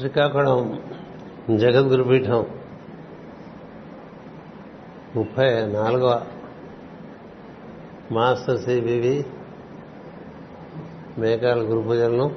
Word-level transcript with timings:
శ్రీకాకుళం 0.00 0.82
జగద్గురుపీఠం 1.56 2.46
ముప్పై 5.16 5.66
నాలుగవ 5.66 6.26
master 8.12 8.60
CBV 8.60 9.24
మేకాల 11.18 11.60
గురు 11.60 11.80
పూజలను 11.80 12.34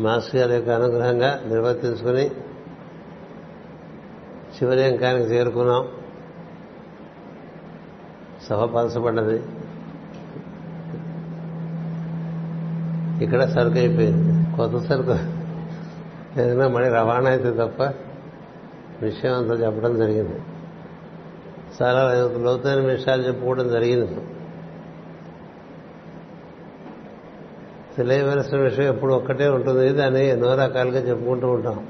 మాస్టర్ 0.00 0.36
గారి 0.36 0.54
యొక్క 0.54 0.70
అనుగ్రహంగా 0.70 1.42
నిర్వర్తించుకుని 1.46 2.30
చివరి 4.56 4.84
అంకానికి 4.84 5.24
చేరుకున్నాం. 5.24 5.88
సభ 8.42 8.64
పలసపడ్డది. 8.64 9.42
ఇక్కడ 13.24 13.44
సరుకు 13.44 13.78
అయిపోయింది 13.78 14.41
కొత్త 14.56 14.86
సరుకు 14.86 15.10
ఏదైనా 16.40 16.68
మళ్ళీ 16.68 16.88
రవాణా 16.90 17.30
అయితే 17.30 17.50
తప్ప 17.50 17.82
విషయం 19.02 19.34
అంతా 19.34 19.54
చెప్పడం 19.54 19.96
జరిగింది. 19.98 20.40
చాలా 21.82 22.12
లోతైన 22.38 22.78
విషయాలు 22.78 23.22
చెప్పుకోవడం 23.22 23.68
జరిగింది. 23.68 24.16
తెలియవలసిన 27.96 28.56
విషయం 28.56 28.94
ఎప్పుడు 28.94 29.14
ఒక్కటే 29.14 29.48
ఉంటుంది. 29.48 29.88
దాన్ని 29.88 30.28
ఎన్నో 30.28 30.54
రకాలుగా 30.54 30.98
చెప్పుకుంటూ 30.98 31.48
ఉంటాం. 31.48 31.86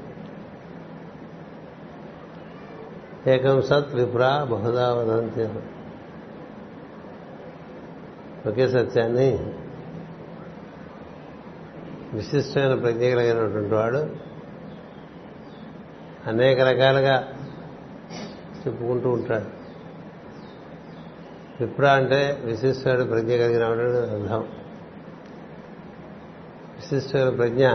ఏకం 3.27 3.61
సత్ 3.61 3.95
విప్రా 3.95 4.43
బహుదా 4.43 4.93
వదంతి 4.93 5.49
ఒకే 8.49 8.67
సత్యాన్ని 8.67 9.53
విశిష్టమైన 12.13 12.75
ప్రజ్ఞ 12.75 12.99
కలిగినటువంటి 12.99 13.73
వాడు. 13.73 14.33
అనేక 16.27 16.59
రకాలుగా 16.59 17.27
చెప్పుకుంటూ 18.67 19.09
ఉంటాడు. 19.09 19.63
విప్ర 21.63 21.85
అంటే 21.85 22.41
విశిష్టమైన 22.45 23.03
ప్రజ్ఞ 23.03 23.29
కలిగిన 23.29 23.63
అర్థం. 23.63 24.41
విశిష్టమైన 26.75 27.29
ప్రజ్ఞ 27.29 27.67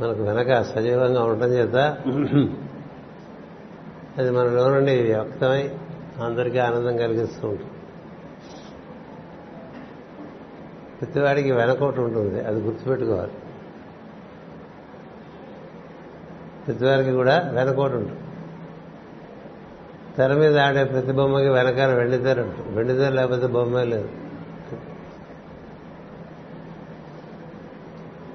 మనకు 0.00 0.22
వెనక 0.22 0.62
సజీవంగా 0.62 1.24
ఉండటం 1.24 1.48
చేత 1.48 1.76
అది 4.18 4.30
మనలో 4.30 4.74
నుండి 4.74 4.96
వ్యక్తమై 4.96 5.70
అందరికీ 6.24 6.58
ఆనందం 6.58 6.96
కలిగిస్తూ 6.96 7.48
ఉంటుంది. 7.48 7.70
ప్రతివాడికి 11.00 11.52
వెనకొకటి 11.52 12.00
ఉంటుంది. 12.00 12.44
అది 12.44 12.60
గుర్తుపెట్టుకోవాలి. 12.60 13.30
ప్రతివారికి 16.66 17.10
కూడా 17.10 17.50
వెనకోటి 17.52 17.94
ఉంటుంది. 17.94 18.20
తెర 20.16 20.34
మీద 20.34 20.58
ఆడే 20.58 20.84
ప్రతి 20.84 21.12
బొమ్మకి 21.12 21.48
వెనకాల 21.48 21.94
వెండితేర 21.94 22.40
ఉంటుంది. 22.40 22.76
వెండితేర 22.76 23.12
లేకపోతే 23.12 23.46
బొమ్మే 23.46 23.84
లేదు. 23.84 24.08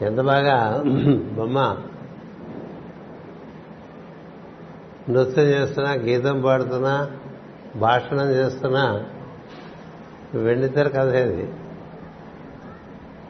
ఎంత 0.01 0.21
బాగా 0.21 0.83
బొమ్మ 1.31 1.77
నృత్యం 5.09 5.45
చేస్తున్నా 5.45 5.91
గీతం 5.91 6.41
పాడుతున్నా 6.41 7.11
భాషణం 7.75 8.29
చేస్తున్నా 8.29 9.05
వెండితెర 10.33 10.87
కథ 10.87 11.07
ఇది. 11.07 11.53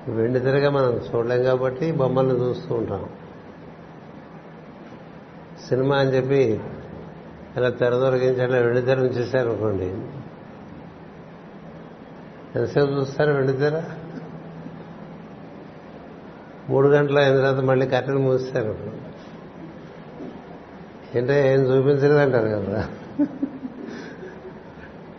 వెండితెరగా 0.10 0.70
మనం 0.70 0.94
చూడలేం 0.94 1.44
కాబట్టి 1.44 1.92
బొమ్మలను 1.92 2.36
చూస్తూ 2.36 2.76
ఉంటాం. 2.76 3.10
సినిమా 5.70 5.98
అని 5.98 6.10
చెప్పి 6.10 6.62
ఇలా 7.58 7.70
తెర 7.70 7.90
దొరికించి 7.90 8.42
అట్లా 8.42 8.58
వెండితెర 8.58 9.00
ఉంచేశారు 9.00 9.50
అనుకోండి. 9.50 9.86
ఎంతసేపు 12.56 12.92
చూస్తారు 12.92 13.32
వెండితెర 13.32 13.84
మూడు 16.70 16.88
గంటల 16.88 17.20
అయిన 17.20 17.36
తర్వాత 17.36 17.60
మళ్ళీ 17.60 17.88
కట్టెలు 17.88 18.18
మూస్తారు 18.18 18.76
ఏంటంటే 21.16 21.54
ఏం 21.54 21.62
చూపించలేదంటారు 21.62 22.48
కదా. 22.48 22.88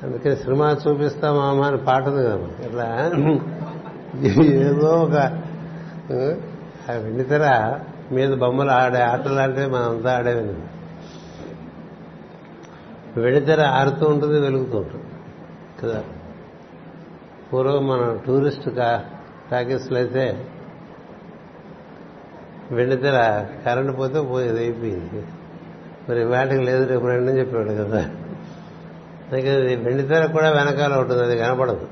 అందుకే 0.02 0.36
సినిమా 0.36 0.76
చూపిస్తాం 0.88 1.40
అమ్మ 1.40 1.62
అని 1.62 1.76
పాట 1.76 2.08
ఉంది 2.08 2.24
కదా 2.24 2.66
ఇట్లా 2.66 3.10
ఏదో 4.24 4.88
ఒక 4.88 5.14
ఆ 6.90 6.92
వెండితెర 6.92 7.74
మీద 8.12 8.34
బొమ్మలు 8.34 8.70
ఆడే 8.70 8.98
ఆటలు 8.98 9.40
ఆడితే 9.40 9.66
మనం 9.66 9.96
అంతా 9.96 10.16
ఆడేవి 10.16 10.54
వెండితెర 13.20 13.62
ఆడుతూ 13.62 14.06
ఉంటుంది 14.06 14.40
వెలుగుతూ 14.40 14.78
ఉంటుంది. 14.78 15.04
కదా? 15.82 16.04
పూర్వం 17.52 17.88
మనం 17.88 18.20
టూరిస్ట్ 18.26 18.70
కా 18.70 19.04
టాకీస్లో 19.50 19.98
అయితే 19.98 20.46
వెండితెర 22.72 23.46
కరెంట్ 23.64 23.98
పోతే 23.98 24.20
పోయేది 24.20 24.58
అయిపోయింది. 24.58 25.26
మరి 26.08 26.24
వాటికి 26.24 26.62
లేదు 26.62 26.84
రేపు 26.84 27.06
రండి 27.06 27.30
అని 27.30 27.40
చెప్పాడు 27.40 27.68
కదా. 27.68 28.00
అందుకే 29.32 29.76
వెండితెర 29.76 30.26
కూడా 30.26 30.50
వెనకాల 30.50 30.94
ఉంటుంది 30.94 31.22
అది 31.22 31.38
కనపడదు. 31.38 31.88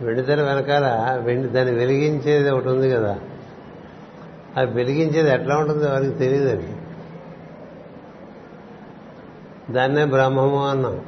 వెండితెర 0.00 0.42
వెనకాల 0.42 1.16
వెండి 1.22 1.48
దాన్ని 1.48 1.74
వెలిగించేది 1.74 2.50
ఒకటి 2.50 2.68
ఉంది 2.68 2.90
కదా. 2.90 3.18
అది 4.56 4.72
వెలిగించేది 4.72 5.30
ఎట్లా 5.30 5.56
ఉంటుందో 5.56 5.88
వారికి 5.88 6.10
తెలియదండి. 6.10 6.76
దాన్నే 9.72 10.04
బ్రహ్మము 10.04 10.68
అన్నాం. 10.68 11.00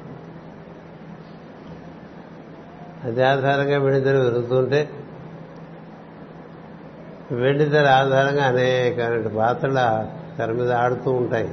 అది 3.04 3.24
ఆధారంగా 3.24 3.78
వెండితెర 3.78 4.16
వెలుగుతుంటే 4.16 4.90
వెండితెర 7.32 7.86
ఆధారంగా 7.86 8.44
అనేక 8.44 9.26
పాత్రల 9.36 10.08
తెర 10.38 10.52
మీద 10.52 10.72
ఆడుతూ 10.72 11.10
ఉంటాయి. 11.10 11.48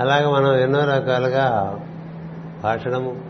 అలాగే 0.00 0.26
మనం 0.26 0.54
ఎన్నో 0.56 0.80
రకాలుగా 0.80 1.78
భాషణము 2.62 3.29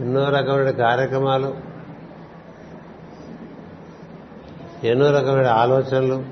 ఎన్నో 0.00 0.28
రకమైన 0.28 0.70
కార్యక్రమాలు 0.70 1.54
ఎన్నో 4.84 5.10
రకమైన 5.10 5.46
ఆలోచనలు 5.46 6.24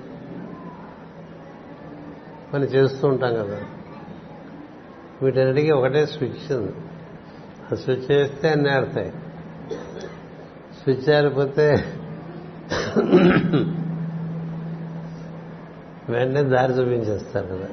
మనం 2.54 2.64
చేస్తూ 2.64 3.08
ఉంటాం 3.08 3.34
కదా. 3.34 3.60
వీటన్నిటికీ 5.22 5.70
ఒకటే 5.70 6.06
స్విచ్ 6.06 6.52
ఉంది. 6.52 6.72
ఆ 7.72 7.74
స్విచ్ 7.74 8.12
వేస్తే 8.12 8.48
అన్నీ 8.48 8.70
ఆడతాయి. 8.70 9.12
స్విచ్ 10.82 11.16
ఆడిపోతే 11.16 11.94
వెంటనే 16.08 16.42
దారి 16.42 16.72
చూపించేస్తారు 16.72 17.46
కదా. 17.46 17.68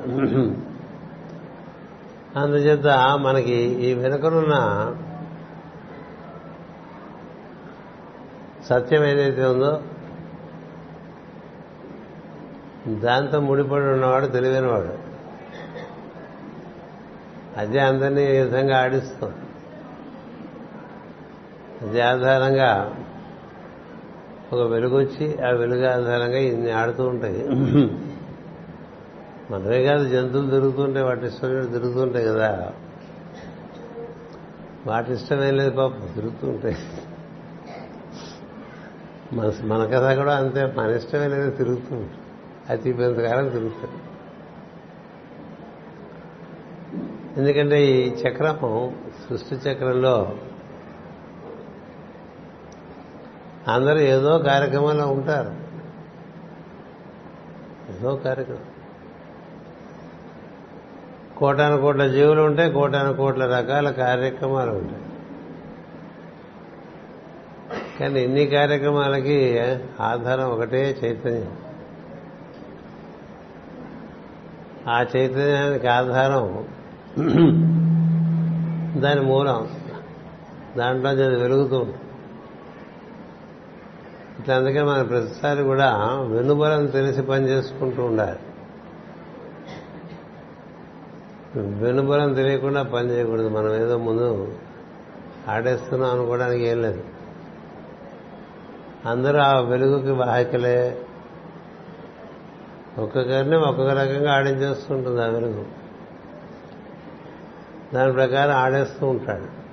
అందుచేత 2.42 2.88
మనకి 3.22 3.54
ఈ 3.62 3.94
వెనుకనున్న 3.94 4.56
సత్యం 8.70 9.06
ఏదైతే 9.06 9.46
ఉందో 9.46 9.82
దాంతో 12.88 13.40
ముడిపడి 13.40 13.86
ఉన్నవాడు 13.86 14.26
తెలివైనవాడు. 14.26 14.98
అదే 17.60 17.80
అందరినీ 17.80 18.38
ఈ 18.38 18.40
విధంగా 18.40 18.82
ఆడిస్తాం? 18.82 19.34
అది 21.82 22.02
ఆధారంగా 22.02 22.96
ఒక 24.54 24.62
వెలుగొచ్చి 24.62 25.44
ఆ 25.44 25.50
వెలుగు 25.50 25.86
ఆధారంగా 25.86 26.38
ఇన్ని 26.38 26.72
ఆడుతూ 26.72 27.04
ఉంటాయి. 27.04 27.48
మనమే 29.52 29.84
కాదు 29.84 30.10
జంతువులు 30.10 30.50
తిరుగుతుంటాయి 30.50 31.06
వాటి 31.06 31.26
ఇష్టం 31.26 31.66
తిరుగుతుంటాయి 31.66 32.26
కదా. 32.26 32.72
వాటి 34.88 35.14
ఇష్టమేం 35.14 35.58
లేదు 35.58 35.70
పాపం 35.70 36.10
తిరుగుతుంటాయి 36.16 36.76
మన 39.34 39.52
మన 39.64 39.86
కథ 39.86 40.18
కూడా 40.18 40.36
అంతే 40.36 40.74
మన 40.78 40.90
ఇష్టమే 40.90 41.28
లేదు 41.28 41.52
తిరుగుతుంది. 41.52 42.10
అతి 42.70 42.94
కాలం 42.94 43.50
తిరుగుతుంది. 43.50 43.96
ఎందుకంటే 47.38 47.86
ఈ 47.86 48.10
చక్రం 48.10 48.96
సృష్టి 49.30 49.56
చక్రంలో 49.56 50.36
అందరూ 53.68 54.00
ఏదో 54.00 54.38
కార్యక్రమంలో 54.38 55.08
ఉంటారు. 55.08 55.56
ఏదో 57.98 58.16
కార్యక్రమం. 58.16 58.62
కోటాను 61.38 61.82
కోట్ల 61.82 62.08
జీవులు 62.08 62.42
ఉంటాయి 62.42 62.72
కోటాను 62.72 63.14
కోట్ల 63.14 63.46
రకాల 63.46 63.92
కార్యక్రమాలు 63.92 64.72
ఉంటాయి. 64.72 65.05
కానీ 68.00 68.22
ఇన్ని 68.24 68.46
కార్యక్రమాలకి 68.46 69.60
ఆధారం 70.00 70.50
ఒకటే 70.50 70.98
చైతన్యం. 71.04 71.58
ఆ 74.88 75.06
చైతన్యానికి 75.16 75.88
ఆధారం 75.88 76.68
దాని 79.02 79.22
మూలం. 79.22 79.70
దాంట్లో 80.78 81.10
అది 81.10 81.28
వెలుగుతూ 81.28 81.78
ఉంటుంది 81.78 81.98
ఇట్లా 84.40 84.56
అందుకే 84.56 84.84
మనం 84.84 85.08
ప్రతిసారి 85.08 85.64
కూడా 85.64 85.96
వెనుబలం 86.28 86.86
తెలిసి 86.86 87.22
పని 87.22 87.48
చేసుకుంటూ 87.50 88.04
ఉండాలి. 88.04 88.40
వెనుబలం 91.60 92.34
తెలియకుండా 92.34 92.84
పని 92.84 93.10
చేయకూడదు. 93.10 93.50
మనం 93.50 93.76
ఏదో 93.76 93.98
ముందు 93.98 94.58
ఆడేస్తున్నాం 95.48 96.12
అనుకోవడానికి 96.12 96.64
ఏం 96.64 96.82
లేదు. 96.82 97.04
అందరూ 99.06 99.40
ఆ 99.40 99.60
వెలుగుకి 99.60 100.12
వాహికలే. 100.12 101.02
ఒక్కొక్కరిని 102.98 103.58
ఒక్కొక్క 103.58 103.92
రకంగా 103.92 104.34
ఆడించేస్తుంటుంది 104.34 105.24
ఆ 105.24 105.26
వెలుగు. 105.26 105.66
దాని 107.94 108.14
ప్రకారం 108.14 108.52
ఆడేస్తూ 108.52 109.08
ఉంటాడు. 109.08 109.66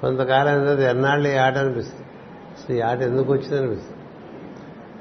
కొంతకాలం 0.00 0.60
తర్వాత 0.60 0.78
ఎన్నాళ్ళు 0.78 1.28
ఈ 1.28 1.34
ఆట 1.34 1.56
అనిపిస్తుంది. 1.56 2.06
అసలు 2.58 2.76
ఈ 2.76 2.80
ఆట 2.80 2.98
ఎందుకు 2.98 3.32
వచ్చింది 3.32 3.58
అనిపిస్తుంది. 3.58 3.98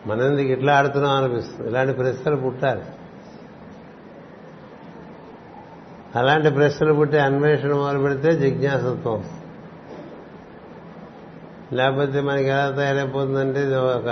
మనం 0.08 0.26
ఎందుకు 0.26 0.48
ఇట్లా 0.48 0.78
ఆడుతున్నాం 0.78 1.24
అనిపిస్తుంది. 1.24 1.70
ఇలాంటి 1.70 1.94
ప్రశ్నలు 1.94 2.36
పుట్టాలి. 2.36 2.82
అలాంటి 6.16 6.50
ప్రశ్నలు 6.50 6.94
పుట్టి 6.94 7.18
అన్వేషణ 7.18 7.74
మొదలు 7.74 8.00
పెడితే 8.00 8.34
జిజ్ఞాసత్వం 8.34 9.20
వస్తుంది. 9.20 9.37
లేకపోతే 11.74 12.22
మనకి 12.22 12.48
ఎలా 12.48 12.72
తయారైపోతుందంటే 12.72 13.62
ఇది 13.64 13.76
ఒక 13.76 14.08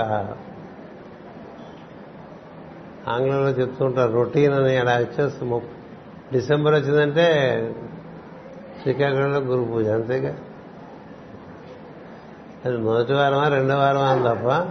ఆంగ్లంలో 3.08 3.50
చెప్తుంటారు 3.50 4.12
రొటీన్ 4.12 4.52
అని 4.52 4.76
అలా 4.76 4.92
వచ్చేస్తాము 4.92 5.62
డిసెంబర్ 6.32 6.74
వచ్చిందంటే 6.74 7.26
శ్రీకాకుళంలో 8.82 9.38
గురు 9.38 9.72
పూజ 9.72 9.86
అంతేగా? 9.88 10.38
అది 12.64 12.76
మొదటి 12.76 13.12
వారమా 13.12 13.48
రెండో 13.48 13.78
వారమా 13.78 14.08
అని 14.08 14.22
తప్ప 14.22 14.70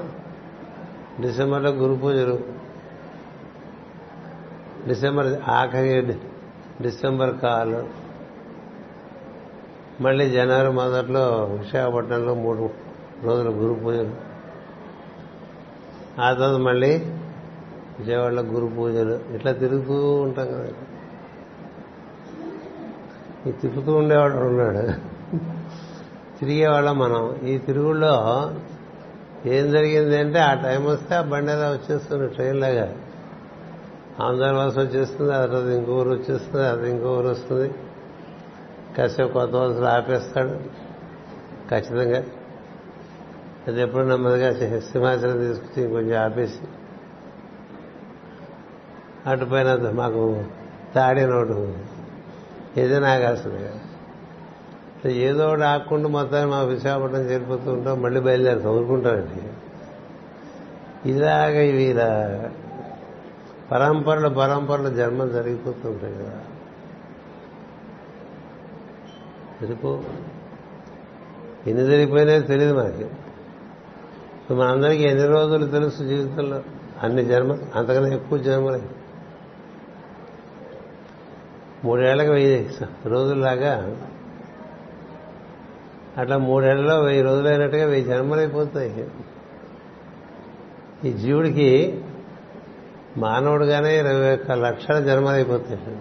డిసెంబర్లో 1.21 1.69
గురు 1.69 1.99
పూజలు. 1.99 2.39
డిసెంబర్ 4.87 5.49
ఆఖరి 5.49 6.01
డిసెంబర్ 6.81 7.37
కాలు. 7.37 8.04
మళ్ళీ 10.01 10.29
జనవరి 10.29 10.69
మొదట్లో 10.69 11.49
విశాఖపట్నంలో 11.51 12.33
మూడు 12.33 12.69
రోజుల 13.23 13.49
గురు 13.49 13.73
పూజలు. 13.73 14.11
ఆ 16.21 16.33
తర్వాత 16.33 16.55
మళ్ళీ 16.55 16.97
విజయవాడలో 17.99 18.41
గురు 18.41 18.65
పూజలు. 18.65 19.19
ఇట్లా 19.35 19.51
తిరుగుతూ 19.51 20.13
ఉంటాం 20.13 20.47
కదా. 20.47 20.67
ఈ 23.47 23.51
తిప్పుతూ 23.51 23.95
ఉండేవాడు 23.95 24.33
ఉన్నాడు. 24.33 24.79
తిరిగేవాళ్ళం 26.39 26.99
మనం. 26.99 27.35
ఈ 27.43 27.57
తిరుగుల్లో 27.57 28.51
ఏం 29.45 29.71
జరిగింది 29.71 30.17
అంటే 30.17 30.39
ఆ 30.39 30.53
టైం 30.53 30.85
వస్తే 30.85 31.15
ఆ 31.15 31.21
బండి 31.21 31.51
ఎలా 31.51 31.69
వచ్చేస్తుంది 31.69 32.27
ట్రైన్ 32.27 32.59
లాగా. 32.59 32.95
ఆంధ్ర 34.19 34.81
వచ్చేస్తుంది 34.81 35.33
ఆ 35.33 35.45
తర్వాత 35.45 35.65
ఇంకో 35.65 35.91
ఊరు 35.91 36.09
వచ్చేస్తుంది 36.09 36.67
అది 36.67 36.91
ఇంకో 36.91 37.17
ఊరు 37.17 37.27
వస్తుంది. 37.27 37.73
కాసేపు 38.97 39.33
కొత్త 39.33 39.55
రోజులు 39.55 39.85
ఆపేస్తాడు. 39.85 40.59
ఖచ్చితంగా. 41.69 42.23
అది 43.67 43.81
ఎప్పుడు 43.81 44.03
నెమ్మదిగా 44.03 44.79
సింహాచలం 44.79 45.47
తీసుకొచ్చి 45.47 45.89
కొంచెం 45.89 46.23
ఆపేసి 46.23 46.59
అటుపైన 49.25 49.89
మాకు 49.89 50.45
తాడినోడు 50.95 51.77
ఏదైనా 52.77 53.13
ఆగాల్సింది. 53.13 53.57
కదా 53.57 53.79
ఏదో 55.09 55.47
ఒకటి 55.47 55.63
ఆకుండా 55.63 56.07
మొత్తాన్ని 56.07 56.51
మా 56.51 56.61
విశాఖపట్నం 56.61 57.19
చేరిపోతూ 57.19 57.73
ఉంటాం 57.73 58.01
మళ్ళీ 58.01 58.21
బయలుదేరి 58.21 58.59
చదువుకుంటామండి 58.59 59.49
ఇలాగ 61.11 61.49
ఇవి 61.49 61.83
ఇలా 61.83 62.43
పరంపరలు 63.71 64.29
పరంపరలు 64.29 64.89
జన్మ 64.89 65.25
జరిగిపోతుంటాయి 65.25 66.13
కదా. 66.13 66.41
జరిపో 69.61 70.03
ఎన్ని 71.67 71.85
జరిగిపోయినాయో 71.85 72.41
తెలియదు 72.41 72.73
మనకి. 72.73 73.03
ఇప్పుడు 73.03 74.57
మనందరికీ 74.57 75.03
ఎన్ని 75.03 75.27
రోజులు 75.27 75.65
తెలుసు 75.65 76.03
జీవితంలో? 76.03 76.63
అన్ని 77.03 77.25
జన్మ 77.25 77.57
అంతకన్నా 77.75 78.09
ఎక్కువ 78.09 78.37
జన్మలే. 78.37 78.81
మూడేళ్ళకు 81.83 82.31
వెయ్యి 82.31 82.71
రోజుల్లాగా. 83.05 83.97
అట్లా 86.17 86.37
మూడేళ్ళలో 86.37 87.01
వెయ్యి 87.01 87.23
రోజులైనట్టుగా 87.23 87.85
వెయ్యి 87.85 88.05
జన్మలైపోతాయి 88.05 89.07
ఈ 91.05 91.13
జీవుడికి 91.13 92.03
మానవుడుగానే 93.17 93.99
ఇరవై 93.99 94.35
ఒక్క 94.35 94.51
లక్షల 94.51 94.99
జన్మలైపోతాయి 94.99 95.97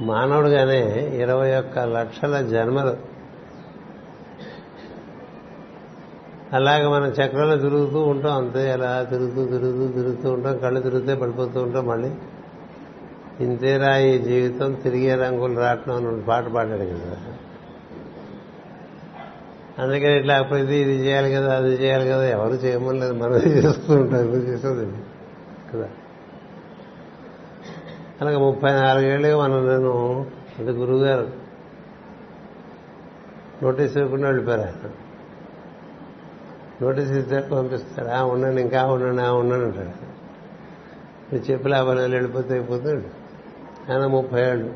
మానవుడుగానే 0.00 1.10
ఇరవై 1.16 1.56
ఒక్క 1.56 1.78
లక్షల 1.78 2.42
జన్మలు. 2.42 3.12
అలాగే 6.52 6.86
మనం 6.86 7.06
చక్రంలో 7.06 7.56
తిరుగుతూ 7.56 8.00
ఉంటాం 8.00 8.44
అంతే. 8.44 8.72
అలా 8.72 9.06
తిరుగుతూ 9.10 9.44
తిరుగుతూ 9.44 9.92
తిరుగుతూ 9.92 10.32
ఉంటాం. 10.32 10.58
కళ్ళు 10.58 10.80
తిరిగితే 10.80 11.14
పడిపోతూ 11.14 11.62
ఉంటాం 11.62 11.86
మళ్ళీ. 11.86 12.10
ఇంతేరా 13.40 13.98
ఈ 13.98 14.18
జీవితం 14.18 14.72
తిరిగే 14.72 15.14
రంగులు 15.14 15.60
రావటం 15.60 16.06
అని 16.06 16.22
పాట 16.22 16.44
పాడాడు 16.46 16.84
కదా. 16.84 17.16
అందుకని 19.78 20.18
ఇట్లా 20.18 20.38
ఇది 20.38 20.76
ఇది 20.76 21.06
చేయాలి 21.06 21.32
కదా 21.32 21.56
అది 21.56 21.68
చేయాలి 21.68 22.10
కదా. 22.10 22.28
ఎవరు 22.28 22.52
చేయమని 22.52 23.00
లేదు 23.00 23.12
మనం 23.12 23.36
చేస్తూ 23.36 23.94
ఉంటాం. 23.94 24.20
చేసేది 24.20 24.92
కదా. 25.74 25.88
అలాగే 28.22 28.36
ముప్పై 28.36 28.72
నాలుగేళ్ళుగా 28.72 29.42
మనం 29.42 29.68
నేను 29.68 30.26
అది 30.58 30.70
గురువుగారు. 30.70 31.30
నోటీస్ 33.62 33.96
ఇవ్వకుండా 33.96 34.26
వెళ్ళిపోయారు 34.26 34.60
ఆయన. 34.60 34.90
నోటీస్ 36.82 37.10
ఇస్తే 37.10 37.40
పంపిస్తాడు. 37.40 38.08
ఆ 38.08 38.24
ఉన్నాను 38.24 38.60
ఇంకా 38.60 38.84
ఉన్నాను 38.84 39.28
ఆ 39.28 39.32
ఉన్నాను 39.32 39.64
అంటాడు. 39.64 40.12
మీరు 41.34 41.52
చెప్పి 41.52 41.68
లాభాలు 41.68 42.00
వెళ్ళిపోతే 42.00 42.54
అయిపోతుంది. 42.54 43.06
ఆయన 43.92 44.06
ముప్పై 44.06 44.40
ఏళ్ళు. 44.40 44.74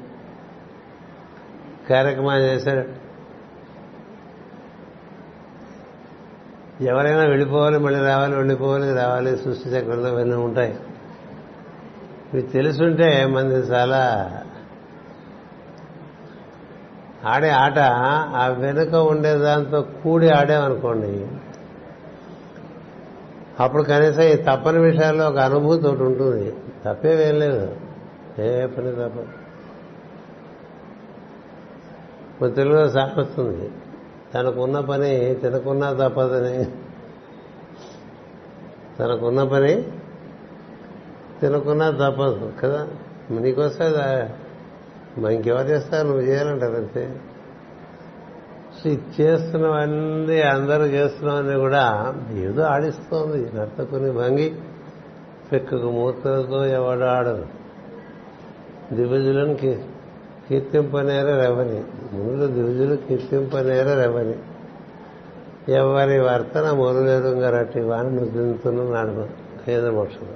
కార్యక్రమాలు 1.91 2.43
చేశాడు. 2.43 3.07
ఎవరైనా 6.83 7.25
వెళ్ళిపోవాలి 7.25 7.79
మళ్ళీ 7.79 8.01
రావాలి 8.01 8.37
వెళ్ళిపోవాలి 8.37 8.95
రావాలి 8.95 9.39
సృష్టి 9.39 9.69
చక్రంలో 9.69 10.09
ఇవన్నీ 10.09 10.35
ఉంటాయి. 10.35 10.79
ఇవి 12.33 12.43
తెలుసుంటే 12.43 13.27
మంది 13.27 13.55
చాలా 13.55 14.33
ఆడే 17.25 17.51
ఆట 17.51 17.79
ఆ 18.37 18.47
వెనుక 18.47 18.95
ఉండే 18.95 19.35
దాంతో 19.35 19.83
కూడి 19.83 20.29
ఆడామనుకోండి 20.29 21.29
అప్పుడు 23.61 23.83
కనీసం 23.83 24.23
ఈ 24.23 24.37
తప్పని 24.37 24.79
విషయాల్లో 24.79 25.29
ఒక 25.29 25.39
అనుభూతి 25.39 25.87
ఒకటి 25.87 26.03
ఉంటుంది. 26.03 26.55
తప్పేవేం 26.85 27.39
లేదు. 27.39 27.77
ఏ 28.39 28.67
పని 28.67 28.93
తప్ప. 28.93 29.27
మన 32.43 32.49
తెలుగులో 32.49 32.89
సాగుతుంది 32.89 33.71
తనకున్న 34.35 34.81
పని 34.81 35.35
తినకున్నా 35.35 35.93
తప్పదని. 35.93 36.65
తనకున్న 38.99 39.45
పని 39.45 39.83
తినకున్నా 41.41 41.91
తప్పదు 41.91 42.53
కదా? 42.63 42.89
నీకోసం 43.31 43.85
ఇంకెవరు 45.29 45.67
చేస్తారు? 45.69 46.07
నువ్వు 46.07 46.23
చేయాలంటారు 46.23 46.75
అంతే. 46.75 47.17
చేస్తున్నవన్నీ 49.21 50.41
అందరూ 50.41 50.85
చేస్తున్నవన్నీ 50.85 51.55
కూడా 51.55 52.15
ఏదో 52.33 52.63
ఆడిస్తోంది 52.63 53.51
నర్తకుని 53.55 54.13
భంగి 54.13 54.55
పెక్కకు 55.53 55.91
మూతలతో 55.91 56.65
ఆడరు. 57.07 57.47
దివ్యజులను 58.95 59.55
కీర్తింపనేర 59.55 61.25
రెవని 61.25 61.85
ముందు 62.13 62.47
దివిజులు 62.47 62.97
కీర్తింపనేర 62.97 63.95
రెవని 63.95 64.35
ఎవరి 65.73 66.19
వర్తన 66.21 66.71
మొరులేరుంగరటి 66.71 67.81
వాణి 67.81 68.11
నువ్వు 68.11 68.93
నాడు 68.93 69.27
ఏదో 69.71 69.91
మోక్షం 69.91 70.27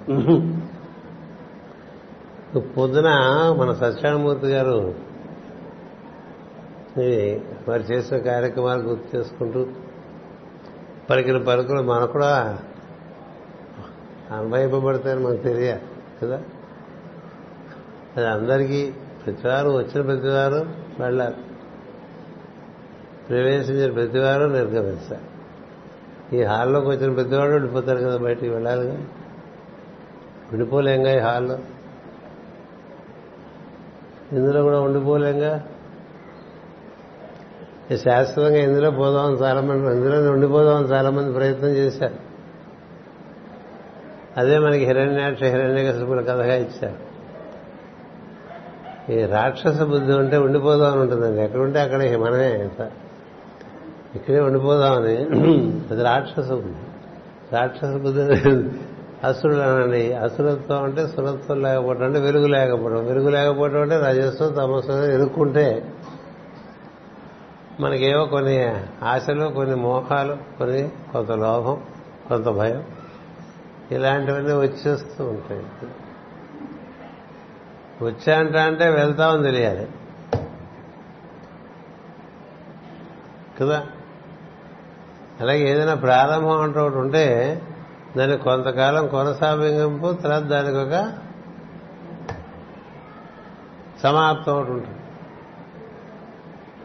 పొద్దున 2.58 3.08
మన 3.58 3.72
సత్యానమూర్తి 3.72 4.46
గారు 4.46 4.94
వారు 7.68 7.82
చేసిన 7.82 8.16
కార్యక్రమాలు 8.18 8.82
గుర్తు 8.82 9.16
చేసుకుంటూ 9.16 9.66
పలికిన 11.10 11.42
పలుకులు 11.42 11.82
మనకు 11.82 12.12
కూడా 12.12 12.58
అన్వయింపబడతాయని 14.30 15.20
మనకు 15.20 15.42
తెలియాలి 15.42 15.82
కదా? 16.22 16.42
అది 18.16 18.28
అందరికీ 18.28 18.92
ప్రతివారు 19.26 19.70
వచ్చిన 19.70 20.02
ప్రతివారు 20.02 20.66
వెళ్ళాలి. 21.02 21.34
ప్రవేశించిన 23.28 23.92
ప్రతివారు 23.92 24.44
నిర్గమిస్తారు 24.44 25.30
ఈ 26.36 26.42
హాల్లోకి 26.42 26.86
వచ్చిన 26.86 27.14
ప్రతివాడు 27.14 27.52
వెళ్ళిపోతారు 27.52 27.98
కదా 27.98 28.16
బయటికి 28.16 28.48
వెళ్ళాలిగా? 28.48 28.96
విడిపోలేంగా 30.52 31.16
ఈ 31.16 31.18
హాల్లో? 31.18 31.58
ఇందులో 34.32 34.62
కూడా 34.62 34.80
ఉండిపోలేంగా? 34.80 35.64
శాశ్వతంగా 37.96 38.58
ఇందులో 38.58 38.90
పోదామని 38.90 39.36
చాలామంది 39.36 39.96
ఇందులో 39.96 40.32
ఉండిపోదామని 40.32 40.86
చాలామంది 40.86 41.32
ప్రయత్నం 41.32 41.68
చేశారు. 41.68 42.14
అదే 44.36 44.58
మనకి 44.58 44.84
హిరణ్యాక్ష 44.84 45.42
హిరణ్యకశిపుల 45.42 46.20
కథగా 46.20 46.54
ఇచ్చారు. 46.54 47.10
ఈ 49.12 49.24
రాక్షస 49.24 49.82
బుద్ధి 49.82 50.12
ఉంటే 50.12 50.36
ఉండిపోదామని 50.36 51.00
ఉంటుందండి. 51.00 51.42
ఎక్కడుంటే 51.42 51.80
అక్కడ 51.80 52.16
మనమే 52.16 52.70
ఇక్కడే 54.14 54.40
ఉండిపోదామని 54.40 55.16
అది 55.90 56.02
రాక్షస 56.02 56.50
బుద్ధి. 56.50 57.56
రాక్షస 57.56 57.94
బుద్ధి 57.96 58.22
అసురులు 59.24 59.60
అనండి. 59.60 60.12
అసురత్వం 60.12 60.84
అంటే 60.84 61.06
సురత్వం 61.06 61.62
లేకపోవడం 61.62 62.02
అంటే 62.02 62.20
వెలుగు 62.20 62.46
లేకపోవడం 62.46 63.06
వెలుగు 63.06 63.28
లేకపోవడం 63.28 63.80
అంటే 63.80 63.96
రజస్వం 63.96 64.52
తమస్సు 64.52 64.92
ఎదుర్కొంటే 64.92 65.92
మనకేవో 67.80 68.24
కొన్ని 68.24 68.74
ఆశలు 69.02 69.48
కొన్ని 69.48 69.76
మోహాలు 69.76 70.36
కొన్ని 70.58 70.88
కొంత 71.12 71.30
లోభం 71.30 71.82
కొంత 72.28 72.48
భయం 72.48 72.84
ఇలాంటివన్నీ 73.92 74.52
వచ్చేస్తూ 74.52 75.24
ఉంటాయి. 75.24 75.66
వచ్చాంట 78.04 78.56
అంటే 78.56 78.88
వెళ్తామని 78.88 79.42
తెలియాలి. 79.42 79.88
కదా? 83.60 83.86
అలాగే 85.40 85.70
ఏదైనా 85.70 85.94
ప్రారంభం 85.94 86.60
అంటూ 86.60 86.80
ఒకటి 86.80 86.98
ఉంటే 86.98 87.62
దాన్ని 88.16 88.38
కొంతకాలం 88.38 89.08
కొనసాగింపు 89.08 90.12
తర్వాత 90.22 90.42
దానికి 90.42 90.76
ఒక 90.76 91.12
సమాప్తం 94.02 94.52
ఒకటి 94.52 94.70
ఉంటుంది. 94.70 94.96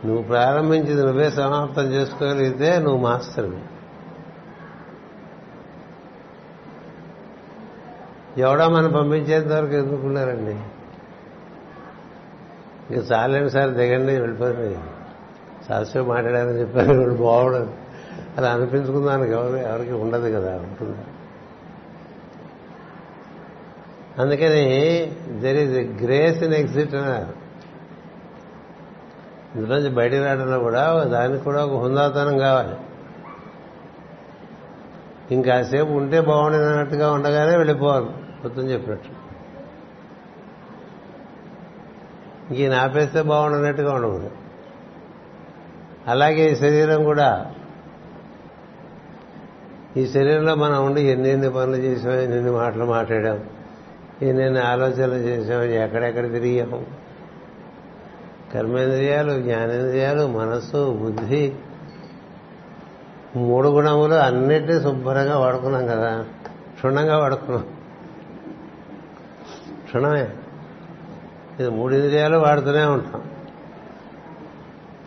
నువ్వు 0.06 0.24
ప్రారంభించింది 0.24 1.04
నువ్వే 1.04 1.30
సమాప్తం 1.30 1.82
చేసుకోగలిగితే 1.82 2.80
నువ్వు 2.80 3.02
మాస్టర్వి 3.02 3.62
ఎవడో 8.42 8.70
మనం 8.70 8.92
పంపించేంత 8.92 9.48
వరకు 9.48 9.74
ఎదుర్కొన్నారండి 9.74 10.56
ఇక 12.92 13.12
చాలండి 13.12 13.50
సార్ 13.50 13.70
దిగండి 13.70 14.20
వెళ్ళిపోయింది 14.20 14.80
శాస్త్రం 15.68 16.08
మాట్లాడారని 16.08 16.60
చెప్పారు 16.60 16.94
ఇప్పుడు 16.94 17.16
బాగుండదు 17.16 17.74
అలా 18.38 18.52
అనిపించుకుందానికి 18.52 19.32
ఎవరు 19.32 19.56
ఎవరికి 19.56 19.92
ఉండదు 19.92 20.28
కదా 20.32 20.56
ఉంటుంది. 20.56 21.15
అందుకని 24.20 24.66
there 25.42 25.58
is 25.58 26.04
grace 26.04 26.44
in 26.44 26.54
exit 26.54 26.96
అన్నారు. 26.96 27.46
ఇందులోంచి 29.56 29.90
బయటికి 29.90 30.24
రావడంలో 30.24 30.60
కూడా 30.60 31.04
దానికి 31.04 31.44
కూడా 31.44 31.66
ఒక 31.66 31.84
హుందాతనం 31.84 32.38
కావాలి. 32.38 32.78
ఇంకాసేపు 35.32 35.92
ఉంటే 35.92 36.22
బాగుండేది 36.22 36.66
అన్నట్టుగా 36.66 37.12
ఉండగానే 37.12 37.58
వెళ్ళిపోవాలి. 37.58 38.10
పొద్దున 38.44 38.64
చెప్పినట్టు. 38.64 39.26
ఇంక 42.54 42.74
ఆపేస్తే 42.74 43.22
బాగుండనట్టుగా 43.22 43.94
ఉండకూడదు. 43.94 44.32
అలాగే 46.08 46.52
ఈ 46.52 46.56
శరీరం 46.56 47.04
కూడా. 47.04 47.52
ఈ 49.98 50.08
శరీరంలో 50.08 50.56
మనం 50.56 50.86
ఉండి 50.86 51.02
ఎన్ని 51.02 51.52
పనులు 51.52 51.76
చేసాం 51.76 52.14
ఎన్నెన్ని 52.14 52.52
మాటలు 52.52 52.86
మాట్లాడాం. 52.86 53.40
ఎన్నెన్ని 54.22 54.62
ఆలోచనలు 54.62 55.14
చేసాం 55.14 55.64
ఎక్కడెక్కడ 55.64 56.32
తిరిగాం 56.32 56.86
కర్మేంద్రియాలు 58.54 59.42
జ్ఞానేంద్రియాలు 59.42 60.28
మనస్సు 60.28 61.00
బుద్ధి 61.02 61.54
మూడు 63.36 63.68
గుణములు 63.70 64.14
అన్నిటినీ 64.14 64.82
శుభ్రంగా 64.82 65.38
వాడుకున్నాం 65.38 65.88
కదా. 65.88 66.26
క్షుణ్ణంగా 66.76 67.18
వాడుకున్నాం. 67.18 67.66
క్షుణమే. 69.86 70.28
ఇది 71.60 71.70
మూడు 71.70 71.96
ఇంద్రియాలు 71.96 72.38
వాడుతూనే 72.38 72.84
ఉంటాం. 72.84 73.24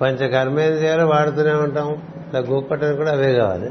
పంచ 0.00 0.28
కర్మేంద్రియాలు 0.28 1.04
వాడుతూనే 1.04 1.52
ఉంటాం. 1.52 2.02
ఇలా 2.30 2.38
గోపట్టని 2.38 2.96
కూడా 2.96 3.12
అవే 3.12 3.34
కావాలి. 3.34 3.70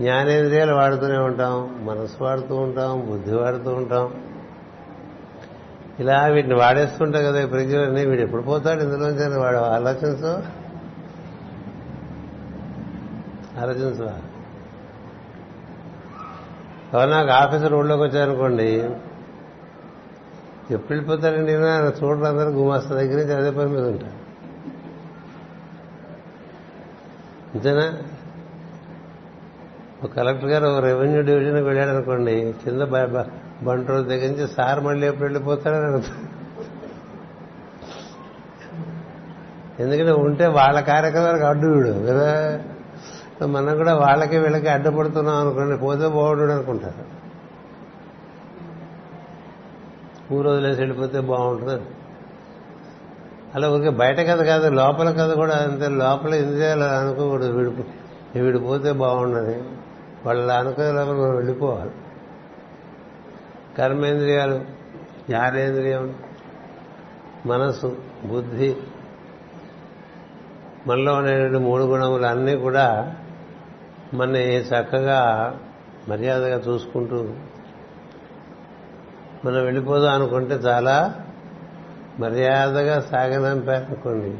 జ్ఞానేంద్రియాలు 0.00 0.74
వాడుతూనే 0.74 1.18
ఉంటాం 1.18 1.86
మనసు 1.86 2.24
వాడుతూ 2.24 2.56
ఉంటాం 2.56 3.10
బుద్ధి 3.10 3.34
వాడుతూ 3.34 3.70
ఉంటాం. 3.70 4.14
ఇలా 6.00 6.26
వీటిని 6.26 6.54
వాడేస్తుంటాం 6.54 7.24
కదా 7.24 7.40
ఈ 7.40 8.06
వీడు 8.06 8.20
ఎప్పుడు 8.20 8.42
పోతాడు 8.42 8.82
ఇందులోంచి? 8.82 9.38
వాడు 9.38 9.56
ఆలోచించు. 9.56 10.42
ఆలోచించు. 13.60 14.34
ఎవరు 16.94 17.10
నాకు 17.10 17.30
ఆఫీసర్ 17.30 17.72
రోడ్లోకి 17.72 18.02
వచ్చారనుకోండి 18.02 18.64
ఎప్పుడు 20.70 20.98
వెళ్ళిపోతారండి 20.98 21.52
చూడరు 22.04 22.24
అందరూ 22.24 22.50
గుమాస్తా 22.50 22.94
దగ్గర 22.94 23.16
నుంచి 23.16 23.34
అదే 23.34 23.50
పని 23.50 23.66
మీద 23.66 23.86
ఉంటారు. 23.86 24.24
అంతేనా? 27.54 27.92
ఒక 30.04 30.12
కలెక్టర్ 30.16 30.50
గారు 30.50 30.66
ఒక 30.66 30.84
రెవెన్యూ 30.84 31.22
డివిజన్కి 31.22 31.64
వెళ్ళాడు 31.64 31.90
అనుకోండి 31.90 32.54
కింద 32.64 32.82
బంట్రోల్ 33.62 34.06
దగ్గర 34.06 34.26
నుంచి 34.26 34.48
సార్ 34.48 34.80
మళ్ళీ 34.80 35.06
ఎప్పుడు 35.06 35.24
వెళ్ళిపోతాడని 35.24 35.86
అడుగుతాడు 35.86 36.34
ఎందుకంటే 39.82 40.12
ఉంటే 40.12 40.46
వాళ్ళ 40.46 40.80
కార్యక్రమాలకు 40.80 41.44
అడ్డు 41.44 41.66
వీడు. 41.66 41.88
కదా? 41.88 42.60
మనం 43.46 43.76
కూడా 43.76 43.94
వాళ్ళకి 43.94 44.38
వీళ్ళకి 44.38 44.68
అడ్డుపడుతున్నాం 44.68 45.36
అనుకోండి 45.36 45.76
పోతే 45.76 46.08
బాగుండు 46.08 46.52
అనుకుంటారు. 46.52 47.24
ఊరు 50.34 50.44
రోజులేసి 50.44 50.80
వెళ్ళిపోతే 50.80 51.20
బాగుంటుంది. 51.20 51.82
అలా 53.54 53.70
ఊరికే 53.70 53.90
బయట 53.90 54.20
కథ 54.20 54.42
కాదు 54.42 54.68
లోపల 54.68 55.10
కథ 55.10 55.34
కూడా 55.34 55.56
అంతే. 55.56 55.88
లోపల 55.88 56.34
ఇంద్రియాలు 56.34 56.84
అనుకోకూడదు. 56.84 57.52
వీడిపో 57.52 57.84
విడిపోతే 58.40 58.92
బాగుండని. 58.92 59.62
వాళ్ళ 60.26 60.52
అనుకూలంగా 60.52 61.04
మనం 61.04 61.36
వెళ్ళిపోవాలి. 61.36 61.90
కర్మేంద్రియాలు 63.78 64.60
జ్ఞానేంద్రియం 65.28 66.14
మనసు 67.46 67.96
బుద్ధి 68.24 68.76
మనలో 70.86 71.14
ఉండేటువంటి 71.14 71.58
మూడు 71.58 71.82
గుణములు 71.82 72.26
అన్నీ 72.26 72.56
కూడా 72.56 73.14
మన 74.14 74.36
చక్కగా 74.36 75.20
మర్యాదగా 76.08 76.58
చూసుకుంటూ 76.58 77.28
మనం 79.44 79.64
వెళ్ళిపోదాం 79.64 80.12
అనుకుంటే 80.14 80.54
చాలా 80.54 81.14
మర్యాదగా 82.20 83.00
సాగనంపాయనుకోండి 83.00 84.36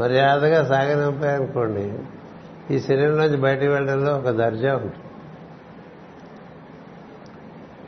మర్యాదగా 0.00 0.64
సాగనంపాయనుకోండి 0.64 1.98
ఈ 2.72 2.78
శరీరంలోంచి 2.78 3.36
బయటకు 3.36 3.70
వెళ్ళడంలో 3.70 4.16
ఒక 4.16 4.28
దర్జా 4.28 4.76
ఉంటుంది. 4.76 4.96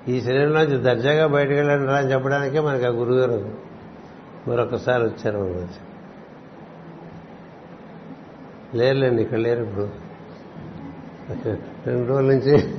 ఈ 0.08 0.20
శరీరంలోంచి 0.20 0.76
దర్జాగా 0.76 1.26
బయటకు 1.26 1.52
వెళ్ళండి 1.52 1.92
అని 1.92 2.12
చెప్పడానికే 2.12 2.60
మనకి 2.60 2.84
ఆ 2.84 2.88
గురుగారు 2.88 3.54
మరొకసారి 4.48 5.02
వచ్చారు 5.02 5.38
మన 5.38 5.44
వచ్చి 5.44 5.82
లేరులేండి 8.78 9.22
ఇక్కడ 9.22 9.38
లేరు 9.38 9.62
ఇప్పుడు. 9.62 9.88
రెండు 11.86 12.08
రోజుల 12.08 12.26
నుంచి 12.26 12.74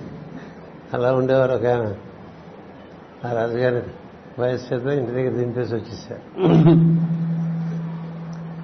అలా 0.93 1.13
ఉండేవారు 1.13 1.53
ఒక 1.53 1.65
ఆ 3.25 3.31
రాజుగారి 3.31 3.81
వయసు 4.41 4.73
చేత 4.73 4.85
ఇంటి 4.85 5.11
దగ్గర 5.11 5.31
దింపేసి 5.31 5.75
వచ్చేసారు. 5.75 6.23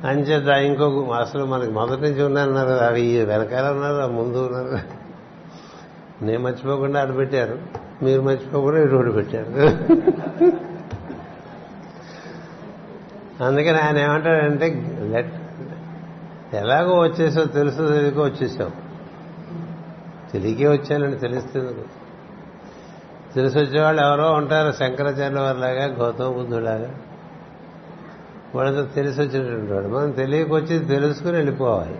అంచేత 0.04 0.48
ఇంకొక 0.48 1.14
అసలు 1.14 1.46
మనకి 1.46 1.72
మొదటి 1.72 2.02
నుంచి 2.02 2.24
ఉన్నారన్నారు. 2.24 2.70
అవి 2.70 3.26
వెనకాల 3.26 3.72
ఉన్నారు 3.72 4.12
ముందు 4.12 4.48
ఉన్నారు. 4.48 5.02
నేను 6.26 6.40
మర్చిపోకుండా 6.40 7.02
అటు 7.02 7.12
పెట్టారు. 7.12 7.60
మీరు 8.04 8.22
మర్చిపోకుండా 8.22 8.82
ఇటు 8.82 9.12
పెట్టారు. 9.12 9.50
అందుకని 13.44 13.78
ఆయన 13.78 13.98
ఏమంటాడంటే 13.98 14.98
లెట్ 15.02 15.34
ఎలాగో 16.54 17.00
వచ్చేసావు 17.00 17.46
తెలుసు 17.46 17.94
తెలియకో 17.94 18.22
వచ్చేసావు. 18.22 18.72
తెలియకే 20.32 20.68
వచ్చానని 20.68 21.18
తెలుస్తుంది 21.18 21.74
తెలిసి 23.36 23.60
వచ్చేవాళ్ళు 23.60 24.02
ఎవరో 24.02 24.32
ఉంటారు 24.32 24.72
శంకరాచార్యుల 24.72 25.40
వారిలాగా 25.40 25.86
గౌతమ 25.86 26.28
బుద్ధులాగా. 26.28 26.94
వాళ్ళతో 28.56 28.86
తెలిసి 28.86 29.22
వచ్చినటువంటి 29.22 29.74
వాడు. 29.74 29.88
మనం 29.88 30.12
తెలియకొచ్చి 30.12 30.80
తెలుసుకుని 30.80 31.32
వెళ్ళిపోవాలి. 31.32 32.00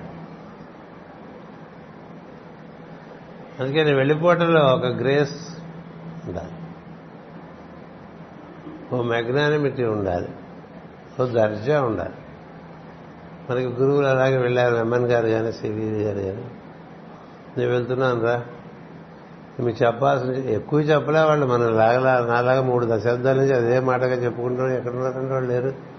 అందుకని 3.60 3.94
వెళ్ళిపోవటంలో 3.94 4.62
ఒక 4.62 4.86
గ్రేస్ 4.86 5.58
ఉండాలి. 6.28 6.52
ఓ 8.96 9.02
మెగ్నానిమిటీ 9.02 9.84
ఉండాలి. 9.84 10.30
ఓ 11.22 11.26
దర్జా 11.26 11.82
ఉండాలి. 11.82 12.14
మనకి 13.50 13.68
గురువులు 13.68 14.08
అలాగే 14.08 14.38
వెళ్ళారు. 14.38 14.76
ఎమ్మెన్ 14.76 15.06
గారు 15.06 15.28
కానీ 15.28 15.52
సివి 15.52 16.04
గారు 16.04 16.20
కానీ 16.20 16.46
నేను 17.58 17.72
వెళ్తున్నాను 17.72 18.22
రా. 18.22 18.46
మీకు 19.60 19.86
చెప్పాల్సిన 19.86 20.34
ఎక్కువ 20.34 20.80
చెప్పలే 20.80 21.22
వాళ్ళు 21.22 21.46
మనం 21.46 21.78
లాగలా 21.78 22.26
నాలాగా 22.26 22.62
మూడు 22.62 22.88
దశాబ్దాల 22.92 23.36
నుంచి 23.36 23.56
అదే 23.56 23.80
మాటగా 23.80 24.16
చెప్పుకుంటాం 24.16 24.70
ఎక్కడ 24.70 24.92
ఉన్నారంటే 24.92 25.34
వాళ్ళు 25.34 25.52
లేరు. 25.52 25.91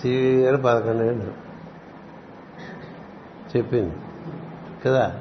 సీరియల్ 0.00 0.42
గారు 0.42 0.56
పదకొండు 0.56 1.02
ఏళ్ళు. 1.02 1.32
చెప్పింది. 3.56 3.94
కదా? 4.84 5.18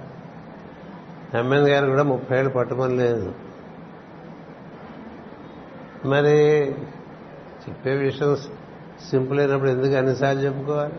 ఎమ్మెన్ 1.34 1.68
గారు 1.68 1.86
కూడా 1.86 2.04
ముప్పై 2.04 2.38
ఏళ్ళు 2.38 2.50
పట్టుమని 2.50 2.98
లేదు. 2.98 3.34
మరి 6.06 6.68
చెప్పే 7.70 7.92
విషయం 7.92 8.36
సింపుల్ 9.10 9.40
అయినప్పుడు 9.40 9.70
ఎందుకు 9.70 9.94
అన్నిసార్లు 9.94 10.42
చెప్పుకోవాలి? 10.42 10.94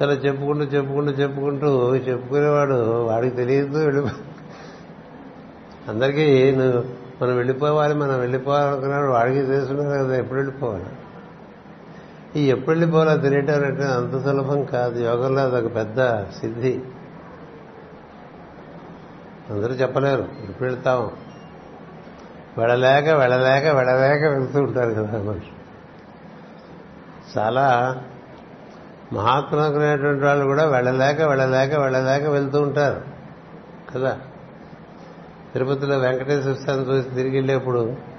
సరే 0.00 0.12
చెప్పుకుంటూ 0.12 0.64
చెప్పుకుంటూ 0.64 1.12
చెప్పుకుంటూ 1.12 1.96
చెప్పుకునేవాడు 1.96 3.06
వాడికి 3.06 3.36
తెలియదు 3.36 3.78
వెళ్ళిపో 3.78 4.08
అందరికీ 5.88 6.50
నువ్వు 6.50 6.84
మనం 7.22 7.36
వెళ్ళిపోవాలి 7.36 7.94
మనం 7.94 8.20
వెళ్ళిపోవాలనుకున్నాడు 8.20 9.10
వాడికి 9.10 9.46
తెలుసున్నారు 9.46 10.04
కదా 10.04 10.16
ఎప్పుడు 10.16 10.38
వెళ్ళిపోవాలి? 10.38 10.86
ఈ 12.36 12.50
ఎప్పుడు 12.50 12.86
పోలా 12.86 13.16
తెలియటం 13.16 13.64
అంటే 13.64 13.84
అంత 13.84 14.24
సులభం 14.24 14.64
కాదు. 14.64 14.98
యోగంలో 15.04 15.42
అదొక 15.42 15.74
పెద్ద 15.74 16.24
సిద్ధి. 16.24 16.80
అందరూ 19.50 19.74
చెప్పలేరు. 19.74 20.28
ఎప్పుడు 20.48 20.68
వెళ్తాము 20.68 21.12
వెళ్ళలేక 22.58 23.08
వెళ్ళలేక 23.08 23.66
వెళ్ళలేక 23.66 24.32
వెళ్తూ 24.32 24.60
ఉంటారు 24.60 24.90
కదా 24.90 25.18
మనుషులు. 25.18 25.64
చాలా 27.38 27.96
మహాత్ములకునేటువంటి 29.12 30.24
వాళ్ళు 30.24 30.44
కూడా 30.44 30.64
వెళ్ళలేక 30.64 31.20
వెళ్ళలేక 31.20 31.74
వెళ్ళలేక 31.74 32.26
వెళ్తూ 32.26 32.62
ఉంటారు 32.62 33.00
కదా. 33.94 34.20
తిరుపతిలో 35.52 35.98
వెంకటేశ్వర 35.98 36.54
స్వామి 36.54 36.82
చూసి 36.82 37.08
తిరిగి 37.08 37.34
వెళ్ళేప్పుడు 37.34 38.13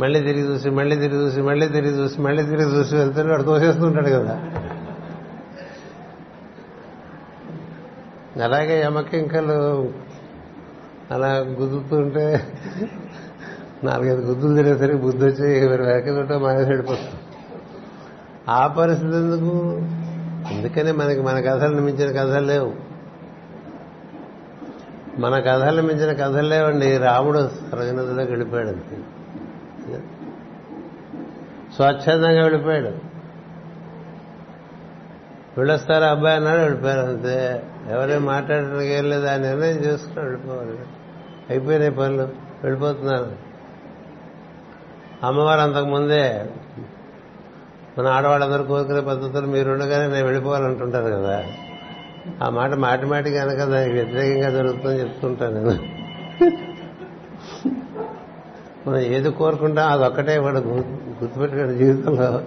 మళ్ళీ 0.00 0.20
తిరిగి 0.20 0.46
చూసి 0.46 0.70
మళ్ళీ 0.70 0.96
తిరిగి 0.96 1.22
చూసి 1.22 1.40
మళ్ళీ 1.40 1.68
తిరిగి 1.68 1.98
చూసి 1.98 2.20
మళ్ళీ 2.20 2.42
తిరిగి 2.42 2.78
చూసి 2.78 2.96
వెళ్తాడు 2.96 3.28
వాడు 3.28 3.42
తోసేస్తుంటాడు 3.42 4.08
కదా. 4.08 4.40
అలాగే 8.44 8.82
యమకింకలు 8.82 9.92
అలా 11.10 11.36
గుద్దుతుంటే 11.36 12.52
నాలుగైదు 13.84 14.20
గుద్దులు 14.20 14.54
తినేసరికి 14.54 15.02
బుద్ధి 15.02 15.26
వచ్చి 15.26 15.64
ఎవరు 15.64 15.82
వెనక 15.82 16.32
మానేసి 16.32 16.68
వెళ్ళిపోతుంది 16.68 17.20
ఆ 18.48 18.66
పరిస్థితి 18.66 19.16
ఎందుకు? 19.16 19.52
అందుకనే 20.54 20.92
మనకి 20.92 21.20
మన 21.20 21.40
కథలను 21.40 21.82
మించిన 21.82 22.20
కథలు 22.20 22.46
లేవు. 22.46 22.74
మన 25.18 25.38
కథలను 25.38 25.82
మించిన 25.82 26.12
కథలు 26.12 26.48
లేవండి. 26.48 26.96
రాముడు 26.96 27.38
సరగనదిలోకి 27.38 28.30
వెళ్ళిపోయాడు 28.30 28.68
అంతే 28.68 28.98
స్వచ్ఛందంగా 31.76 32.42
వెళ్ళిపోయాడు. 32.42 33.14
వెళ్ళొస్తారా 35.58 36.08
అబ్బాయి 36.08 36.36
అన్నాడు 36.36 36.60
వెళ్ళిపోయారు 36.60 37.00
అంతే. 37.00 37.62
ఎవరే 37.90 38.18
మాట్లాడడానికి 38.18 38.92
ఏం 38.92 39.10
లేదు 39.10 39.24
నిర్ణయం 39.24 39.76
చేసుకుని 39.76 40.24
వెళ్ళిపోవాలి. 40.24 40.78
అయిపోయినాయి 41.50 41.90
పనులు 41.90 42.22
వెళ్ళిపోతున్నారు. 42.62 43.36
అమ్మవారు 45.22 45.60
అంతకుముందే 45.60 46.50
మన 47.98 48.06
ఆడవాళ్ళందరూ 48.06 48.64
కోరుకునే 48.64 49.00
పద్ధతులు 49.00 49.46
మీరుండగానే 49.46 50.12
నేను 50.12 50.24
వెళ్ళిపోవాలంటుంటారు 50.24 51.04
కదా. 51.04 51.44
ఆ 52.42 52.48
మాట 52.48 52.74
మాటిమాటికి 52.74 53.38
మాటికి 53.38 53.70
దానికి 53.70 53.96
వ్యతిరేకంగా 53.96 54.50
జరుగుతుందని 54.50 55.00
చెప్తుంటాను 55.00 55.54
నేను. 55.54 56.73
మనం 58.86 58.98
ఏది 58.98 59.30
కోరుకుంటాం 59.30 59.92
అదొక్కటే 59.92 60.38
వాడు 60.38 60.58
గుర్తుపెట్టుకునే 60.58 61.74
జీవితంలో. 61.74 62.40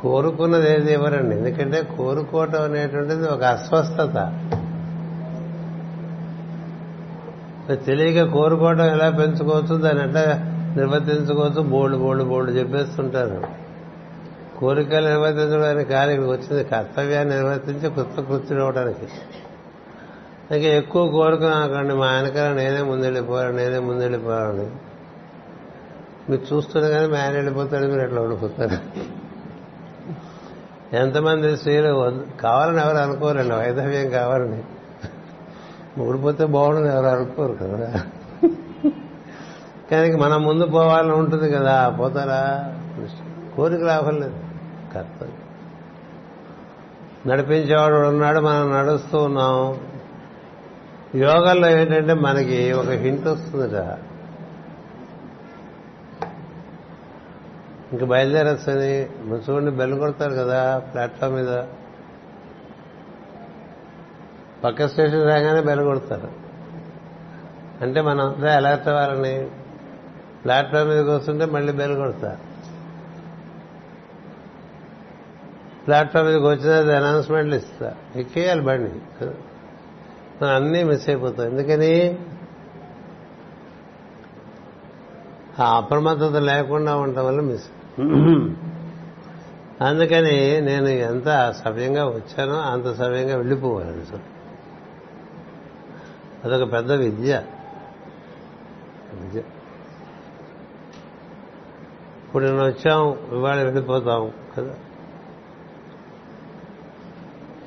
కోరుకున్నది 0.00 0.72
ఏది 0.72 0.92
ఇవ్వరండి. 0.92 1.36
ఎందుకంటే 1.36 1.82
కోరుకోవటం 1.96 2.62
అనేటువంటిది 2.62 3.28
ఒక 3.28 3.42
అస్వస్థత. 3.42 4.14
తెలియక 7.86 8.32
కోరుకోవటం 8.32 8.84
ఎలా 8.84 9.10
పెంచుకోవచ్చు? 9.10 9.80
దాన్ని 9.80 10.04
ఎట్లా 10.04 10.24
నిర్వర్తించుకోవచ్చు? 10.76 11.62
బోల్డ్ 11.62 11.98
బోల్డ్ 11.98 12.24
బోల్డ్ 12.24 12.56
చెప్పేస్తుంటారు. 12.56 13.64
కోరికలు 14.60 15.08
నిర్వర్తించడానికి 15.08 15.90
కాదు 15.90 16.10
ఇక్కడికి 16.10 16.32
వచ్చింది 16.32 16.64
కర్తవ్యాన్ని 16.64 17.34
నిర్వర్తించి 17.34 17.90
కృత 17.90 18.26
కృత్యుడు 18.26 18.62
ఇంకా 20.54 20.68
ఎక్కువ 20.68 21.08
కోరుకున్నాకండి 21.08 21.94
మా 21.94 22.06
ఆయనకాల 22.06 22.52
నేనే 22.52 22.82
ముందెళ్ళిపోయాను 22.82 23.56
నేనే 23.56 23.78
ముందెళ్ళిపోయాను 23.78 24.93
మీరు 26.30 26.54
చూస్తున్నా 26.54 26.88
కానీ 26.88 27.06
మా 27.06 27.18
ఆయన 27.18 27.32
వెళ్ళిపోతాడు 27.32 27.86
మీరు 27.86 28.00
ఎట్లా 28.00 28.22
ఉండిపోతారు? 28.22 28.78
ఎంతమంది 30.96 31.56
స్త్రీలు 31.56 32.18
కావాలని 32.40 32.80
ఎవరు 32.80 32.96
అనుకోరండి 32.96 33.54
వైధవ్యం 33.54 34.10
కావాలని. 34.10 34.62
ఊడిపోతే 36.00 36.44
బాగుండదు 36.44 36.92
ఎవరు 36.92 37.06
అనుకోరు 37.06 37.52
కదా. 37.52 38.02
కానీ 39.90 40.14
మనం 40.14 40.42
ముందు 40.42 40.66
పోవాలని 40.66 41.12
ఉంటుంది 41.12 41.50
కదా 41.50 41.88
పోతారా? 41.88 42.74
కోరిక 43.56 43.80
లాభం 43.80 44.16
లేదు. 44.16 44.40
కర్తవ్యం. 44.94 45.36
నడిపించేవాడు 47.26 47.94
ఉన్నాడు 47.94 48.40
మనం 48.40 48.72
నడుస్తూ 48.72 49.22
ఉన్నాం. 49.22 49.80
యోగాల్లో 51.14 51.70
ఏంటంటే 51.70 52.14
మనకి 52.14 52.72
ఒక 52.72 52.88
హింట్ 52.88 53.26
వస్తుందిట. 53.26 53.98
ఇంకా 57.94 58.06
బయలుదేరొచ్చని 58.06 59.02
చూడండి 59.36 59.70
బెల్ 59.70 59.98
కొడతారు 59.98 60.32
కదా 60.32 60.78
ప్లాట్ఫామ్ 60.78 61.34
మీద. 61.34 61.64
పక్క 64.64 64.88
స్టేషన్ 64.88 65.24
రాగానే 65.24 65.60
బెల్ 65.60 65.80
కొడతారు. 65.80 66.28
అంటే 67.80 68.00
మనం 68.00 68.20
అంతా 68.20 68.56
అలర్ట్ 68.56 68.88
అవ్వాలని 68.88 69.48
ప్లాట్ఫామ్ 70.44 70.88
మీదకి 70.88 71.10
వస్తుంటే 71.10 71.44
మళ్ళీ 71.46 71.72
బెల్ 71.72 71.96
కొడతారు. 71.96 72.54
ప్లాట్ఫామ్ 75.86 76.26
మీదకి 76.26 76.44
వచ్చినది 76.44 76.96
అనౌన్స్మెంట్లు 76.96 77.54
ఇస్తా 77.54 77.94
ఎక్కేయాలి 78.16 78.62
బండి. 78.62 79.24
మనం 80.42 80.54
అన్నీ 80.54 80.82
మిస్ 80.82 81.08
అయిపోతాం 81.08 81.46
ఎందుకని? 81.46 82.18
ఆ 85.60 85.76
అప్రమత్తత 85.76 86.36
లేకుండా 86.36 86.96
ఉండటం 86.96 87.26
వల్ల 87.26 87.40
మిస్ 87.40 87.64
అందుకని 89.84 90.60
నేను 90.60 90.88
ఎంత 90.88 91.54
సవ్యంగా 91.64 92.06
వచ్చానో 92.06 92.54
అంత 92.54 92.96
సవ్యంగా 92.96 93.36
వెళ్ళిపోవాలి 93.36 94.06
సార్. 94.06 94.20
అదొక 96.44 96.72
పెద్ద 96.72 96.92
విద్య. 96.92 97.42
విద్య. 99.14 99.38
ఇప్పుడు 102.24 102.44
నేను 102.44 102.66
వచ్చాం 102.66 103.18
ఇవాళ 103.32 103.62
వెళ్ళిపోతాం 103.62 104.32
కదా. 104.58 104.74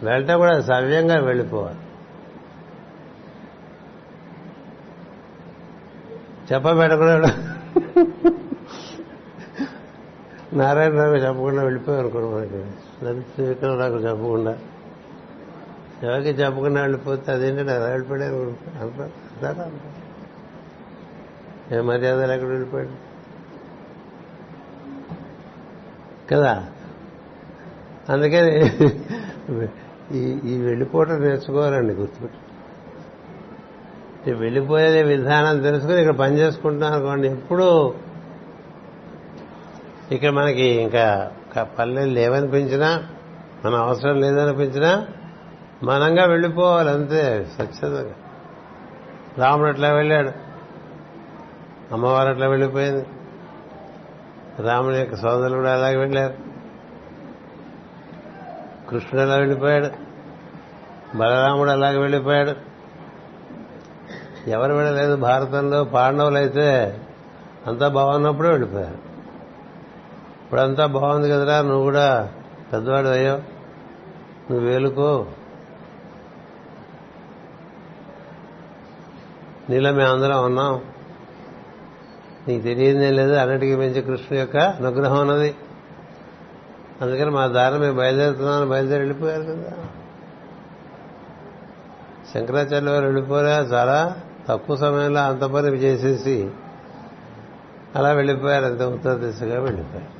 వెళ్ళటం 0.03 0.37
కూడా 0.37 0.61
సవ్యంగా 0.61 1.19
వెళ్ళిపోవాలి. 1.19 1.77
చెప్పబెట్టకుండా 6.53 7.53
నారాయణరావు 10.53 11.15
చెప్పకుండా 11.15 11.63
వెళ్ళిపోయారు 11.63 12.07
అనుకోండి 12.07 12.27
మనకి. 12.27 12.71
లలిత 13.05 13.41
విక్రమరావు 13.41 13.95
చెప్పకుండా. 13.95 14.57
ఎవరికి 16.03 16.29
చెప్పకుండా 16.29 16.81
వెళ్ళిపోతే 16.81 17.31
అదేంటి? 17.31 17.63
నాకు 17.63 17.83
వెళ్ళిపోయారు 17.83 18.55
అంటారా 18.81 19.71
ఏ 21.77 21.81
మర్యాద 21.81 22.31
ఎక్కడ 22.31 22.47
వెళ్ళిపోయాడు 22.47 23.07
కదా? 26.31 26.65
అందుకని 28.09 28.71
ఈ 30.11 30.39
ఈ 30.49 30.61
వెళ్ళిపోవటం 30.61 31.19
నేర్చుకోవాలండి 31.19 31.93
గుర్తుపెట్టి. 31.93 32.37
వెళ్ళిపోయే 34.33 35.03
విధానం 35.03 35.61
తెలుసుకుని 35.61 35.99
ఇక్కడ 35.99 36.15
పని 36.15 36.37
చేసుకుంటున్నాం 36.37 36.93
అనుకోండి 36.93 37.27
ఎప్పుడూ 37.27 37.93
ఇక్కడ 40.11 40.29
మనకి 40.29 40.65
ఇంకా 40.65 41.31
పల్లెలు 41.79 42.11
లేవనిపించినా 42.11 43.07
మన 43.65 43.75
అవసరం 43.75 44.21
లేదనిపించినా 44.21 45.07
మనంగా 45.83 46.25
వెళ్ళిపోవాలి 46.25 46.89
అంతే. 46.89 47.47
స్వచ్ఛతగా 47.55 48.13
రాముడు 49.37 49.69
అట్లా 49.69 49.93
వెళ్ళాడు. 49.93 50.31
అమ్మవారు 51.93 52.29
అట్లా 52.29 52.47
వెళ్ళిపోయింది. 52.47 53.05
రాముని 54.59 54.97
యొక్క 54.97 55.15
సోదరులు 55.15 55.55
కూడా 55.55 55.73
అలాగే 55.73 55.95
వెళ్ళారు. 55.95 56.33
కృష్ణుడు 58.89 59.21
అలా 59.21 59.35
వెళ్ళిపోయాడు. 59.35 59.87
బలరాముడు 61.17 61.69
అలాగే 61.69 61.97
వెళ్ళిపోయాడు. 61.97 62.53
ఎవరు 64.49 64.73
వెళ్ళలేదు. 64.73 65.15
భారతంలో 65.15 65.83
పాండవులు 65.83 66.37
అయితే 66.37 66.99
అంతా 67.67 67.87
బాగున్నప్పుడే 67.87 68.49
వెళ్ళిపోయారు. 68.49 69.06
ఇప్పుడంతా 70.47 70.85
బాగుంది 70.85 71.29
కదరా 71.29 71.61
నువ్వు 71.61 71.83
కూడా 71.83 72.31
పెద్దవాడు 72.73 73.07
అయ్యో 73.07 73.37
నువ్వు 74.51 74.59
వేలుకో. 74.59 75.27
నీలో 79.69 79.91
మేము 79.91 80.13
అందరం 80.13 80.45
ఉన్నాం. 80.45 80.81
నీకు 82.47 82.63
తెలియదేం 82.63 83.13
లేదు 83.13 83.33
అన్నిటికీ 83.33 83.75
మించి 83.75 84.01
కృష్ణుడి 84.01 84.37
యొక్క 84.37 84.57
అనుగ్రహం 84.57 85.21
ఉన్నది. 85.21 85.55
అందుకని 87.01 87.29
మా 87.29 87.47
దారి 87.47 87.79
మేము 87.79 87.97
బయలుదేరుతున్నామని 87.97 88.69
బయలుదేరి 88.69 88.99
వెళ్ళిపోయారు 88.99 89.43
కదా. 89.43 89.73
శంకరాచార్య 92.33 92.91
వారు 92.91 93.05
వెళ్ళిపోయారు 93.05 93.65
చాలా 93.65 94.15
తక్కువ 94.47 94.75
సమయంలో 94.75 95.19
అంత 95.19 95.41
పని 95.41 95.67
చేసేసి 95.67 96.49
అలా 97.95 98.11
వెళ్ళిపోయారు. 98.11 98.65
అంత 98.65 98.81
ఉత్తర 98.81 99.13
దిశగా 99.13 99.61
వెళ్ళిపోయారు. 99.61 100.16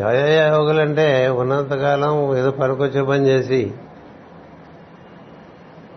ఎవరయ్య 0.00 0.48
యోగులంటే 0.48 1.28
ఉన్నంతకాలం 1.28 2.36
ఏదో 2.36 2.50
పనికొచ్చే 2.50 3.02
పని 3.02 3.26
చేసి 3.26 3.74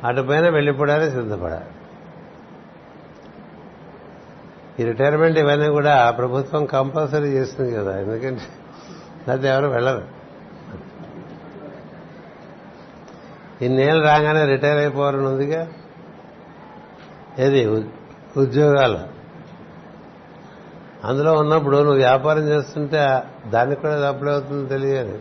అటుపైన 0.03 0.49
వెళ్ళిపోవడానికి 0.49 1.11
సిద్ధపడాలి. 1.11 1.65
ఈ 4.79 4.83
రిటైర్మెంట్ 4.83 5.39
ఇవన్నీ 5.39 5.67
కూడా 5.67 6.11
ప్రభుత్వం 6.11 6.65
కంపల్సరీ 6.65 7.27
చేస్తుంది 7.27 7.75
కదా 7.75 7.99
ఎందుకంటే 7.99 8.41
అది 9.31 9.47
ఎవరు 9.47 9.67
వెళ్ళరు. 9.67 10.15
ఇన్నేళ్ళు 13.61 14.03
రాగానే 14.03 14.45
రిటైర్ 14.45 14.77
అయిపోవాలని 14.77 15.25
ఉందిగా? 15.25 15.67
ఏది? 17.39 17.65
ఉద్యోగాలు. 18.37 19.14
అందులో 21.05 21.33
ఉన్నప్పుడు 21.33 21.77
నువ్వు 21.77 21.93
వ్యాపారం 21.93 22.47
చేస్తుంటే 22.47 23.23
దానికి 23.47 23.81
కూడా 23.81 24.07
అప్లై 24.07 24.33
అవుతుందో 24.33 24.69
తెలియాలి 24.69 25.19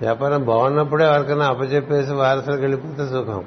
వ్యాపారం 0.00 0.44
బాగున్నప్పుడే 0.44 1.04
ఎవరికైనా 1.04 1.46
అప్పచెప్పేసి 1.46 2.12
వారసులకు 2.12 2.60
వెళ్ళిపోతే 2.60 3.06
సుఖం. 3.06 3.44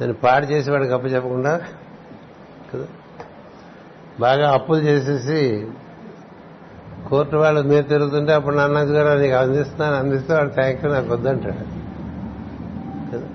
దాన్ని 0.00 0.12
పాడు 0.12 0.46
చేసి 0.46 0.70
వాడికి 0.70 0.92
అప్పచెప్పకుండా 0.92 1.60
కదా? 2.74 2.84
బాగా 4.20 4.52
అప్పులు 4.52 4.78
చేసేసి 4.78 5.68
కోర్టు 7.08 7.36
వాళ్ళు 7.36 7.60
మీరు 7.60 7.82
తిరుగుతుంటే 7.82 8.32
అప్పుడు 8.32 8.56
నాన్న 8.56 8.78
గారు 8.78 9.18
నీకు 9.18 9.34
అందిస్తున్నాను 9.34 9.96
అందిస్తే 9.96 10.34
వాడు 10.34 10.48
థ్యాంక్ 10.48 10.84
యూ 10.84 10.92
నాకు 10.92 11.12
వద్దంటాడు. 11.12 11.80
కదా? 13.12 13.26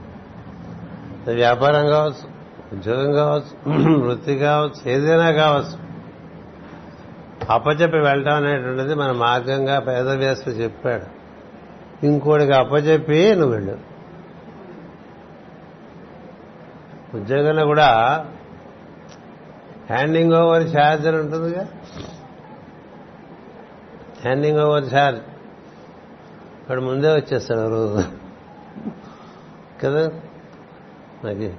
వ్యాపారం 1.33 1.87
కావచ్చు 1.87 2.35
ఉద్యోగం 2.77 3.11
కావచ్చు 3.13 3.71
వృత్తి 4.05 4.35
కావచ్చు 4.35 4.91
ఏదైనా 4.91 5.31
కావచ్చు. 5.31 5.84
అప్పచెప్పి 7.49 7.97
వెళ్ళటం 7.97 8.35
అనేటువంటిది 8.35 8.95
మన 8.95 9.11
మార్గంగా 9.11 9.79
పేదవ్యాసులు 9.79 10.53
చెప్పాడు. 10.53 11.25
ఇంకోటికి 12.05 12.51
అప్పచెప్పి 12.51 13.35
నువ్వు 13.35 13.51
వెళ్ళు. 13.51 13.77
ఉద్యోగంలో 17.15 17.65
కూడా 17.65 17.87
హ్యాండింగ్ 19.89 20.33
ఓవర్ 20.33 20.63
ఛార్జ్ 20.63 21.07
అని 21.07 21.17
ఉంటుందిగా. 21.17 21.67
Handing 24.21 24.59
over 24.59 24.93
charge. 24.95 25.21
వాడు 26.69 26.81
ముందే 26.81 27.07
వచ్చేస్తాడు 27.07 27.69
రోజు. 27.69 28.03
కదా? 29.83 30.11
నాకు 31.23 31.53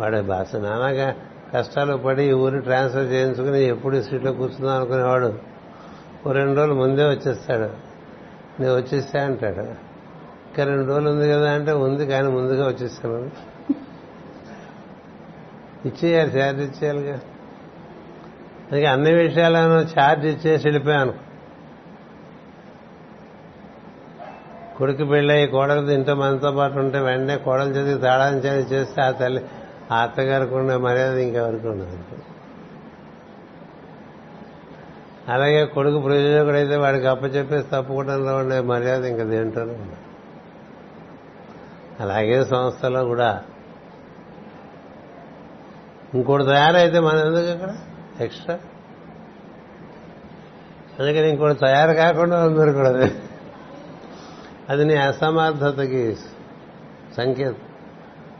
వాడే 0.00 0.20
భాష. 0.20 0.56
నానాగా 0.56 1.14
కష్టాలు 1.54 1.96
పడి 1.96 2.32
ఊరి 2.32 2.60
ట్రాన్స్ఫర్ 2.60 3.04
చేయించుకుని 3.04 3.64
ఎప్పుడు 3.64 4.02
సీట్లో 4.02 4.32
కూర్చుందాం 4.32 4.76
అనుకునేవాడు. 4.76 5.38
ఓ 6.26 6.32
రెండు 6.32 6.56
రోజులు 6.58 6.74
ముందే 6.74 7.04
వచ్చేస్తాడు. 7.04 7.70
నేను 8.62 8.76
వచ్చేస్తా 8.76 9.24
అంటాడు. 9.24 9.88
ఇంకా 10.48 10.64
రెండు 10.64 10.88
రోజులు 10.88 11.10
ఉంది 11.10 11.28
కదా 11.28 11.52
అంటే 11.52 11.72
ఉంది 11.72 12.06
కానీ 12.06 12.28
ముందుగా 12.28 12.66
వచ్చేస్తాను. 12.66 13.30
ఇచ్చేయాలి 15.88 16.40
ఛార్జ్ 16.40 16.60
ఇచ్చేయాలిగా. 16.60 17.14
అందుకే 18.72 18.86
అన్ని 18.86 19.12
విషయాలను 19.12 20.00
ఛార్జ్ 20.00 20.26
ఇచ్చేసి 20.26 20.66
వెళ్ళిపోయాను. 20.66 21.14
కొడుకు 24.76 25.04
పెళ్ళయి 25.04 25.46
కోడలు 25.46 25.90
ఇంట్లో 25.90 26.14
మనతో 26.14 26.52
పాటు 26.52 26.78
ఉంటే 26.78 27.00
వెంటనే 27.00 27.36
కోడలు 27.36 27.70
చదివి 27.70 28.00
తాళాన్ని 28.00 28.40
చేసి 28.40 28.74
చేస్తే 28.74 29.02
ఆ 29.02 29.10
తల్లి 29.10 29.44
ఆ 29.92 29.96
అత్తగారికి 30.02 30.54
ఉన్న 30.54 30.76
మర్యాద 30.76 31.16
ఇంకెవరికి 31.16 31.68
ఉండదు 31.68 31.98
అలాగే 35.28 35.64
కొడుకు 35.64 36.00
ప్రయోజకుడైతే 36.00 36.76
వాడికి 36.76 37.06
అప్పచెప్పేసి 37.06 37.68
తప్పుకోవడంలో 37.68 38.36
ఉండే 38.36 38.60
మర్యాద 38.60 39.04
ఇంకా 39.04 39.24
దేంటోనే 39.24 39.78
అలాగే 42.00 42.44
సంస్థలో 42.44 43.04
కూడా 43.04 43.42
ఇంకోటి 46.14 46.44
తయారైతే 46.44 46.98
మనం 47.00 47.18
ఎందుకు 47.18 47.52
అక్కడ? 47.52 47.76
ఎక్స్ట్రా? 48.20 48.54
అందుకని 50.98 51.28
ఇంకోటి 51.30 51.58
తయారు 51.58 51.92
కాకుండా 51.92 52.44
అందరు 52.44 52.72
కూడా 52.72 53.10
అది 54.68 54.84
నీ 54.84 54.96
అసమర్థతకి 54.96 56.16
సంకేతం. 57.16 57.67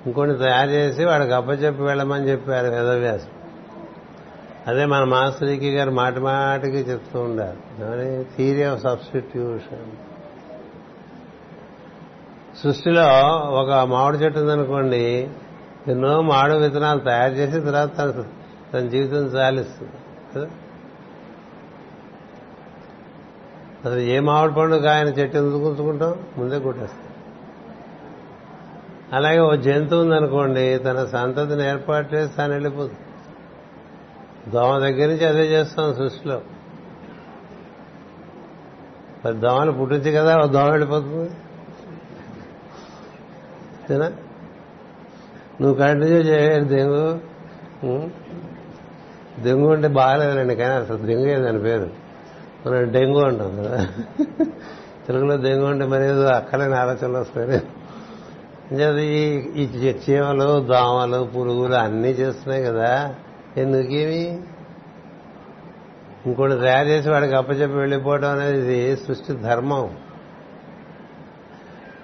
ఇంకోటి 0.07 0.35
తయారు 0.35 0.71
చేసి 0.71 1.05
వాడికి 1.05 1.33
అప్పచెప్పి 1.33 1.83
వెళ్ళమని 1.83 2.29
చెప్పారు 2.29 2.67
వేదవ్యాసం. 2.67 3.29
అదే 4.67 4.85
మన 4.85 5.05
మాస్టర్కి 5.05 5.77
గారు 5.77 5.91
మాటి 5.91 6.21
మాటికి 6.21 6.77
చెప్తూ 6.77 7.21
ఉండారు. 7.21 8.27
Theory 8.37 8.63
of 8.63 8.83
substitution. 8.83 9.91
సృష్టిలో 12.63 13.07
ఒక 13.61 13.71
మామిడి 13.71 14.19
చెట్టు 14.19 14.41
ఉందనుకోండి 14.41 15.31
ఎన్నో 15.89 16.21
మామిడి 16.21 16.59
విత్తనాలు 16.59 17.01
తయారు 17.01 17.33
చేసి 17.33 17.61
తర్వాత 17.61 17.99
తన 17.99 18.25
తన 18.73 18.79
జీవితం 18.79 19.25
చాలిస్తుంది 19.25 19.93
అసలు 23.85 24.01
ఏ 24.01 24.21
మామిడి 24.21 24.55
పండు 24.55 24.77
కాయని 24.77 25.11
చెట్టు 25.11 25.37
ఎందుకు 25.37 25.69
ఉంచుకుంటాం 25.69 26.15
ముందే 26.39 26.59
కొట్టేస్తాం. 26.59 27.18
అలాగే 29.13 29.39
ఓ 29.39 29.55
జంతువు 29.55 30.03
ఉందనుకోండి 30.03 30.79
తన 30.79 31.05
సంతతిని 31.05 31.69
ఏర్పాటు 31.69 32.15
చేసి 32.15 32.33
తాను 32.37 32.53
వెళ్ళిపోతుంది 32.53 32.99
దోమ 34.51 34.79
దగ్గర 34.79 35.07
నుంచి 35.07 35.25
అదే 35.25 35.45
చేస్తాం 35.47 35.95
సృష్టిలో. 35.95 36.41
పది 39.25 39.39
దోమలు 39.39 39.73
పుట్టించి 39.73 40.13
కదా 40.13 40.39
ఓ 40.39 40.47
దోమ 40.47 40.71
వెళ్ళిపోతుంది. 40.71 41.31
నువ్వు 45.61 45.75
కంటిన్యూ 45.75 46.19
చేయలేదు 46.19 46.65
దెంగు 46.65 47.19
దెంగు 49.43 49.73
అంటే 49.73 49.89
బాగాలేదండి 49.89 50.55
కానీ 50.55 50.75
అసలు 50.75 50.97
దెంగు 50.97 51.27
ఏదని 51.27 51.59
పేరు. 51.59 51.91
మనం 52.67 52.93
డెంగు 52.93 53.25
అంటాం 53.25 53.57
కదా. 53.57 53.89
తెలుగులో 55.07 55.37
దెంగు 55.37 55.67
అంటే 55.67 55.85
మరేదో 55.85 56.27
అక్కలేని 56.27 56.75
ఆలోచనలు 56.75 57.19
వస్తాయి 57.19 57.63
ఈ 58.73 59.93
చీమలు 60.11 60.61
దోమలు 60.61 61.25
పురుగులు 61.25 61.75
అన్నీ 61.75 62.09
చేస్తున్నాయి 62.09 62.65
కదా. 62.65 63.15
ఎందుకేమి? 63.57 64.43
ఇంకోటి 66.27 66.55
తయారు 66.55 66.89
చేసి 66.89 67.11
వాడికి 67.11 67.35
అప్పచెప్పి 67.35 67.77
వెళ్ళిపోవడం 67.77 68.31
అనేది 68.31 68.97
సృష్టి 68.97 69.33
ధర్మం. 69.33 69.97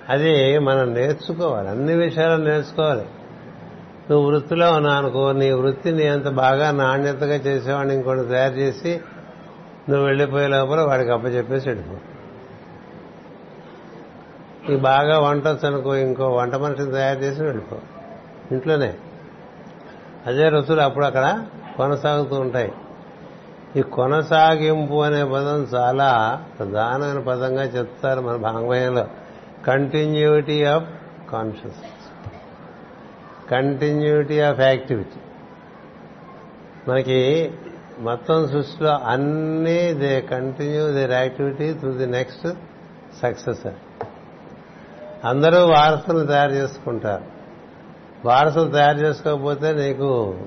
అది 0.09 0.59
మనం 0.59 0.95
నేర్చుకోవాలి. 0.95 1.69
అన్ని 1.69 1.95
విషయాలు 1.95 2.45
నేర్చుకోవాలి. 2.45 3.05
నువ్వు 4.11 4.31
వృత్తిలో 4.31 4.73
ఉన్నావు 4.73 4.97
అనుకో 4.97 5.33
నీ 5.33 5.53
వృత్తిని 5.53 6.07
అంత 6.07 6.29
బాగా 6.29 6.71
నాణ్యతగా 6.71 7.35
చేసేవాడిని 7.35 7.95
ఇంకోటి 7.95 8.25
తయారు 8.25 8.55
చేసి 8.55 9.01
నువ్వు 9.89 10.07
వెళ్ళిపోయే 10.07 10.47
లోపల 10.47 10.81
వాడికి 10.81 11.11
అప్పచెప్పేసి 11.11 11.69
వెళ్ళిపో. 11.69 12.14
ఈ 14.71 14.77
బాగా 14.77 15.21
వంట 15.21 15.49
వచ్చు 15.49 15.69
అనుకో 15.69 15.95
ఇంకో 15.95 16.29
వంట 16.29 16.55
మనిషిని 16.55 16.93
తయారు 16.93 17.19
చేసి 17.19 17.43
వెళ్ళిపో. 17.43 17.77
ఇంట్లోనే. 18.53 18.95
అదే 20.27 20.49
రుచులు 20.49 20.81
అప్పుడు 20.81 21.05
అక్కడ 21.05 21.47
కొనసాగుతూ 21.77 22.41
ఉంటాయి. 22.41 22.73
ఈ 23.77 23.83
కొనసాగింపు 23.83 25.03
అనే 25.03 25.25
పదం 25.25 25.63
చాలా 25.75 26.43
ప్రధానమైన 26.59 27.19
పదంగా 27.19 27.65
చెప్తారు 27.65 28.21
మన 28.21 28.37
భాంగమయంలో 28.37 29.07
continuity 29.67 30.65
of 30.65 30.85
consciousness 31.33 32.31
continuity 33.51 34.41
of 34.41 34.61
activity 34.61 35.21
మనకి 36.91 37.53
మొత్తం 37.99 38.49
సృష్టిలో 38.49 38.91
అన్నీ 38.91 39.93
they 39.93 40.21
continue 40.21 40.93
their 40.93 41.11
activity 41.11 41.73
through 41.73 41.93
the 41.93 42.07
next 42.07 42.49
successor 43.23 43.94
అందరూ 45.25 45.67
వారసులు 45.67 46.27
తయారు 46.27 46.53
చేసుకుంటారు. 46.53 47.23
వారసులు 48.25 48.71
తయారు 48.71 48.99
చేసుకోకపోతే 48.99 49.73
నీకు 49.73 50.39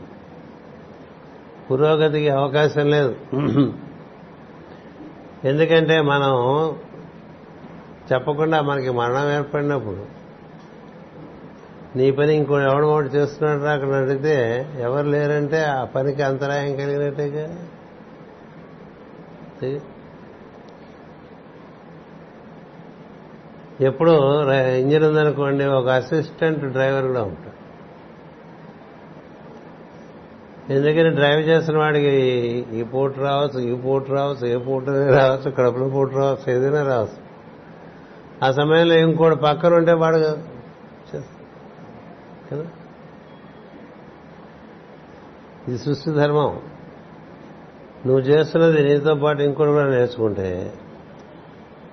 పురోగతికి 1.71 2.29
అవకాశం 2.29 2.89
లేదు. 2.89 3.15
ఎందుకంటే 5.45 6.01
మనం 6.01 6.33
చెప్పకుండా 8.13 8.61
మనకి 8.61 8.89
మరణం 8.89 9.31
ఏర్పడినప్పుడు 9.31 10.05
నీ 11.95 12.11
పని 12.11 12.35
ఇంకో 12.35 12.59
ఎవడు 12.59 12.85
ఒకటి 12.85 13.07
చేస్తున్నాడు 13.07 13.63
అక్కడ 13.63 13.87
అడిగితే 13.87 14.35
ఎవరు 14.79 15.07
లేరంటే 15.07 15.63
ఆ 15.63 15.83
పనికి 15.83 16.21
అంతరాయం 16.21 16.75
కలిగినట్టేగా? 16.75 17.55
ఎప్పుడు 23.81 24.51
ఇంజిన్ 24.53 25.03
ఉందనుకోండి 25.03 25.65
ఒక 25.65 25.87
అసిస్టెంట్ 25.87 26.65
డ్రైవర్ 26.65 27.05
కూడా 27.05 27.23
ఉంటాడు. 27.23 27.57
ఎందుకని 30.73 31.09
డ్రైవ్ 31.09 31.41
చేసిన 31.41 31.77
వాడికి 31.77 32.11
ఈ 32.73 32.83
పూట 32.83 33.19
రావచ్చు 33.19 33.59
ఈ 33.59 33.75
పూట 33.75 34.11
రావచ్చు 34.11 34.47
ఏ 34.47 34.57
పూట 34.57 34.89
రావచ్చు 34.89 35.51
కడుపుల 35.51 35.87
పోటు 35.87 36.15
రావచ్చు 36.15 36.53
ఏదైనా 36.53 36.83
రావచ్చు. 36.83 37.27
ఆ 38.43 38.51
సమయంలో 38.51 38.93
ఇంకోటి 38.93 39.35
పక్కన 39.35 39.73
ఉంటే 39.73 39.93
వాడు 39.93 40.17
కదా? 42.51 42.65
ఇది 45.67 45.77
సృష్టి 45.77 46.11
ధర్మం. 46.11 46.59
నువ్వు 48.05 48.19
చేస్తున్నది 48.19 48.83
నీతో 48.83 49.15
పాటు 49.15 49.41
ఇంకోటి 49.41 49.71
కూడా 49.71 49.89
నేర్చుకుంటే 49.89 50.73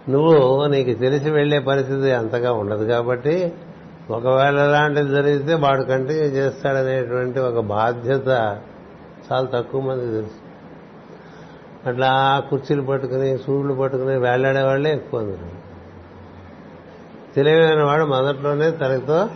నువ్వు 0.08 0.66
నీకు 0.66 0.98
తెలిసి 0.98 1.30
వెళ్ళే 1.30 1.58
పరిస్థితి 1.58 2.12
అంతగా 2.12 2.52
ఉండదు 2.52 2.84
కాబట్టి 2.84 3.52
ఒకవేళ 4.10 4.58
అలాంటిది 4.58 5.10
జరిగితే 5.10 5.54
వాడు 5.54 5.82
కంటిన్యూ 5.82 6.24
చేస్తాడనేటువంటి 6.24 7.38
ఒక 7.40 7.58
బాధ్యత 7.58 8.28
చాలా 9.32 9.48
తక్కువ 9.54 9.80
మంది 9.80 10.12
తెలుసు. 10.12 10.40
అట్లా 11.88 12.42
కుర్చీలు 12.50 12.82
పట్టుకుని 12.82 13.38
సూర్యులు 13.38 13.74
పట్టుకుని 13.74 14.16
వేళ్ళాడే 14.18 14.62
వాళ్ళే 14.62 14.92
ఎక్కువ 14.92 15.20
అందరు 15.20 15.64
తెలివైన 17.34 17.82
వాడు 17.82 18.04
మొదట్లోనే 18.04 18.70
తనతో 18.70 19.28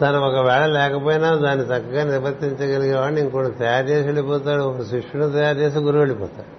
తను 0.00 0.18
ఒకవేళ 0.18 0.66
లేకపోయినా 0.66 1.34
దాన్ని 1.34 1.64
చక్కగా 1.64 2.04
నివర్తించగలిగేవాడిని 2.04 3.20
ఇంకోటి 3.20 3.50
తయారు 3.50 3.86
చేసి 3.86 4.04
వెళ్ళిపోతాడు 4.04 4.62
ఒక 4.62 4.82
శిష్యుడు 4.82 5.26
తయారు 5.26 5.58
చేసి 5.58 5.78
గురువు 5.78 5.98
వెళ్ళిపోతాడు. 5.98 6.57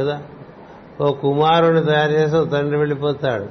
కదా? 0.00 0.22
ఓ 1.00 1.12
కుమారుని 1.12 1.84
తయారు 1.84 2.12
చేసి 2.12 2.36
ఓ 2.36 2.44
తండ్రి 2.44 2.76
వెళ్ళిపోతాడు. 2.76 3.46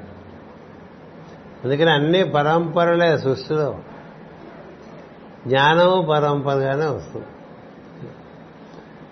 అందుకని 1.64 1.92
అన్ని 1.92 2.24
పరంపరలే 2.24 3.18
సృష్టిలో. 3.18 3.80
జ్ఞానము 5.48 6.02
పరంపరగానే 6.02 6.86
వస్తుంది. 6.86 7.26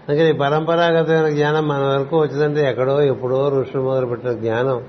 అందుకని 0.10 0.34
పరంపరాగతమైన 0.34 1.30
జ్ఞానం 1.30 1.68
మన 1.68 1.84
వరకు 1.84 2.20
వచ్చిందంటే 2.20 2.70
ఎక్కడో 2.70 3.02
ఎప్పుడో 3.02 3.50
ఋషులు 3.50 3.82
మొదలుపెట్టిన 3.82 4.32
జ్ఞానం. 4.32 4.84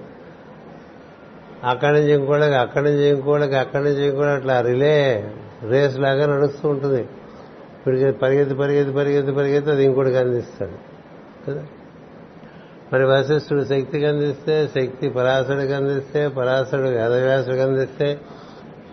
అక్కడి 1.65 1.93
నుంచి 1.93 2.13
ఇంకోళ్ళకి 2.13 2.55
అక్కడి 2.55 2.85
నుంచి 2.85 3.09
ఇంకోళ్ళకి 3.09 3.55
అక్కడి 3.55 3.85
నుంచి 3.85 4.09
ఇంకోళ్ళకి 4.09 4.37
అట్లా 4.37 4.61
రిలే 4.61 5.33
రేస్ 5.63 5.99
లాగా 5.99 6.27
నడుస్తూ 6.27 6.69
ఉంటుంది. 6.69 7.01
ఇప్పటికి 7.01 8.13
పరిగెత్తి 8.13 8.55
పరిగెత్తి 8.55 8.95
పరిగెత్తి 8.95 9.33
పరిగెత్తి 9.33 9.71
అది 9.71 9.85
ఇంకోటికి 9.85 10.17
అందిస్తాడు. 10.17 10.95
కదా? 11.51 11.67
మరి 12.93 13.05
వశిష్ఠుడు 13.05 13.65
శక్తికి 13.65 14.07
అందిస్తే 14.07 14.71
శక్తి 14.75 15.09
పరాశుడికి 15.09 15.73
అందిస్తే 15.73 16.29
పరాశుడు 16.29 16.83
వేదవ్యాసుడికి 16.83 17.63
అందిస్తే 17.63 18.21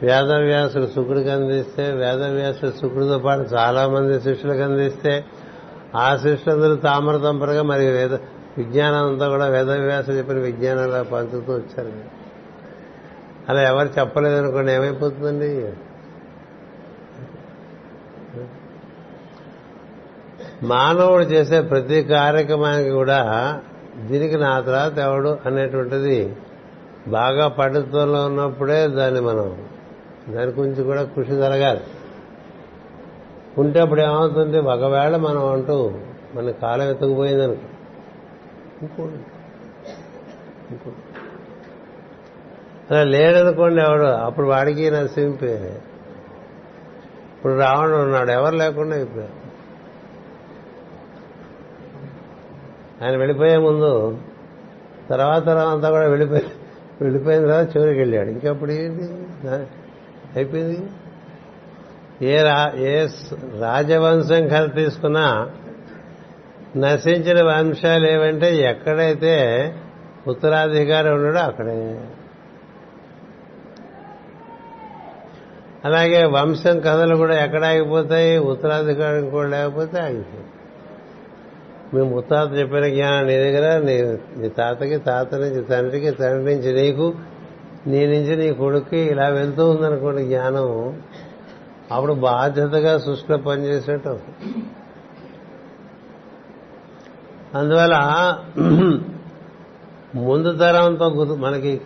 వేదవ్యాసుడు 0.04 0.88
శుకుడికి 0.96 1.30
అందిస్తే 1.30 1.92
వేదవ్యాసుడు 1.92 2.72
శుక్రుడితో 2.72 3.20
పాటు 3.20 3.42
చాలా 3.42 3.88
మంది 3.88 4.22
శిష్యులకు 4.22 4.62
అందిస్తే 4.62 5.26
ఆ 5.96 6.16
శిష్యులందరూ 6.16 6.76
తామరతంపరగా 6.76 7.62
మరి 7.62 7.88
వేద 7.88 8.14
విజ్ఞానం 8.58 9.08
అంతా 9.08 9.28
కూడా 9.28 9.46
వేదవ్యాసుడు 9.46 10.16
చెప్పిన 10.16 10.38
విజ్ఞానాలు 10.38 11.04
పంచుతూ 11.04 11.54
వచ్చారు. 11.54 11.92
అలా 13.50 13.62
ఎవరు 13.62 13.90
చెప్పలేదనుకోండి 14.00 14.72
ఏమైపోతుందండి? 14.72 15.72
మానవుడు 20.64 21.24
చేసే 21.24 21.62
ప్రతి 21.62 22.04
కార్యక్రమానికి 22.04 22.90
కూడా 22.90 23.20
దీనికి 24.08 24.38
నా 24.38 24.60
తర్వాత 24.60 24.98
ఎవడు 24.98 25.38
అనేటువంటిది 25.46 26.36
బాగా 27.08 27.48
పట్టుత్వంలో 27.48 28.26
ఉన్నప్పుడే 28.26 28.88
దాన్ని 28.88 29.22
మనం 29.22 29.66
దాని 30.30 30.52
గురించి 30.52 30.84
కూడా 30.84 31.04
కృషి 31.04 31.36
జరగాలి. 31.36 31.82
ఉంటే 33.58 33.80
అప్పుడు 33.80 34.02
ఏమవుతుంది? 34.02 34.60
ఒకవేళ 34.60 35.16
మనం 35.16 35.52
అంటూ 35.52 35.94
మన 36.36 36.52
కాలం 36.52 36.90
ఎత్తుకుపోయిందనుకో 36.90 37.62
ఇంకోటి. 38.82 39.14
ఇంకోటి. 40.72 40.96
అలా 42.92 43.04
లేడనుకోండి 43.04 43.82
ఎవడు 43.82 44.04
అప్పుడు 44.04 44.48
వాడికి 44.48 44.92
నరసింపే 44.92 45.82
ఇప్పుడు 47.38 47.54
రావణుడు 47.54 47.98
ఉన్నాడు 47.98 48.32
ఎవరు 48.32 48.56
లేకుండా 48.56 48.96
అయిపోయారు. 48.96 49.41
ఆయన 53.04 53.18
వెళ్ళిపోయే 53.18 53.58
ముందు 53.58 54.18
తర్వాత 55.10 55.50
అంతా 55.50 55.90
కూడా 55.90 56.08
వెళ్ళిపోయి 56.08 56.46
వెళ్ళిపోయిన 57.02 57.42
తర్వాత 57.42 57.78
చివరికి 57.78 58.00
వెళ్ళాడు. 58.00 58.30
ఇంకప్పుడు 58.30 58.72
ఏంటి? 58.72 59.04
అయిపోయింది. 60.36 60.90
ఏ 62.26 62.42
రా 62.42 62.74
ఏ 62.76 63.08
రాజవంశం 63.60 64.48
కథ 64.48 64.76
తీసుకున్నా 64.76 65.50
నశించిన 66.78 67.44
వంశాలు 67.44 68.08
ఏవంటే 68.08 68.56
ఎక్కడైతే 68.56 69.74
ఉత్తరాధికారి 70.28 71.10
ఉన్నాడో 71.10 71.40
అక్కడే. 71.40 72.08
అలాగే 75.86 76.26
వంశం 76.26 76.80
కథలు 76.80 77.16
కూడా 77.16 77.44
ఎక్కడ 77.44 77.66
ఆగిపోతాయి? 77.66 78.38
ఉత్తరాధికారం 78.38 79.30
కూడా 79.30 79.48
లేకపోతే 79.48 80.00
ఆగిపోతాయి. 80.00 80.51
మీ 81.94 82.02
ముత్తాత 82.02 82.58
చెప్పిన 82.58 82.86
జ్ఞానం 82.88 83.28
నీ 83.28 83.36
దగ్గర? 83.38 83.66
నీ 83.82 83.96
నీ 84.42 84.50
తాతకి 84.50 84.98
తాత 84.98 85.36
నుంచి 85.36 85.62
తండ్రికి 85.64 86.12
తండ్రి 86.12 86.56
నుంచి 86.56 86.70
నీకు 86.82 87.14
నీ 87.88 88.06
నుంచి 88.06 88.36
నీ 88.36 88.54
కొడుక్కి 88.54 89.00
ఇలా 89.00 89.28
వెళ్తూ 89.28 89.70
ఉందనుకోండి 89.70 90.24
జ్ఞానం. 90.24 90.68
అప్పుడు 91.92 92.14
బాధ్యతగా 92.14 92.98
సృష్టిలో 92.98 93.38
పనిచేసేట్టు 93.38 94.10
అవుతుంది. 94.10 94.64
అందువల్ల 97.58 97.98
ముందు 100.16 100.58
తరంతో 100.58 101.10
మనకి 101.36 101.82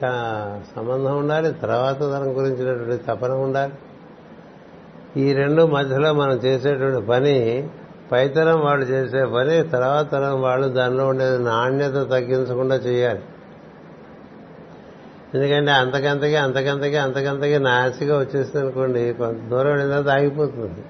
సంబంధం 0.76 1.18
ఉండాలి 1.18 1.54
తర్వాత 1.54 2.00
తరం 2.00 2.38
గురించినటువంటి 2.38 3.04
తపన 3.04 3.32
ఉండాలి. 3.32 3.74
ఈ 5.22 5.34
రెండు 5.34 5.64
మధ్యలో 5.64 6.14
మనం 6.14 6.34
చేసేటువంటి 6.34 7.06
పని 7.08 7.36
పైతరం 8.12 8.60
వాళ్ళు 8.62 8.86
చేసే 8.86 9.26
పని 9.26 9.64
తర్వాత 9.64 10.12
తరం 10.12 10.42
వాళ్ళు 10.42 10.68
దానిలో 10.68 11.08
ఉండే 11.08 11.38
నాణ్యత 11.38 11.94
తగ్గించకుండా 11.94 12.76
చేయాలి. 12.76 13.22
ఎందుకంటే 15.36 15.72
అంతకంతకి 15.72 16.36
అంతకంతకి 16.36 16.98
అంతకంతకి 16.98 17.60
నాసిగా 17.60 18.20
వచ్చేసింది 18.20 18.60
అనుకోండి 18.60 19.14
కొంత 19.14 19.50
దూరం 19.50 19.68
వెళ్ళిన 19.68 19.90
తర్వాత 19.90 20.18
ఆగిపోతుంది. 20.18 20.86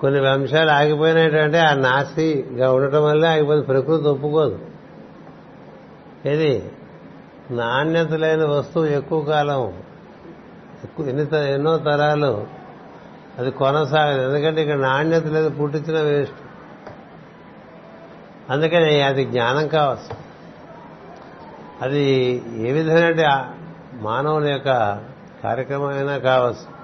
కొన్ని 0.00 0.20
వంశాలు 0.20 0.70
ఆగిపోయినటువంటి 0.70 1.58
ఆ 1.58 1.74
నాసిగా 1.74 2.72
ఉండటం 2.72 3.04
వల్లే 3.04 3.28
ఆగిపోతుంది 3.28 3.66
ప్రకృతి 3.66 4.08
ఒప్పుకోదు. 4.08 4.58
ఇది 6.24 6.70
నాణ్యత 7.50 8.12
లేని 8.12 8.44
వస్తువు 8.44 8.84
ఎక్కువ 8.84 9.20
కాలం 9.22 9.82
ఎన్ని 11.06 11.52
ఎన్నో 11.52 11.78
తరాలు 11.78 12.61
అది 13.38 13.50
కొనసాగదు. 13.50 14.28
ఎందుకంటే 14.28 14.62
ఇక్కడ 14.62 14.76
నాణ్యత 14.76 15.26
లేదు 15.26 15.48
పుట్టించిన 15.48 16.00
వేస్ట్. 16.00 16.34
అందుకని 18.50 19.02
అది 19.02 19.24
జ్ఞానం 19.24 19.68
కావచ్చు 19.68 20.16
అది 21.82 22.02
ఏ 22.56 22.72
విధమైన 22.72 23.50
మానవుని 23.94 24.50
యొక్క 24.50 24.68
కార్యక్రమమైనా 25.42 26.18
కావచ్చు. 26.18 26.82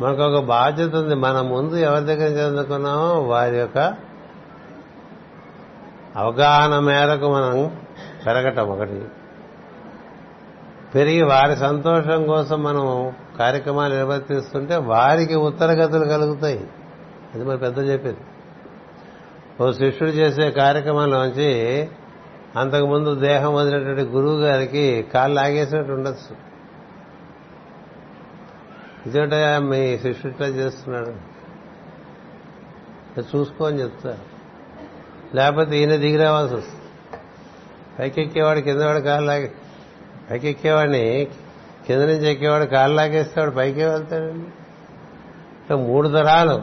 మనకు 0.00 0.22
ఒక 0.22 0.44
బాధ్యత 0.44 0.94
ఉంది. 0.94 1.14
మన 1.14 1.40
ముందు 1.40 1.74
ఎవరి 1.74 2.04
దగ్గర 2.04 2.28
చదువుకున్నామో 2.28 3.20
వారి 3.20 3.56
యొక్క 3.56 3.78
అవగాహన 6.16 6.78
మేరకు 6.78 7.34
మనం 7.34 7.76
పెరగటం 8.26 8.68
ఒకటి. 8.68 9.04
పెరిగి 10.94 11.22
వారి 11.22 11.56
సంతోషం 11.56 12.26
కోసం 12.26 12.62
మనం 12.62 13.12
కార్యక్రమాలు 13.40 13.94
నిర్వర్తిస్తుంటే 13.94 14.76
వారికి 14.76 15.34
ఉత్తరగతులు 15.34 16.04
కలుగుతాయి. 16.04 16.68
అది 17.34 17.44
మరి 17.44 17.58
పెద్ద 17.58 17.78
చెప్పేది. 17.88 18.16
ఓ 19.60 19.72
శిష్యుడు 19.72 20.12
చేసే 20.12 20.50
కార్యక్రమంలోంచి 20.50 21.48
అంతకుముందు 22.56 23.14
దేహం 23.14 23.54
వదిలినటువంటి 23.54 24.02
గురువు 24.02 24.40
గారికి 24.40 25.02
కాళ్ళు 25.14 25.34
లాగేసినట్టు 25.36 25.92
ఉండొచ్చు. 25.92 26.36
ఇదేంట 29.06 29.34
మీ 29.62 29.98
శిష్యుట్లా 29.98 30.46
చేస్తున్నాడు. 30.46 31.30
చూసుకో 33.20 33.66
అని 33.66 33.82
చెప్తారు 33.82 34.24
లేకపోతే 35.36 35.78
ఈయన 35.78 35.94
దిగి 35.96 36.16
రావాల్సి 36.16 36.54
వస్తుంది. 36.54 36.80
పైకెక్కేవాడు 37.98 38.60
కింద 38.60 38.74
కిందవాడు 38.74 38.98
కాళ్ళు 38.98 39.26
లాగే 39.26 39.52
పైకి 40.30 40.48
ఎక్కేవాడిని 40.48 41.28
కింద 41.90 42.02
నుంచి 42.02 42.30
ఎక్కేవాడు 42.30 42.64
కాళ్ళు 42.64 42.96
లాగేస్తాడు 42.96 43.50
పైకే 43.50 43.86
వెళ్తాడండి. 43.86 44.48
ఇట్లా 45.60 45.76
మూడు 45.76 46.08
తరాలు. 46.08 46.62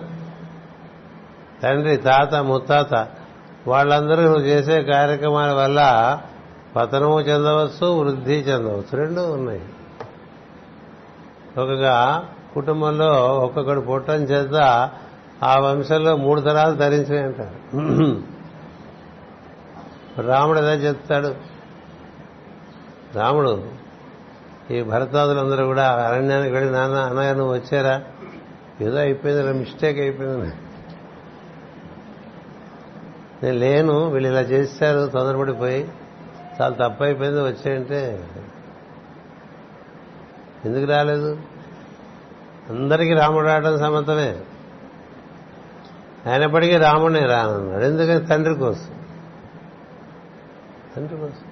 తండ్రి 1.63 1.97
తాత 1.97 2.35
ముత్తాత. 2.35 3.07
వాళ్ళందరూ 3.67 4.21
నువ్వు 4.21 4.41
చేసే 4.41 4.83
కార్యక్రమాల 4.83 5.51
వల్ల 5.53 5.81
పతనము 6.75 7.21
చెందవచ్చు 7.21 7.87
వృద్ధి 7.99 8.33
చెందవచ్చు. 8.33 8.97
రెండు 8.97 9.21
ఉన్నాయి. 9.21 9.61
ఒకగా 11.57 12.25
కుటుంబంలో 12.53 13.07
ఒక్కొక్కడు 13.37 13.79
పుట్టం 13.79 14.23
చేత 14.23 14.55
ఆ 15.43 15.59
వంశంలో 15.59 16.17
మూడు 16.17 16.41
తరాలు 16.41 16.75
ధరించినాయి 16.75 17.23
అంటారు 17.23 17.57
రాముడు 20.21 20.59
అదే 20.59 20.87
చెప్తాడు. 20.87 21.35
రాముడు 23.15 23.86
ఈ 24.71 24.81
భరతాదులందరూ 24.83 25.65
కూడా 25.65 25.91
అరణ్యానికి 25.91 26.53
వెళ్ళి 26.53 26.71
నాన్న 26.71 26.95
అన్నయ్య 26.95 27.33
నువ్వు 27.33 27.53
వచ్చారా? 27.53 28.03
ఏదో 28.81 28.97
అయిపోయింది 28.97 29.53
మిస్టేక్ 29.53 29.99
అయిపోయింది. 29.99 30.53
నేను 33.43 33.57
లేను 33.57 34.09
వీళ్ళు 34.09 34.29
ఇలా 34.29 34.41
చేశారు 34.41 35.07
తొందరపడిపోయి. 35.07 35.91
చాలా 36.61 36.87
తప్పు 36.87 37.03
అయిపోయింది 37.03 37.41
వచ్చాయంటే. 37.41 38.27
ఎందుకు 40.65 40.85
రాలేదు? 40.85 41.39
అందరికీ 42.69 43.13
రాముడు 43.13 43.45
రావడం 43.45 43.79
సమతమే. 43.79 44.39
అయినప్పటికీ 46.25 46.77
రాముడిని 46.77 47.25
రానన్నాడు. 47.25 47.83
ఎందుకని? 47.83 48.25
తండ్రి 48.25 48.55
కోసం. 48.55 48.91
తండ్రి 50.95 51.17
కోసం. 51.17 51.46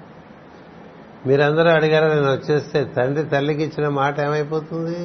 మీరందరూ 1.28 1.70
అడిగారు 1.70 2.06
నేను 2.06 2.32
వచ్చేస్తే 2.32 2.84
తండ్రి 2.84 3.24
తల్లికి 3.26 3.64
ఇచ్చిన 3.64 3.88
మాట 3.90 4.20
ఏమైపోతుంది? 4.20 5.00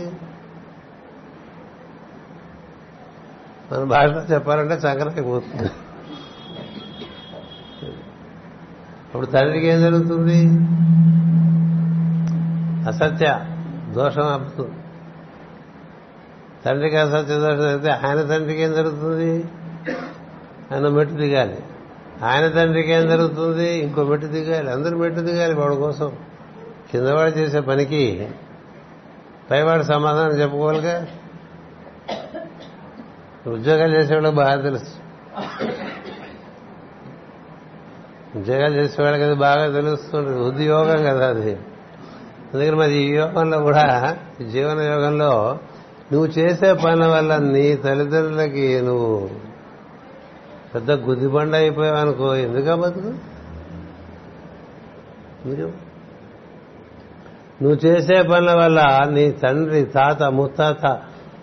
మన 3.72 3.84
భాషలో 3.84 4.22
చెప్పాలంటే 4.34 4.74
చక్కనైపోతుంది 4.74 5.70
అప్పుడు 9.08 9.26
తండ్రికి 9.26 9.66
ఏం 9.66 9.80
జరుగుతుంది? 9.80 10.40
అసత్య 12.88 13.46
దోషం 13.92 14.26
అప్పుతుంది 14.26 14.76
తండ్రికి 16.66 16.96
అసత్య 16.96 17.34
దోషం 17.34 17.62
జరిగితే 17.62 17.90
ఆయన 17.90 18.22
తండ్రికి 18.22 18.62
ఏం 18.62 18.72
జరుగుతుంది? 18.72 19.44
ఆయన 20.72 20.88
మెట్టు 20.88 21.14
దిగాలి. 21.14 21.58
ఆయన 22.22 22.48
తండ్రికి 22.48 22.92
ఏం 22.92 23.08
జరుగుతుంది? 23.08 23.74
ఇంకో 23.78 24.04
మెట్టు 24.04 24.26
దిగాలి. 24.26 24.70
అందరూ 24.70 24.98
మెట్టు 24.98 25.20
దిగాలి 25.20 25.54
వాడి 25.54 25.76
కోసం. 25.76 26.12
కిందవాడు 26.92 27.30
చేసే 27.30 27.60
పనికి 27.60 28.28
పైవాడు 29.50 29.82
సమాధానం 29.82 30.40
చెప్పుకోవాలిగా? 30.40 31.06
ఉద్యోగాలు 33.46 33.96
చేసేవాళ్ళకి 33.96 34.34
బాగా 34.34 34.62
తెలుసు. 34.62 34.94
ఉద్యోగాలు 38.38 38.74
చేసేవాళ్ళకి 38.74 39.22
అది 39.22 39.34
బాగా 39.34 39.72
తెలుస్తుంది. 39.72 40.38
ఉద్యోగం 40.40 41.04
కదా 41.04 41.28
అది. 41.28 41.52
అందుకని 42.54 42.76
మరి 42.76 42.92
ఈ 42.92 43.10
యోగంలో 43.10 43.58
కూడా 43.58 44.16
జీవన 44.50 44.80
యోగంలో 44.80 45.58
నువ్వు 46.12 46.26
చేసే 46.26 46.72
పనుల 46.72 47.06
వల్ల 47.06 47.36
నీ 47.36 47.74
తల్లిదండ్రులకి 47.74 48.80
నువ్వు 48.80 49.30
పెద్ద 50.74 50.90
గుద్దిబండ 50.92 51.54
అయిపోయావనుకో 51.54 52.34
ఎందుకు 52.34 52.74
బతుకు? 52.76 53.12
నువ్వు 57.62 57.78
చేసే 57.86 58.22
పనుల 58.22 58.52
వల్ల 58.52 58.80
నీ 59.10 59.30
తండ్రి 59.30 59.82
తాత 59.84 60.22
ముత్తాత 60.22 60.84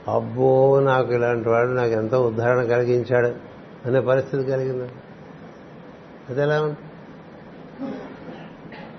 అబ్బో 0.08 0.80
నాకు 0.80 1.10
ఇలాంటి 1.14 1.50
వాడు 1.50 1.70
నాకు 1.70 1.92
ఎంతో 1.92 2.22
ఉద్ధరణ 2.22 2.64
కలిగించాడు 2.64 3.32
అనే 3.86 4.00
పరిస్థితి 4.00 4.44
కలిగింది? 4.44 4.88
అది 6.30 6.42
ఎలా 6.42 6.76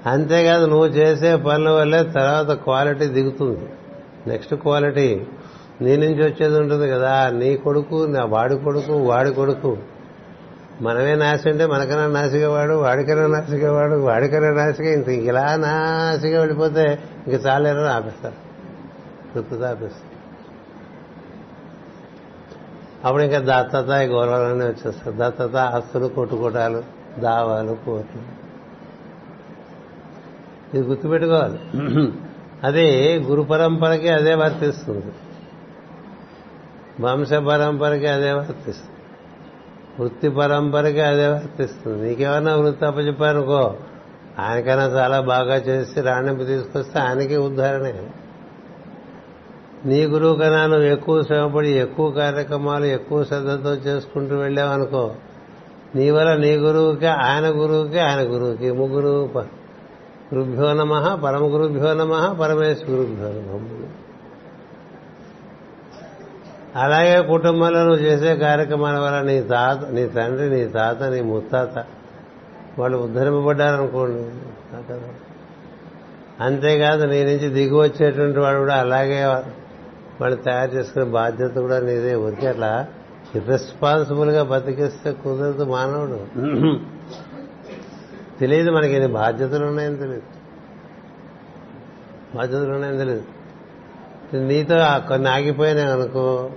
అంతేకాదు 0.06 0.66
నువ్వు 0.66 0.86
చేసే 0.86 1.36
పనుల 1.36 1.70
వల్లే 1.70 2.02
తర్వాత 2.02 2.50
క్వాలిటీ 2.64 3.06
దిగుతుంది. 3.06 3.66
నెక్స్ట్ 4.26 4.54
క్వాలిటీ 4.54 5.26
నీ 5.80 5.96
నుంచి 5.96 6.22
వచ్చేది 6.24 6.56
ఉంటుంది 6.58 6.88
కదా 6.90 7.30
నీ 7.30 7.56
కొడుకు 7.56 8.06
నా 8.06 8.24
వాడి 8.24 8.56
కొడుకు 8.58 8.92
వాడి 8.92 9.30
కొడుకు. 9.30 9.72
మనమే 10.80 11.14
నాసి 11.14 11.48
అంటే 11.48 11.66
మనకన్నా 11.66 12.06
నాసిగా 12.06 12.50
వాడు 12.50 12.74
వాడికైనా 12.74 13.26
నాసిగా 13.26 13.72
వాడు 13.72 13.94
వాడికైనా 13.94 14.50
నాసిగా 14.50 14.92
ఇంత 14.92 15.08
ఇలా 15.08 15.56
నాసిగా 15.56 16.38
వెళ్ళిపోతే 16.38 16.98
ఇంక 17.26 17.46
చాలేరని 17.46 17.88
ఆపేస్తారు. 17.88 18.34
తృప్తితో 19.34 19.64
ఆపేస్తారు. 19.64 20.18
అప్పుడు 23.06 23.22
ఇంకా 23.22 23.38
దత్తత 23.38 23.90
గౌరవాలన్నీ 23.90 24.64
వచ్చేస్తారు. 24.64 25.14
దత్తత 25.18 25.56
ఆస్తులు 25.56 26.06
కొట్టుకోటాలు 26.06 26.82
దావాలు 27.18 27.78
కోట్లు. 27.86 28.38
ఇది 30.76 30.86
గుర్తుపెట్టుకోవాలి. 30.86 31.58
అది 32.64 33.16
గురు 33.18 33.42
పరంపరకి 33.42 34.08
అదే 34.08 34.34
వర్తిస్తుంది 34.34 35.12
వంశ 37.00 37.32
పరంపరకి 37.32 38.06
అదే 38.06 38.32
వర్తిస్తుంది 38.32 38.97
వృత్తి 40.00 40.28
పరంపరకి 40.28 41.00
అదే 41.00 41.26
వర్తిస్తుంది. 41.26 42.08
నీకేమన్నా 42.08 42.56
వృత్తి 42.56 42.86
అప్పచెప్పానుకో 42.86 43.74
ఆయనకైనా 44.38 44.84
చాలా 44.84 45.20
బాగా 45.20 45.54
చేసి 45.54 46.00
రాణింపు 46.00 46.44
తీసుకొస్తే 46.44 46.98
ఆయనకి 46.98 47.36
ఉద్ధారణే. 47.36 48.10
నీ 49.86 50.06
గురువు 50.06 50.34
కన్నా 50.34 50.66
నువ్వు 50.66 50.86
ఎక్కువ 50.86 51.22
శ్రమపడి 51.22 51.70
ఎక్కువ 51.70 52.10
కార్యక్రమాలు 52.10 52.84
ఎక్కువ 52.84 53.24
శ్రద్ధతో 53.24 53.74
చేసుకుంటూ 53.74 54.36
వెళ్ళావనుకో 54.36 55.14
నీ 55.94 56.10
వల్ల 56.10 56.36
నీ 56.36 56.56
గురువుకి 56.56 57.06
ఆయన 57.06 57.46
గురువుకి 57.48 57.98
ఆయన 57.98 58.20
గురువుకి 58.20 58.72
ముగ్గురు 58.72 59.30
గురుభ్యో 60.34 60.72
నమ 60.72 61.14
పరమ 61.14 61.44
గురుభ్యో 61.44 61.94
నమ 61.94 62.36
పరమేశ్వర 62.40 62.90
గురుభ్యో 62.90 63.28
నమ. 63.28 63.58
అలాగే 66.76 67.22
కుటుంబంలో 67.22 67.78
నువ్వు 67.78 67.96
చేసే 67.96 68.36
కార్యక్రమాల 68.36 68.98
వల్ల 68.98 69.22
నీ 69.22 69.42
తాత 69.42 69.90
నీ 69.90 70.06
తండ్రి 70.06 70.50
నీ 70.50 70.64
తాత 70.68 71.02
నీ 71.02 71.20
ముత్తాత 71.20 71.84
వాళ్ళు 72.78 72.98
ఉద్ధరింపబడ్డారనుకోండి. 72.98 74.30
అంతేకాదు 76.40 77.04
నీ 77.04 77.24
నుంచి 77.24 77.48
దిగి 77.48 77.74
వచ్చేటువంటి 77.74 78.38
వాడు 78.38 78.58
కూడా 78.58 78.74
అలాగే 78.74 79.24
వాళ్ళు 80.20 80.36
తయారు 80.36 80.70
చేసుకునే 80.70 81.04
బాధ్యత 81.04 81.54
కూడా 81.54 81.80
నీదే. 81.80 82.14
ఊరికే 82.14 82.46
అట్లా 82.46 82.86
గా 84.32 84.42
బతికిస్తే 84.42 85.12
కుదరదు 85.12 85.64
మానవుడు. 85.64 86.18
తెలియదు 88.40 88.70
మనకి 88.70 88.94
ఎన్ని 88.94 89.12
బాధ్యతలు 89.12 89.66
ఉన్నాయని 89.66 89.96
తెలియదు. 89.96 90.22
బాధ్యతలు 92.34 92.72
ఉన్నాయని 92.72 92.98
తెలియదు. 92.98 93.37
నీతో 94.36 94.74
కొన్ని 95.08 95.28
ఆగిపోయినాయి 95.28 95.92
అనుకో. 95.92 96.50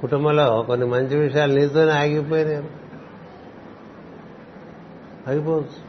కుటుంబంలో 0.00 0.62
కొన్ని 0.62 0.86
మంచి 0.86 1.18
విషయాలు 1.18 1.52
నీతోనే 1.52 1.92
ఆగిపోయినాయి. 1.92 2.70
ఆగిపోవచ్చు. 5.28 5.88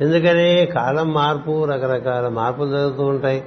ఎందుకని? 0.00 0.66
కాలం 0.66 1.12
మార్పు 1.12 1.64
రకరకాల 1.64 2.28
మార్పులు 2.28 2.70
జరుగుతూ 2.70 3.02
ఉంటాయి. 3.02 3.44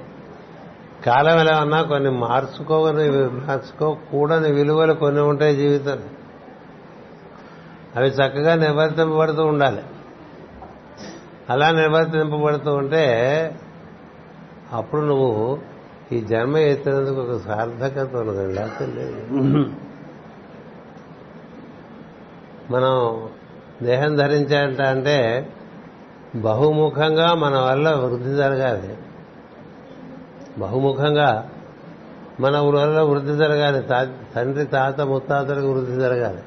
కాలం 1.06 1.38
ఎలా 1.38 1.60
ఉన్నా 1.60 1.82
కొన్ని 1.82 2.10
మార్చుకోని 2.10 3.10
మార్చుకోకూడని 3.28 4.52
విలువలు 4.52 4.92
కొన్ని 4.92 5.20
ఉంటాయి 5.20 5.56
జీవితం 5.56 5.98
అవి 7.96 8.08
చక్కగా 8.08 8.54
నివర్తింపబడుతూ 8.54 9.44
ఉండాలి. 9.44 9.82
అలా 11.50 11.70
నివర్తింపబడుతూ 11.70 12.74
ఉంటే 12.74 13.60
అప్పుడు 14.72 15.00
నువ్వు 15.00 15.58
ఈ 16.12 16.20
జన్మ 16.20 16.56
ఎత్తినందుకు 16.56 17.20
ఒక 17.20 17.40
సార్థకత 17.40 18.16
ఉన్నది 18.16 18.52
లేకపోతే 18.52 18.86
లేదు. 18.86 19.20
మనం 22.72 23.28
దేహం 23.82 24.16
ధరించాలంట 24.16 24.80
అంటే 24.80 25.48
బహుముఖంగా 26.34 27.34
మన 27.34 27.58
వల్ల 27.58 27.90
వృద్ధి 27.90 28.36
జరగాలి. 28.36 28.98
బహుముఖంగా 30.58 31.50
మన 32.40 32.58
వల్ల 32.58 33.00
వృద్ధి 33.00 33.36
జరగాలి. 33.36 33.80
తండ్రి 34.36 34.64
తాత 34.64 35.00
ముత్తాతలకు 35.00 35.72
వృద్ధి 35.72 36.00
జరగాలి. 36.00 36.42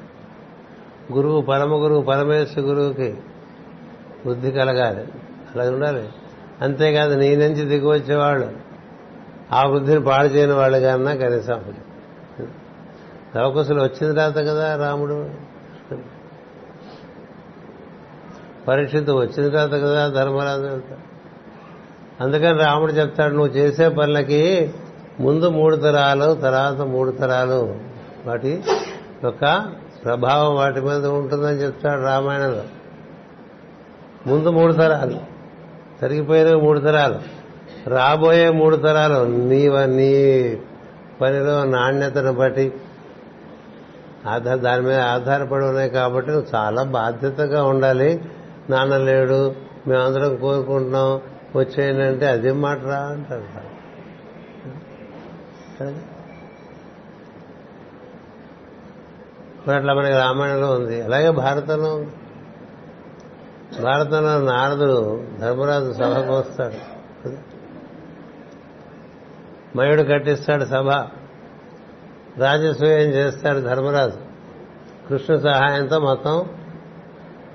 గురువు 1.12 1.40
పరమ 1.40 1.72
గురువు 1.72 2.02
పరమేశ్వర 2.02 2.64
గురువుకి 2.64 3.16
వృద్ధి 4.26 4.50
కలగాలి. 4.50 5.04
అలాగే 5.54 5.70
ఉండాలి. 5.70 6.08
అంతేకాదు 6.62 7.14
నీ 7.14 7.36
నుంచి 7.36 7.64
దిగి 7.64 7.86
వచ్చేవాళ్ళు 7.86 8.52
ఆ 9.52 9.66
వృద్ధిని 9.66 10.04
పాడు 10.04 10.26
చేయని 10.26 10.52
వాళ్ళు 10.52 10.78
కన్నా 10.78 11.14
కనీసం. 11.14 11.64
లవకుశలు 13.36 13.82
వచ్చిన 13.82 14.12
తర్వాత 14.12 14.36
కదా 14.36 14.76
రాముడు. 14.76 15.30
పరీక్షిత్ 18.68 19.10
వచ్చిన 19.10 19.48
తర్వాత 19.48 19.82
కదా 19.82 20.08
ధర్మరాజు 20.08 20.80
అందుకని 22.20 22.58
రాముడు 22.58 22.92
చెప్తాడు 22.92 23.34
నువ్వు 23.34 23.54
చేసే 23.54 23.88
పనులకి 23.88 24.74
ముందు 25.20 25.48
మూడు 25.48 25.76
తరాలు 25.76 26.34
తర్వాత 26.34 26.74
మూడు 26.74 27.10
తరాలు. 27.10 27.76
వాటి 28.26 28.64
యొక్క 29.24 29.66
ప్రభావం 30.04 30.54
వాటి 30.54 30.80
మీద 30.80 31.06
ఉంటుందని 31.06 31.56
చెప్తాడు 31.56 32.02
రామాయణంలో. 32.02 32.62
ముందు 34.26 34.48
మూడు 34.48 34.72
తరాలు. 34.72 35.33
తరిగిపోయిన 36.00 36.56
మూడు 36.56 36.80
తరాలు. 36.80 37.18
రాబోయే 37.88 38.50
మూడు 38.50 38.76
తరాలు. 38.76 39.24
నీ 39.24 39.68
నీ 39.68 40.12
పనిలో 41.20 41.64
నాణ్యతను 41.64 42.32
బట్టి 42.32 42.72
ఆధార 44.26 44.56
దాని 44.56 44.82
మీద 44.82 45.00
ఆధారపడి 45.00 45.64
ఉన్నాయి 45.64 45.90
కాబట్టి 45.90 46.30
నువ్వు 46.30 46.46
చాలా 46.54 46.82
బాధ్యతగా 46.82 47.64
ఉండాలి. 47.64 48.22
నాన్న 48.70 48.96
లేడు 48.96 49.54
మేమందరం 49.88 50.36
కోరుకుంటున్నాం 50.36 51.20
వచ్చేయండి 51.56 52.26
అదే 52.26 52.52
మాట 52.52 52.84
రా 52.84 52.98
అంటారు. 52.98 53.74
ఇప్పుడు 59.58 59.74
అట్లా 59.74 59.94
మనకి 59.94 60.14
రామాయణంలో 60.14 60.70
ఉంది. 60.72 61.02
అలాగే 61.02 61.30
భారతంలో 61.30 61.94
ఉంది. 61.94 62.10
భారతంలో 63.82 64.40
నారదుడు 64.40 65.24
ధర్మరాజు 65.40 65.92
సభకు 65.92 66.32
వస్తాడు. 66.32 66.94
మయుడు 69.76 70.02
కట్టిస్తాడు 70.02 70.64
సభ. 70.64 70.90
రాజసూయం 72.38 73.10
చేస్తాడు 73.10 73.58
ధర్మరాజు. 73.58 74.18
కృష్ణ 75.08 75.36
సహాయంతో 75.36 75.98
మొత్తం 75.98 76.48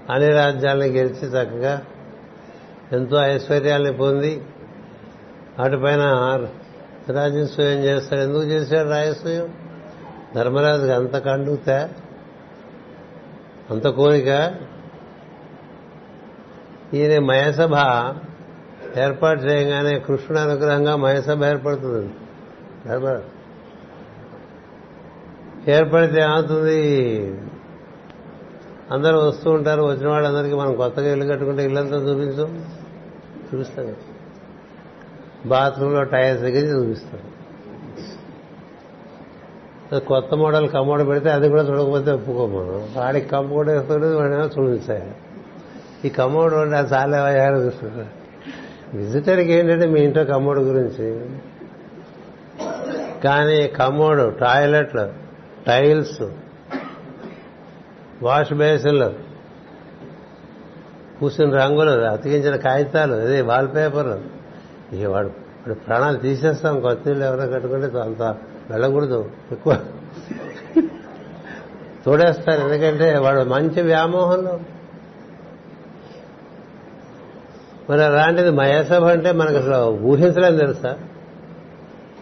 అన్ని 0.09 0.29
రాజ్యాలను 0.29 0.83
గెలిచి 0.83 1.27
చక్కగా 1.27 1.81
ఎంతో 2.91 3.17
ఐశ్వర్యాన్ని 3.17 3.93
పొంది 3.93 4.45
వాటిపైన 5.59 6.01
రాజసూయం 7.09 7.79
చేస్తాడు. 7.79 8.21
ఎందుకు 8.21 8.43
చేశాడు 8.43 8.89
రాజసూయం? 8.89 9.53
ధర్మరాజుకి 10.35 10.91
అంత 10.91 11.17
కండుతా 11.17 11.89
అంత 13.71 13.87
కోరిక 13.87 14.53
ఈయన 16.93 17.23
మయసభ 17.23 17.75
ఏర్పాటు 18.99 19.39
చేయగానే 19.39 19.99
కృష్ణుడు 19.99 20.39
అనుగ్రహంగా 20.39 20.95
మయసభ 20.95 21.43
ఏర్పడుతుంది. 21.43 22.13
ఏర్పడితే 25.71 26.21
ఏమవుతుంది? 26.21 26.79
అందరూ 28.91 29.27
వస్తూ 29.27 29.51
ఉంటారు. 29.51 29.83
వచ్చిన 29.83 30.07
వాళ్ళందరికీ 30.07 30.55
మనం 30.55 30.75
కొత్తగా 30.75 31.11
ఇల్లు 31.11 31.25
కట్టుకుంటే 31.25 31.65
ఇల్లంతా 31.65 31.95
చూపించు. 31.95 32.49
చూపిస్తాం 33.53 33.95
బాత్రూంలో 35.45 36.03
టైర్స్ 36.03 36.43
దగ్గర 36.43 36.65
చూపిస్తాం 36.65 37.21
కొత్త 39.99 40.35
మోడల్ 40.35 40.69
కమోడ 40.69 41.07
పెడితే 41.07 41.29
అది 41.29 41.49
కూడా 41.49 41.63
చూడకపోతే 41.63 42.11
ఒప్పుకోము. 42.11 42.87
వాడికి 42.97 43.29
కమ్మోడ 43.29 43.69
వేస్తుంది 43.69 44.15
వాడేమో 44.15 44.43
చూపించాలి. 44.43 45.11
ఈ 46.05 46.09
కమ్మోడు 46.09 46.55
ఉంటే 46.55 46.77
చాలా 46.77 47.23
అయ్యారు 47.23 47.71
విజిటర్కి 48.93 49.53
ఏంటంటే 49.53 49.87
మీ 49.87 49.99
ఇంట్లో 49.99 50.25
కమ్మోడు 50.25 50.59
గురించి. 50.59 51.29
కానీ 53.23 53.67
కమ్మోడు 53.67 54.29
టాయిలెట్లు 54.29 55.09
టైల్స్ 55.67 56.21
వాష్ 58.23 58.53
బేసిన్లు 58.53 59.13
కూసిన 61.19 61.49
రంగులు 61.49 61.91
అతికించిన 61.91 62.55
కాగితాలు 62.55 63.13
అదే 63.13 63.41
వాల్ 63.41 63.67
పేపర్ 63.67 64.19
ఇక 64.95 65.07
వాడు 65.07 65.27
వాడు 65.27 65.73
ప్రాణాలు 65.73 66.17
తీసేస్తాం 66.17 66.79
కొత్త 66.79 67.07
ఇల్లు 67.07 67.51
కట్టుకుంటే 67.53 67.99
అంత 67.99 68.21
వెళ్ళకూడదు 68.69 69.31
ఎక్కువ. 69.51 69.77
తోడేస్తారు 72.05 72.61
ఎందుకంటే 72.61 73.17
వాడు 73.17 73.39
మంచి 73.39 73.81
వ్యామోహంలో 73.81 74.59
మరి 77.89 78.03
అలాంటిది 78.03 78.49
మయాసభ 78.49 79.03
అంటే 79.03 79.31
మనకు 79.31 79.57
అసలు 79.57 79.91
ఊహించలేం 79.91 80.57
తెలుసా? 80.57 80.97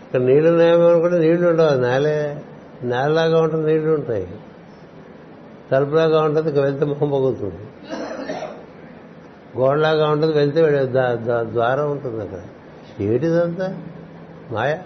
ఇక్కడ 0.05 0.19
నీళ్ళు 0.19 0.49
ఉన్నాయేమో 0.49 0.89
అనుకుంటే 0.89 1.17
నీళ్ళు 1.17 1.49
ఉండవు. 1.49 1.79
నేలే 1.79 2.41
నేలలాగా 2.83 3.41
ఉంటుంది 3.41 3.73
నీళ్ళు 3.73 3.93
ఉంటాయి. 3.93 4.27
తలుపులాగా 5.71 6.21
ఉంటుంది 6.21 6.49
ఇక 6.49 6.57
వెళ్తే 6.57 6.85
ముఖం 6.85 7.09
పగులుతుంది. 7.09 7.59
గోడలాగా 9.57 10.09
ఉంటుంది 10.09 10.33
వెళ్తే 10.33 10.61
ద్వారం 11.41 11.91
ఉంటుంది 11.91 12.21
అక్కడ. 12.21 12.39
ఏటిదంతా? 13.03 13.77
మాయ. 14.51 14.77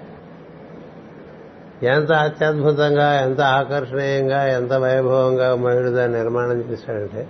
ఎంత 1.83 2.11
అత్యద్భుతంగా 2.11 3.21
ఎంత 3.21 3.41
ఆకర్షణీయంగా 3.41 4.47
ఎంత 4.47 4.73
వైభవంగా 4.73 5.55
మహిళ 5.55 5.89
దాన్ని 5.89 6.17
నిర్మాణం 6.17 6.61
చేశాడంటే 6.61 7.27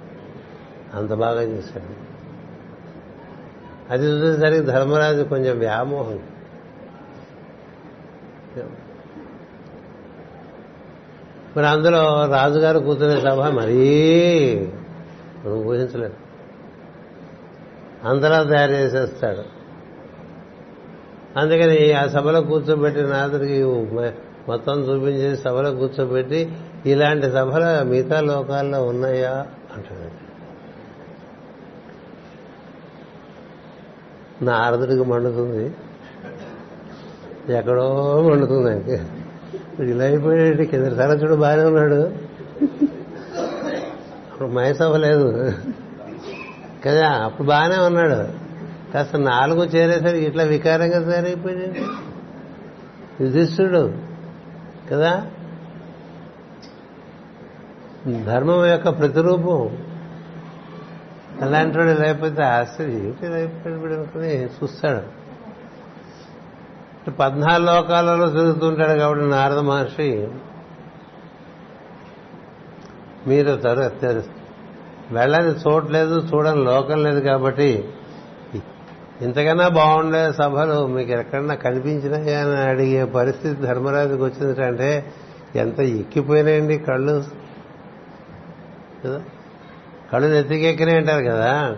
అంత 0.94 1.14
బాగా 1.14 1.42
చేశాడు. 1.42 2.11
అది 3.92 4.06
చూసేసరికి 4.06 4.62
ధర్మరాజు 4.62 5.24
కొంచెం 5.24 5.58
వ్యామోహం. 5.58 6.20
మరి 11.58 11.68
అందులో 11.68 12.28
రాజుగారు 12.32 12.80
కూర్చునే 12.80 13.22
సభ 13.22 13.42
మరీ 13.42 14.70
మనం 15.46 15.66
ఊహించలేదు. 15.66 16.14
అంతలా 18.08 18.44
తయారు 18.44 18.72
చేసేస్తాడు. 18.72 19.44
అందుకని 21.40 21.94
ఆ 21.94 22.08
సభలో 22.08 22.42
కూర్చోబెట్టిన 22.42 23.06
నాదుడికి 23.06 23.64
మొత్తం 24.48 24.82
చూపించేసి 24.82 25.42
సభలో 25.42 25.72
కూర్చోబెట్టి 25.72 26.52
ఇలాంటి 26.86 27.26
సభలు 27.26 27.84
మిగతా 27.84 28.20
లోకాల్లో 28.20 28.84
ఉన్నాయా 28.84 29.48
అంటాడు 29.76 30.31
నారదుడికి 34.42 35.04
మండుతుంది. 35.04 35.76
ఎక్కడో 37.58 38.22
మండుతుంది. 38.32 38.70
ఆయనకి 38.70 39.92
ఇలా 39.92 40.04
అయిపోయాడు 40.06 40.64
కింద 40.64 40.86
తరచుడు 40.86 41.36
బాగానే 41.36 41.64
ఉన్నాడు. 41.64 42.14
అప్పుడు 44.32 44.50
మయసభ 44.50 44.96
లేదు. 44.96 45.54
కదా 46.86 47.10
అప్పుడు 47.10 47.48
బాగానే 47.48 47.78
ఉన్నాడు. 47.78 48.28
కాస్త 48.94 49.16
నాలుగు 49.16 49.64
చేరేసరికి 49.64 50.26
ఇట్లా 50.26 50.44
వికారంగా 50.44 51.12
తయారైపోయాడు 51.12 51.74
యుధిష్ఠుడు. 53.24 53.94
కదా? 54.92 55.26
ధర్మం 58.26 58.66
యొక్క 58.66 58.90
ప్రతిరూపం. 58.90 59.78
అలాంటి 61.42 61.78
వాడు 61.78 61.90
లేకపోతే 61.90 62.44
ఆశ్చర్యం. 62.44 62.96
ఏంటి 62.96 63.26
అయిపోయాడు 63.26 63.94
అనుకుని 63.94 64.46
చూస్తాడు. 64.46 65.22
పద్నాలుగు 67.12 67.68
లోకాలలో 67.68 68.30
తిరుగుతుంటాడు 68.30 69.00
కాబట్టి 69.00 69.26
నారద 69.26 69.58
మహర్షి 69.58 70.28
మీరు 73.28 73.56
తరు 73.56 74.24
వెళ్ళని 75.12 75.50
చూడలేదు 75.50 76.28
చూడని 76.34 76.64
లోకం 76.64 77.04
లేదు 77.04 77.20
కాబట్టి 77.20 77.90
ఇంతకన్నా 79.22 79.68
బాగుండే 79.68 80.32
సభలు 80.32 80.88
మీకు 80.88 81.12
ఎక్కడన్నా 81.12 81.56
కనిపించినాయా 81.56 82.40
అని 82.42 82.58
అడిగే 82.58 83.06
పరిస్థితి 83.06 83.62
ధర్మరాజుకి 83.62 84.24
వచ్చిందంటే 84.24 85.14
ఎంత 85.56 85.80
ఎక్కిపోయినాయండి 85.80 86.78
కళ్ళు. 86.78 87.24
కదా? 89.06 89.22
కళ్ళు 90.12 90.28
నెత్తికెక్కినాయి 90.28 90.98
అంటారు 90.98 91.24
కదా. 91.24 91.78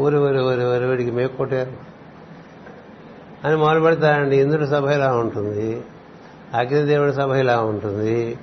ఊరి 0.00 0.16
ఊరి 0.16 0.40
ఊరి 0.40 0.64
ఊరి 0.64 0.86
వీడికి 0.86 1.10
మేకొట్టారు 1.10 1.72
అని 3.44 3.56
మొదలు 3.56 3.80
పెడతారండి 3.80 4.36
ఇంద్రుడి 4.36 4.66
సభ 4.66 4.88
ఇలా 4.88 5.16
ఉంటుంది. 5.16 5.82
అగ్నిదేవుడి 6.54 7.12
సభ 7.12 7.30
ఇలా 7.30 7.60
ఉంటుంది. 7.60 8.38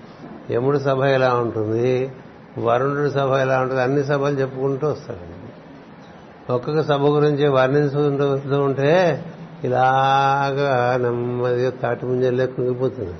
యముడి 0.52 0.80
సభ 0.80 1.04
ఇలా 1.04 1.34
ఉంటుంది. 1.34 2.12
వరుణుడి 2.58 3.12
సభ 3.12 3.32
ఇలా 3.34 3.60
ఉంటుంది. 3.60 3.82
అన్ని 3.82 4.04
సభలు 4.04 4.36
చెప్పుకుంటూ 4.36 4.88
వస్తారండి. 4.88 6.54
ఒక్కొక్క 6.54 6.82
సభ 6.82 7.02
గురించి 7.02 7.48
వర్ణించుకుంటూ 7.48 8.62
ఉంటే 8.62 9.24
ఇలాగా 9.64 10.98
నెమ్మదిగా 10.98 11.70
తాటి 11.70 12.06
ముంజల్లే 12.06 12.46
కుంగిపోతుంది 12.46 13.14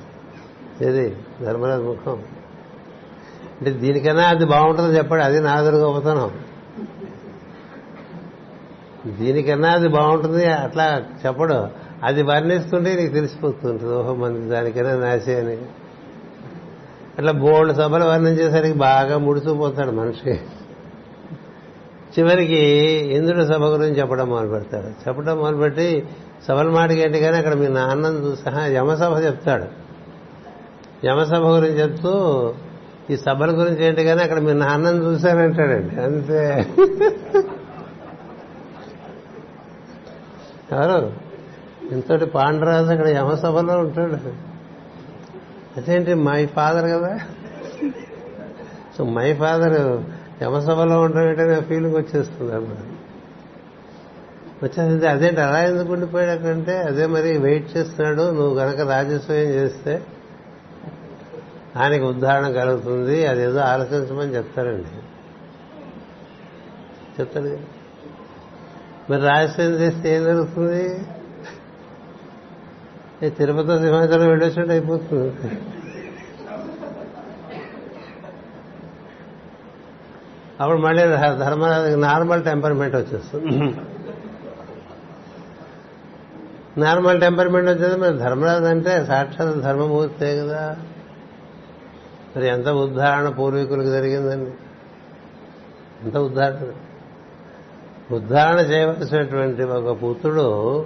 ఇది 0.88 1.15
ధర్మరాజు 1.41 1.82
ముఖం. 1.82 2.22
అంటే 3.62 3.80
దీనికన్నా 3.80 4.24
అది 4.24 4.45
బాగుంటుంది 4.45 4.97
చెప్పండి. 4.97 5.24
అది 5.24 5.41
నాదురు 5.41 5.76
గొప్పతనం 5.76 6.32
దీనికన్నా 9.05 9.70
అది 9.70 9.88
బాగుంటుంది 9.88 10.45
అట్లా 10.45 11.03
చెప్పడు. 11.26 11.68
అది 12.03 12.24
వర్ణిస్తుంటే 12.24 12.95
నీకు 12.95 13.14
తెలిసిపోతుంటుంది. 13.14 13.93
ఓహో 13.93 14.16
మంది 14.16 14.49
దానికన్నా 14.49 14.95
నాశే 14.95 15.39
అని 15.39 15.57
అట్లా 17.18 17.32
బోల్డ్ 17.32 17.78
సభలు 17.78 18.05
వర్ణించేసరికి 18.05 18.74
బాగా 18.74 19.18
ముడుచుకుపోతాడు 19.18 19.91
మనిషి. 19.91 20.39
చివరికి 22.20 22.59
ఇంద్రుడి 23.16 23.45
సభ 23.45 23.64
గురించి 23.64 23.99
చెప్పడం 23.99 24.30
మొదలు 24.30 24.47
పెడతాడు. 24.47 24.88
చెప్పడం 24.88 25.38
మొదలుపెట్టి 25.38 26.07
సభల 26.47 26.70
మాటకి 26.70 27.20
కానీ 27.20 27.38
అక్కడ 27.38 27.53
మీ 27.53 27.68
నాన్నను 27.68 28.36
సహా 28.36 28.66
యమసభ 28.66 29.24
చెప్తాడు. 29.26 29.66
యమసభ 31.07 31.47
గురించి 31.47 31.80
చెప్తూ 31.80 32.14
ఈ 33.12 33.18
సభల 33.18 33.51
గురించి 33.51 33.86
ఏంటి 33.86 34.03
కానీ 34.03 34.22
అక్కడ 34.22 34.39
మీ 34.39 34.53
నాన్నను 34.53 35.03
చూశానంటాడండి 35.03 36.01
అంతే. 36.01 36.68
ఎవరు? 40.72 41.14
ఇంతటి 41.91 42.26
పాండరాజు 42.26 42.88
అక్కడ 42.88 43.07
యమసభలో 43.07 43.78
ఉంటాడు. 43.78 44.14
అదేంటి 45.78 46.14
మై 46.14 46.45
ఫాదర్ 46.45 46.86
కదా? 46.86 47.20
సో 48.97 49.03
మై 49.03 49.34
ఫాదర్ 49.34 50.03
యమసభలో 50.43 51.01
ఉండడం 51.01 51.64
ఫీలింగ్ 51.64 51.95
వచ్చేస్తుంది 51.95 52.55
అన్నమాట. 52.55 52.78
వచ్చేసింది 54.64 55.07
అదేంటి 55.07 55.41
అలా 55.41 55.64
ఎందుకు 55.64 55.93
ఉండిపోయాడంటే 55.93 56.78
అదే 56.78 57.05
మరి 57.05 57.38
వెయిట్ 57.38 57.78
చేస్తున్నాడు. 57.78 58.22
నువ్వు 58.22 58.59
గనక 58.59 58.80
రాజస్వయం 58.91 59.49
చేస్తే 59.49 60.01
ఆయనకి 61.78 62.03
ఉద్ధారణ 62.03 62.51
కలుగుతుంది 62.51 63.26
అదేదో 63.26 63.59
ఆలోచించమని 63.59 64.36
చెప్తారండి. 64.36 64.88
చెప్తాడు 67.22 67.45
కదా. 67.45 67.57
మరి 69.09 69.22
రాజస్థాన్ 69.22 69.80
చేస్తే 69.80 70.15
ఏం 70.15 70.24
జరుగుతుంది? 70.24 71.05
తిరుపతి 73.30 73.67
సింహాచలం 73.67 74.28
వెళ్ళేసినట్టు 74.28 74.72
అయిపోతుంది. 74.74 75.57
అప్పుడు 80.61 80.78
మళ్ళీ 80.78 81.03
ధర్మరాజుకి 81.17 82.01
నార్మల్ 82.01 82.43
టెంపర్మెంట్ 82.43 82.95
వచ్చేస్తుంది. 82.95 83.76
నార్మల్ 86.80 87.22
టెంపర్మెంట్ 87.22 87.69
వచ్చేది 87.69 87.95
మరి 87.95 88.17
ధర్మరాజు 88.17 88.63
అంటే 88.63 89.05
సాక్షాత్ 89.05 89.57
ధర్మమూర్తే 89.57 90.39
కదా. 90.39 90.78
మరి 92.38 92.47
ఎంత 92.47 92.69
ఉద్ధారణ 92.69 93.29
పూర్వీకులకు 93.29 93.88
జరిగిందండి? 93.88 94.51
ఎంత 96.03 96.17
ఉద్ధారణ? 96.17 96.71
ఉద్ధారణ 98.15 98.59
చేయవలసినటువంటి 98.59 99.63
ఒక 99.63 100.03
పుత్రుడు 100.03 100.86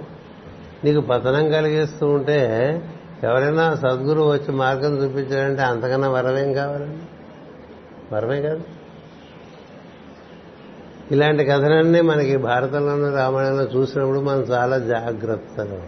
నీకు 0.84 1.00
పతనం 1.00 1.50
కలిగిస్తూ 1.50 2.06
ఉంటే 2.08 2.40
ఎవరైనా 3.24 3.74
సద్గురు 3.74 4.22
వచ్చి 4.22 4.52
మార్గం 4.52 5.04
చూపించారంటే 5.04 5.62
అంతకన్నా 5.62 6.08
వరమేం 6.08 6.52
కావాలండి? 6.52 6.98
వరమే 8.14 8.42
కాదు. 8.42 8.60
ఇలాంటి 11.10 11.44
కథలన్నీ 11.44 12.00
మనకి 12.00 12.36
భారతంలోనూ 12.36 13.16
రామాయణంలో 13.16 13.62
చూసినప్పుడు 13.62 14.20
మనం 14.20 14.40
చాలా 14.40 14.78
జాగ్రత్తగా 14.78 15.82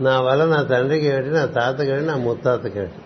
నా 0.00 0.20
వల్ల 0.20 0.44
నా 0.44 0.62
తండ్రికి 0.62 1.04
ఏమిటి 1.04 1.28
నా 1.28 1.46
తాతకి 1.46 1.90
ఏమిటి 1.90 2.06
నా 2.06 2.16
ముత్తాతకి 2.16 2.78
ఏమిటి? 2.78 3.02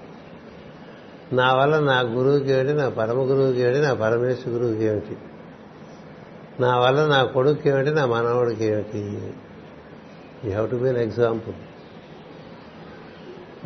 నా 1.34 1.54
వల్ల 1.54 1.78
నా 1.78 2.00
గురువుకి 2.00 2.50
ఏమిటి 2.52 2.72
నా 2.72 2.88
పరమ 2.88 3.18
గురువుకి 3.18 3.60
ఏమిటి 3.60 3.78
నా 3.78 3.94
పరమేశ్వర 3.94 4.52
గురువుకి 4.52 4.84
ఏమిటి? 4.84 5.16
నా 6.60 6.78
వల్ల 6.78 7.06
నా 7.06 7.24
కొడుకు 7.24 7.68
ఏమిటి 7.68 7.90
నా 7.90 8.06
మనవడికి 8.06 8.64
ఏమిటి? 8.64 9.02
You 10.44 10.50
have 10.50 10.70
to 10.70 10.76
be 10.76 10.88
an 10.88 10.96
example 10.96 11.54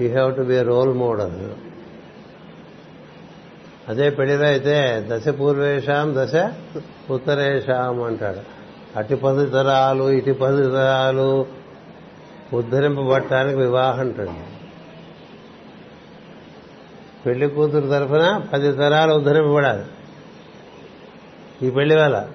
you 0.03 0.09
have 0.11 0.37
to 0.37 0.43
be 0.43 0.63
role 0.63 0.95
model 0.95 1.39
అదే 3.89 4.11
పెళ్ళిలో 4.11 4.47
అయితే 4.47 5.07
దశ 5.09 5.29
పూర్వేషాం 5.29 6.15
దశ 6.17 6.51
ఉత్తరేషాం 7.11 8.03
అంటాడు. 8.03 8.39
అటు 8.99 9.15
పది 9.15 9.51
తరాలు 9.51 10.05
ఇటు 10.05 10.33
పది 10.33 10.63
తరాలు 10.63 11.47
ఉద్ధరింపబట్టడానికి 12.53 13.59
వివాహం 13.59 14.01
అంటాడు 14.01 14.57
పెళ్ళి 17.27 17.49
కూతురు 17.49 17.87
తరఫున 17.87 18.45
పది 18.53 18.73
తరాలు 18.73 19.13
ఉద్ధరింపబడాలి. 19.13 19.85
ఈ 21.67 21.71
పెళ్ళి 21.71 21.97
వేళ. 21.97 22.27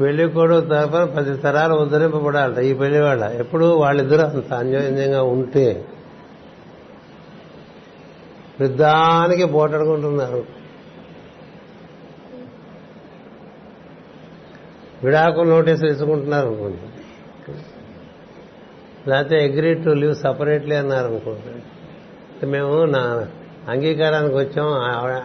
పెళ్ళి 0.00 0.28
కొడుకు 0.28 0.60
తరఫున 0.60 1.04
పది 1.04 1.36
తరాలు 1.36 1.74
ఉద్ధరింపబడాలట 1.74 2.58
ఈ 2.58 2.74
పెళ్ళి 2.74 3.00
వేళ. 3.00 3.24
ఎప్పుడు 3.24 3.64
వాళ్ళిద్దరూ 3.64 4.22
అంత 4.22 4.52
అన్యోన్యంగా 4.52 5.22
ఉంటే 5.22 5.88
వృద్ధానికి 8.60 9.44
పోటడుకుంటున్నారు. 9.44 10.46
విడాకులు 15.04 15.50
నోటీసులు 15.50 15.90
ఇచ్చుకుంటున్నారు 15.90 16.46
అనుకోండి 16.46 16.97
లేకపోతే 19.06 19.44
అగ్రీ 19.44 19.74
టు 19.74 19.90
లివ్ 19.90 20.14
సపరేట్లీ 20.14 20.76
అన్నారు 20.76 21.06
అనుకోండి 21.06 22.46
మేము 22.46 22.84
నా 22.84 23.26
అంగీకారానికి 23.68 24.34
వచ్చాం 24.34 24.68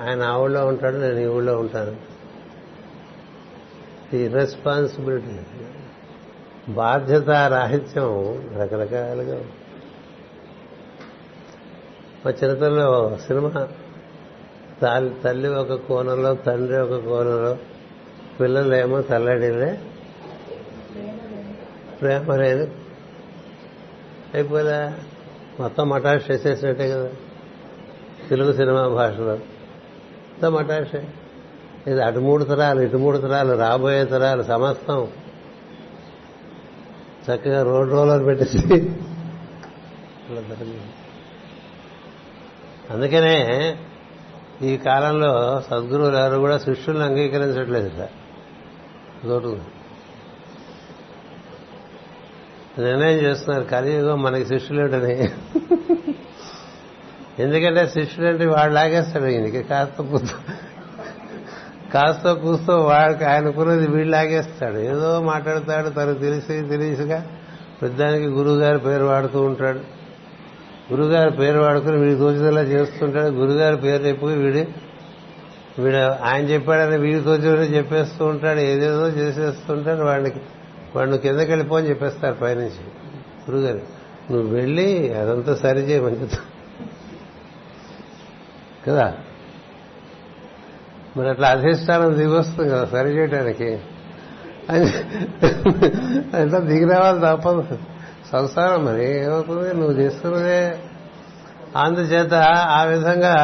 ఆయన 0.07 0.24
ఆ 0.24 0.38
ఊళ్ళో 0.38 0.65
ఉంటాడు 0.65 0.95
నేను 0.95 1.19
ఈ 1.19 1.26
ఊళ్ళో 1.26 1.59
ఉంటాను. 1.59 1.95
రెస్పాన్సిబిలిటీ 4.34 5.38
బాధ్యత 6.74 7.30
రాహిత్యం 7.30 8.09
రకరకాలుగా. 8.61 9.38
మా 12.26 12.32
చిన్నతల్లో 12.32 13.17
సినిమా 13.28 13.67
తల్లి 15.24 15.49
ఒక 15.49 15.74
కోణంలో 15.74 16.36
తండ్రి 16.36 16.78
ఒక 16.78 16.95
కోణంలో 17.05 17.57
పిల్లలేమో 18.39 19.01
తల్లడిలే 19.01 19.82
ప్రేమ 22.01 22.36
లేదు 22.36 22.71
అయిపోదా 24.34 24.93
మొత్తం 25.59 25.89
మటాష్ 25.89 26.31
చేసేసినట్టే 26.31 26.89
కదా. 26.89 27.09
తెలుగు 28.29 28.53
సినిమా 28.53 28.88
భాషలో. 28.88 29.36
మొత్తం 29.36 30.53
మటాషే 30.53 31.07
ఇది 31.88 32.03
అటు 32.03 32.19
మూడు 32.19 32.43
తరాలు 32.43 32.81
ఇటు 32.81 32.97
మూడు 32.97 33.17
తరాలు 33.17 33.53
రాబోయే 33.53 34.05
తరాలు 34.05 34.43
సమస్తం. 34.43 35.07
చక్కగా 37.29 37.63
రోడ్ 37.63 37.91
రోలర్ 37.91 38.25
పెట్టేసి. 38.25 38.57
అందుకనే 42.89 43.75
ఈ 44.61 44.77
కాలంలో 44.77 45.61
సద్గురువులు 45.61 46.17
ఎవరు 46.17 46.38
కూడా 46.38 46.57
శిష్యుల్ని 46.57 47.05
అంగీకరించట్లేదు 47.05 47.89
సార్. 47.89 49.82
నిర్ణయం 52.80 53.19
చేస్తున్నారు. 53.19 53.65
కలియుగం 53.65 54.24
మనకి 54.24 54.45
శిష్యులేటని. 54.45 55.30
ఎందుకంటే 57.39 57.88
శిష్యులంటే 57.88 58.45
వాడు 58.45 58.74
లాగేస్తాడు 58.74 59.26
ఇంక 59.26 59.69
కాస్త 59.69 60.01
కూస్తో 60.01 60.53
కాస్త 61.93 62.32
కూస్తో 62.32 62.80
వాడికి 62.80 63.24
ఆయనకున్నది 63.24 63.88
వీడు 63.88 64.09
లాగేస్తాడు. 64.09 64.78
ఏదో 64.78 65.21
మాట్లాడతాడు 65.21 65.89
తనకు 65.89 66.19
తెలిసి 66.19 66.47
తెలిసిగా 66.47 67.28
పెద్దానికి 67.82 68.26
గురువుగారి 68.26 68.80
పేరు 68.80 69.03
వాడుతూ 69.03 69.41
ఉంటాడు. 69.41 69.80
గురుగారి 70.93 71.32
పేరు 71.32 71.59
వాడుకుని 71.59 71.97
వీడి 71.97 72.15
తోచినలా 72.15 72.61
చేస్తుంటాడు. 72.61 73.28
గురుగారి 73.28 73.78
పేరు 73.78 74.03
చెప్పి 74.03 74.26
వీడి 74.26 74.67
వీడు 75.80 76.26
ఆయన 76.26 76.45
చెప్పాడని 76.45 76.97
వీడి 76.97 77.19
వచ్చి 77.19 77.78
చెప్పేస్తూ 77.78 78.26
ఉంటాడు. 78.26 78.59
ఏదేదో 78.59 79.07
చేసేస్తుంటాడు 79.07 80.03
వాడికి 80.03 80.39
వాడు 80.95 81.09
నువ్వు 81.09 81.21
కిందకి 81.21 81.51
వెళ్ళిపోని 81.51 81.89
చెప్పేస్తారు 81.89 82.33
పైనుంచి. 82.33 82.83
గురుగారు 83.49 83.81
నువ్వు 84.31 84.55
వెళ్ళి 84.55 85.13
అదంతా 85.13 85.55
సరి 85.55 85.99
మంచిది 85.99 86.35
కదా? 88.87 89.13
మరి 91.17 91.29
అట్లా 91.29 91.47
అధిష్టానం 91.47 92.17
దిగొస్తుంది 92.17 92.69
కదా 92.69 92.85
సరి 92.85 93.09
చేయడానికి 93.09 93.79
అట్లా 96.41 96.59
దిగి 96.59 96.93
రావాలి 96.93 97.19
తప్పదు. 97.19 97.77
సంసారం 98.31 98.85
మరి 98.85 99.23
ఏమవుతుంది? 99.23 99.73
నువ్వు 99.73 99.91
చేస్తున్నదే 99.91 100.79
అందుచేత 101.75 102.33
ఆ 102.49 102.83
విధంగా 102.83 103.35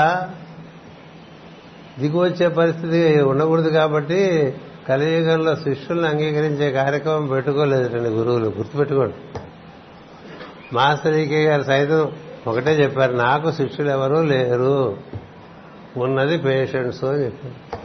దిగువచ్చే 1.99 2.47
పరిస్థితి 2.47 3.21
ఉండకూడదు 3.21 3.69
కాబట్టి 3.69 4.53
కలియుగంలో 4.89 5.55
శిష్యుల్ని 5.55 6.07
అంగీకరించే 6.07 6.71
కార్యక్రమం 6.71 7.27
పెట్టుకోలేదండి 7.27 8.09
గురువులు 8.09 8.45
గుర్తుపెట్టుకోండి. 8.45 9.39
మాస్టరీకే 10.73 11.43
గారు 11.45 11.63
సైతం 11.63 12.11
ఒకటే 12.47 12.71
చెప్పారు 12.71 13.13
నాకు 13.13 13.51
శిష్యులు 13.51 13.89
ఎవరూ 13.89 14.23
లేరు. 14.23 14.97
ఉన్నది 15.97 16.37
పేషెంట్స్ 16.37 17.03
అని 17.03 17.25
చెప్పారు. 17.25 17.79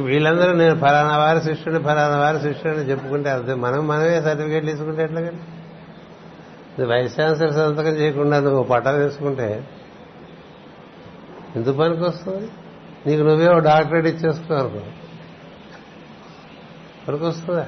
వీళ్ళందరూ 0.00 0.52
నేను 0.52 0.78
ఫలానా 0.78 1.18
వారి 1.18 1.40
శిష్యుని 1.40 1.82
ఫలానా 1.82 2.16
వారి 2.16 2.40
శిష్యుని 2.40 2.78
చెప్పుకుంటే 2.78 3.30
అర్థం 3.30 3.60
మనం 3.60 3.86
మనమే 3.86 4.22
సర్టిఫికేట్ 4.22 4.66
తీసుకుంటే 4.66 5.02
ఎట్లాగండి? 5.02 6.84
వైస్ 6.84 7.20
ఛాన్సలర్ 7.20 7.52
సంతకం 7.52 7.92
చేయకుండా 7.92 8.40
నువ్వు 8.40 8.62
పట్టా 8.62 9.06
తీసుకుంటే 9.06 9.68
ఎందుకు 11.56 11.76
పనికి 11.76 12.02
వస్తుంది 12.02 12.48
నీకు 13.06 13.22
నువ్వే 13.22 13.48
ఓ 13.48 13.58
డాక్టరేట్ 13.58 14.06
ఇచ్చేస్తున్నావు 14.06 15.04
అనుకో 17.08 17.26
వస్తుందా 17.26 17.66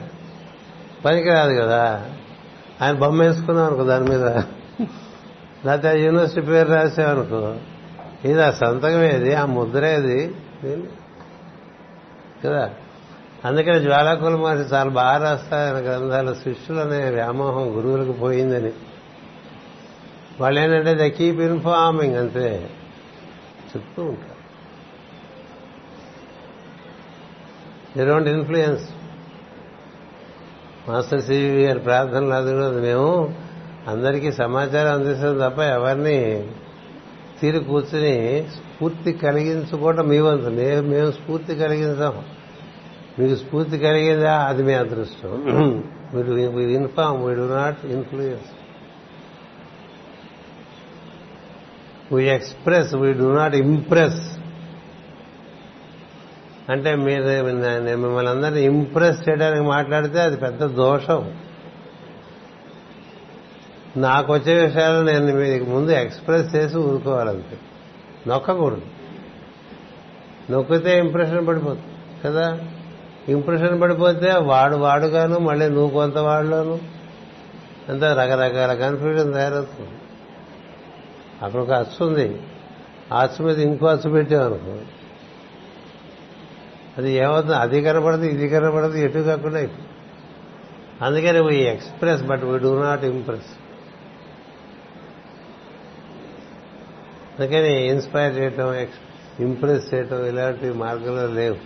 పనికి 1.04 1.28
రాదు 1.28 1.60
కదా. 1.60 2.10
ఆయన 2.82 2.94
బొమ్మ 2.94 3.22
వేసుకున్నాం 3.22 3.66
అనుకో 3.66 3.84
దాని 3.84 4.10
మీద. 4.10 4.24
లేకపోతే 5.66 5.88
ఆ 5.88 5.92
యూనివర్సిటీ 5.92 6.40
పేరు 6.40 6.68
రాసావనుకో 6.68 7.56
ఇది 8.24 8.42
ఆ 8.42 8.50
సంతకం 8.50 9.02
ఏది? 9.02 9.34
ఆ 9.34 9.44
ముద్రేది 9.46 10.34
కదా. 12.44 12.70
అందుకని 13.44 13.80
జ్వాలాకుల 13.80 14.36
మహర్షి 14.36 14.74
చాలా 14.74 14.90
బాగా 14.90 15.30
రాస్తారు. 15.30 15.76
గ్రంథాలు 15.76 16.34
శిష్యులు 16.34 16.80
అనే 16.80 17.10
వ్యామోహం 17.10 17.76
గురువులకు 17.76 18.12
పోయిందని. 18.12 18.72
వాళ్ళు 20.40 20.60
ఏంటంటే 20.60 20.94
ద 20.94 21.12
కీప్ 21.12 21.40
ఇన్ఫార్మింగ్ 21.40 22.16
అంతే. 22.16 22.70
చెప్తూ 23.76 24.02
ఉంటారు. 24.02 24.35
డోంట్ 28.04 28.28
ఇన్ఫ్లుయెన్స్ 28.28 28.84
మాస్టర్ 30.88 31.22
సివి 31.22 31.64
గారి 31.64 31.78
ప్రార్థనలు 31.78 32.30
అది 32.30 32.52
కూడా 32.52 32.70
మేము 32.70 33.34
అందరికీ 33.86 34.32
సమాచారం 34.32 34.92
అందిస్తాం 34.92 35.38
తప్ప 35.38 35.60
ఎవరిని 35.60 36.46
తీరు 37.40 37.58
కూర్చుని 37.58 38.48
స్ఫూర్తి 38.54 39.12
కలిగించుకోవడం 39.12 40.08
మీ 40.08 40.18
వంతు. 40.18 40.48
మేము 40.48 41.10
స్ఫూర్తి 41.10 41.54
కలిగించాం. 41.54 42.22
మీకు 43.18 43.34
స్ఫూర్తి 43.34 43.78
కలిగిందా? 43.78 44.38
అది 44.38 44.62
మీ 44.62 44.74
అదృష్టం. 44.74 45.30
మీరు 46.14 46.58
inform 46.58 47.24
we 47.24 47.34
do 47.34 47.54
not 47.54 47.86
influence 47.86 48.44
we 52.12 52.24
express 52.24 52.94
we 52.94 53.12
do 53.12 53.36
not 53.36 53.54
impress 53.54 54.35
అంటే 56.70 56.96
మీరు 56.96 57.22
మిమ్మల్ని 57.96 58.30
అందరినీ 58.30 58.62
ఇంప్రెస్ 58.62 59.28
చేయడానికి 59.28 59.62
మాట్లాడితే 59.62 60.20
అది 60.20 60.36
పెద్ద 60.36 60.64
దోషం. 60.64 61.32
నాకు 63.96 64.32
వచ్చే 64.32 64.64
విషయాలు 64.64 65.04
నేను 65.04 65.34
మీకు 65.34 65.64
ముందు 65.64 65.90
ఎక్స్ప్రెస్ 65.90 66.56
చేసి 66.56 66.78
ఊరుకోవాలంతే. 66.78 67.58
నొక్కకూడదు. 68.28 68.82
నొక్కితే 70.50 70.98
ఇంప్రెషన్ 70.98 71.46
పడిపోతుంది 71.46 71.84
కదా? 72.24 72.58
ఇంప్రెషన్ 73.28 73.80
పడిపోతే 73.80 74.32
వాడు 74.32 74.76
వాడుగాను 74.76 75.38
మళ్ళీ 75.38 75.68
నువ్వు 75.68 75.90
కొంత 75.90 76.18
వాడులోను. 76.18 76.78
అంత 77.88 78.04
రకరకాల 78.04 78.74
కన్ఫ్యూజన్ 78.74 79.34
తయారవుతుంది. 79.34 79.90
అక్కడ 81.42 81.60
ఒక 81.60 81.70
అచ్చు 81.70 82.06
ఉంది. 82.06 82.42
ఆ 83.12 83.22
అచ్చు 83.22 83.44
మీద 83.44 83.58
ఇంకో 83.58 83.86
అచ్చు 83.86 84.10
పెట్టామనుకో 84.10 84.78
అది 86.98 87.12
ఏమవుతుంది? 87.12 87.54
అది 87.54 87.82
కనపడదు 87.82 88.22
ఇది 88.22 88.48
కనపడదు 88.48 88.96
ఎటు 88.96 89.18
కాకుండా 89.18 89.68
అందుకని 91.02 91.40
we 91.40 91.56
express 91.56 92.22
but 92.22 92.44
we 92.44 92.58
do 92.58 92.82
not 92.82 93.04
impress 93.04 93.44
అందుకని 97.38 97.86
ఇన్స్పైర్ 97.86 98.38
చేయటం 98.38 98.86
ఇంప్రెస్ 99.40 99.94
చేయటం 99.94 100.26
ఇలాంటి 100.26 100.72
మార్గంలో 100.72 101.26
లేవు. 101.26 101.56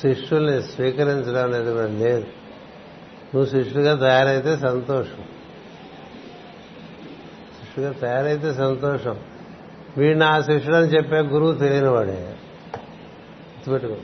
శిష్యుల్ని 0.00 0.62
స్వీకరించడం 0.62 1.44
అనేది 1.44 1.72
కూడా 1.72 1.86
లేదు. 1.86 2.26
నువ్వు 3.34 3.44
శిష్యుడిగా 3.44 3.94
తయారైతే 3.96 4.56
సంతోషం. 4.56 5.24
శిష్యుడిగా 7.60 7.92
తయారైతే 7.92 8.52
సంతోషం. 8.54 9.16
వీడు 9.96 10.18
నా 10.18 10.42
శిష్యుడు 10.42 10.76
అని 10.76 10.86
చెప్పే 10.86 11.18
గురువు 11.18 11.52
తెలియనివాడే. 11.52 12.36
గుర్తుపెట్టుకో. 13.52 13.96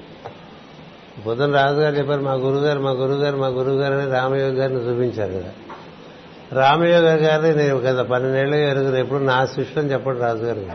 పొద్దున 1.26 1.54
రాజుగారు 1.54 1.94
చెప్పారు 1.94 2.20
మా 2.20 2.32
గురుగారు 2.32 2.80
మా 2.80 2.90
గురుగారు 2.90 3.36
మా 3.36 3.46
గురుగారు 3.46 3.94
అని 3.94 4.10
రామయోగి 4.10 4.54
గారిని 4.54 4.80
చూపించారు 4.80 5.32
కదా. 5.32 5.52
రామయోగి 6.52 7.06
గారిని 7.06 7.54
నేను 7.54 7.78
కదా 7.78 8.02
పన్నెండేళ్ళు 8.02 8.56
ఎరుగురు 8.56 8.96
ఎప్పుడు 8.96 9.18
నా 9.18 9.46
శిష్యుడు 9.46 9.80
అని 9.80 9.92
చెప్పడు 9.92 10.18
రాజుగారు 10.18 10.66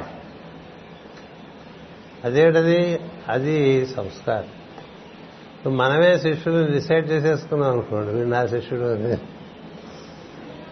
అదేంటది? 2.24 3.00
అది 3.30 3.86
సంస్కారం. 3.86 5.78
మనమే 5.78 6.18
శిష్యుడు 6.18 6.72
డిసైడ్ 6.72 7.12
చేసేసుకున్నాం 7.12 7.72
అనుకోండి 7.72 8.14
వీడు 8.14 8.28
నా 8.28 8.48
శిష్యుడు 8.48 8.84
అని. 8.84 9.18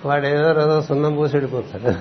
వాడు 0.06 0.28
ఏదో 0.28 0.52
రోజు 0.52 0.88
సున్నం 0.88 1.16
పూసి 1.16 1.38
వెళ్ళిపోతాడు. 1.38 1.94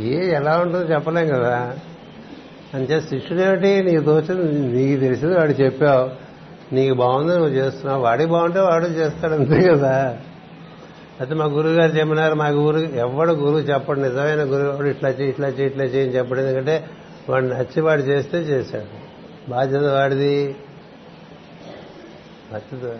ఏ 0.00 0.30
ఎలా 0.34 0.58
ఉంటుందో 0.58 0.94
చెప్పలేం 0.94 1.28
కదా. 1.28 1.76
అంతే 2.74 3.00
శిష్యుడేమిటి 3.00 3.82
నీకు 3.82 4.04
తోచింది 4.04 4.76
నీకు 4.76 5.00
తెలిసింది 5.00 5.34
వాడు 5.34 5.50
చెప్పావు. 5.50 6.28
నీకు 6.74 6.94
బాగుంది 6.94 7.32
నువ్వు 7.32 7.54
చేస్తున్నావు. 7.54 8.02
వాడి 8.02 8.26
బాగుంటే 8.26 8.60
వాడు 8.60 8.84
చేస్తాడు 8.84 9.34
అంతే 9.34 9.68
కదా? 9.68 10.18
అయితే 11.20 11.34
మా 11.34 11.44
గురువు 11.44 11.72
గారు 11.72 11.92
చెప్పినారు 11.92 12.34
మా 12.34 12.48
గురు 12.48 12.78
ఎవడు 12.78 13.32
గురువు 13.32 13.58
చెప్పడు. 13.58 14.00
నిజమైన 14.00 14.42
గురువు 14.42 14.72
ఎవడు 14.72 14.88
ఇట్లా 14.88 15.10
చేయి 15.10 15.30
ఇట్లా 15.30 15.48
చేయి 15.48 15.66
ఇట్లా 15.66 15.84
చేయని 15.84 16.14
చెప్పడు. 16.14 16.40
ఎందుకంటే 16.40 16.84
వాడు 17.28 17.44
నచ్చి 17.44 17.80
వాడు 17.80 18.02
చేస్తే 18.02 18.38
చేశాడు. 18.38 19.08
బాధ్యత 19.50 19.82
వాడిది. 19.82 20.56
బాధ్యత 22.52 22.98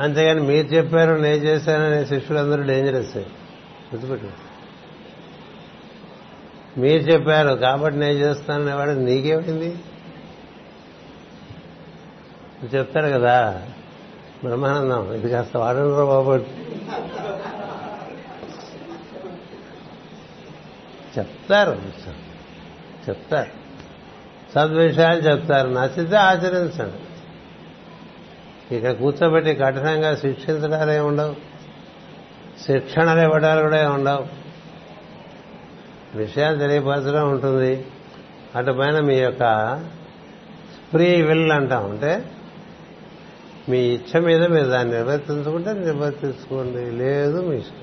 అంతేగాని 0.00 0.40
మీరు 0.40 0.66
చెప్పారు 0.66 1.14
నేను 1.14 1.36
చేశాననే 1.36 2.04
శిష్యులందరూ 2.04 2.62
డేంజరస్ 2.62 3.16
గుర్తుపెట్టారు 3.16 4.45
మీరు 6.78 7.02
చెప్పారు 7.02 7.54
కాబట్టి 7.54 7.98
నేను 7.98 8.12
చేస్తాననే 8.12 8.72
వాడు 8.72 8.90
నీకేమైంది? 8.90 9.78
చెప్తాడు 12.74 13.06
కదా. 13.06 13.66
బ్రహ్మానందం. 14.44 15.12
ఇది 15.12 15.28
కాస్త 15.28 15.56
వాడను 15.56 16.06
బాబు. 16.06 16.32
చెప్తారు. 21.18 21.82
చెప్తారు. 23.08 23.50
సద్విషయాలు 24.54 25.20
చెప్తారు. 25.20 25.68
నచ్చితే 25.68 26.16
ఆచరించండి. 26.16 26.96
ఇక్కడ 28.76 28.90
కూర్చోబెట్టి 28.90 29.54
కఠినంగా 29.54 30.16
శిక్షించడాలే 30.16 30.98
ఉండవు. 30.98 31.36
శిక్షణలు 32.66 33.20
ఇవ్వడాలు 33.20 33.60
కూడా 33.60 33.90
ఉండవు. 33.92 34.45
విషయాలు 36.16 36.58
తెలియపరచడం 36.58 37.30
ఉంటుంది. 37.30 37.86
అటు 38.56 38.72
పైన 38.72 39.00
మీ 39.00 39.14
యొక్క 39.14 39.74
ఫ్రీ 40.90 41.22
విల్ 41.22 41.52
అంటాం. 41.52 41.90
అంటే 41.90 42.30
మీ 43.68 43.78
ఇచ్చ 43.78 44.20
మీద 44.20 44.46
మీరు 44.46 44.66
దాన్ని 44.66 44.94
నిర్వర్తించుకుంటే 44.94 45.72
నిర్వర్తించుకోండి. 45.72 46.90
లేదు 46.90 47.48
మీ 47.48 47.56
ఇష్టం. 47.56 47.76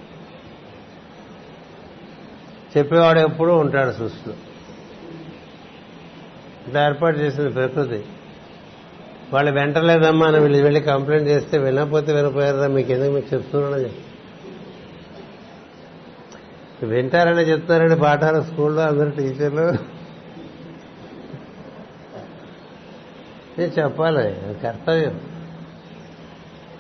చెప్పేవాడు 2.78 3.20
ఎప్పుడూ 3.20 3.56
ఉంటాడు 3.56 3.92
సృష్టిలో. 3.92 4.36
ఇట్లా 6.68 6.86
ఏర్పాటు 6.86 7.18
చేసింది 7.18 7.50
ప్రకృతి. 7.50 8.06
వాళ్ళు 9.34 9.52
వెంటలేదమ్మా 9.52 10.28
అని 10.28 10.40
వీళ్ళు 10.40 10.64
వెళ్ళి 10.64 10.82
కంప్లైంట్ 10.82 11.30
చేస్తే 11.30 11.58
వినకపోతే 11.58 12.14
వినపోయారా 12.14 12.68
మీకు 12.68 12.92
ఎందుకు 12.92 13.12
మీకు 13.12 13.36
చెప్తున్నాను 13.36 14.13
వింటారని 16.84 17.42
చెప్తారండి 17.42 17.96
పాఠాలు 17.96 18.42
స్కూల్లో 18.42 18.82
అందరు 18.82 19.10
టీచర్లు. 19.10 19.94
నేను 23.60 23.82
చెప్పాలి 23.82 24.18
అది 24.18 24.60
కర్తవ్యం. 24.60 25.22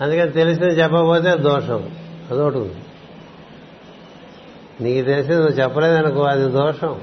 అందుకని 0.02 0.32
తెలిసింది 0.32 0.74
చెప్పకపోతే 0.74 1.30
అది 1.30 1.44
దోషం 1.44 1.96
అదొకటి 2.32 2.76
నీకు 4.84 5.06
తెలిసింది 5.06 5.36
నువ్వు 5.36 5.56
చెప్పలేదనుకో 5.56 6.22
అది 6.22 6.52
దోషం. 6.52 7.02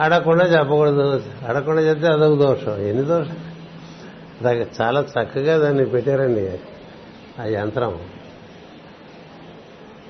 అడగకుండా 0.00 0.44
చెప్పకూడదు 0.44 1.22
అడగకుండా 1.48 1.82
చెప్తే 1.82 2.06
అదొక 2.06 2.38
దోషం. 2.38 2.76
ఎన్ని 2.76 3.04
దోషం 3.04 3.36
దానికి 4.42 4.82
చాలా 4.82 5.00
చక్కగా 5.00 5.58
దాన్ని 5.58 5.84
పెట్టారండి 5.86 6.58
ఆ 7.40 7.44
యంత్రం. 7.44 7.98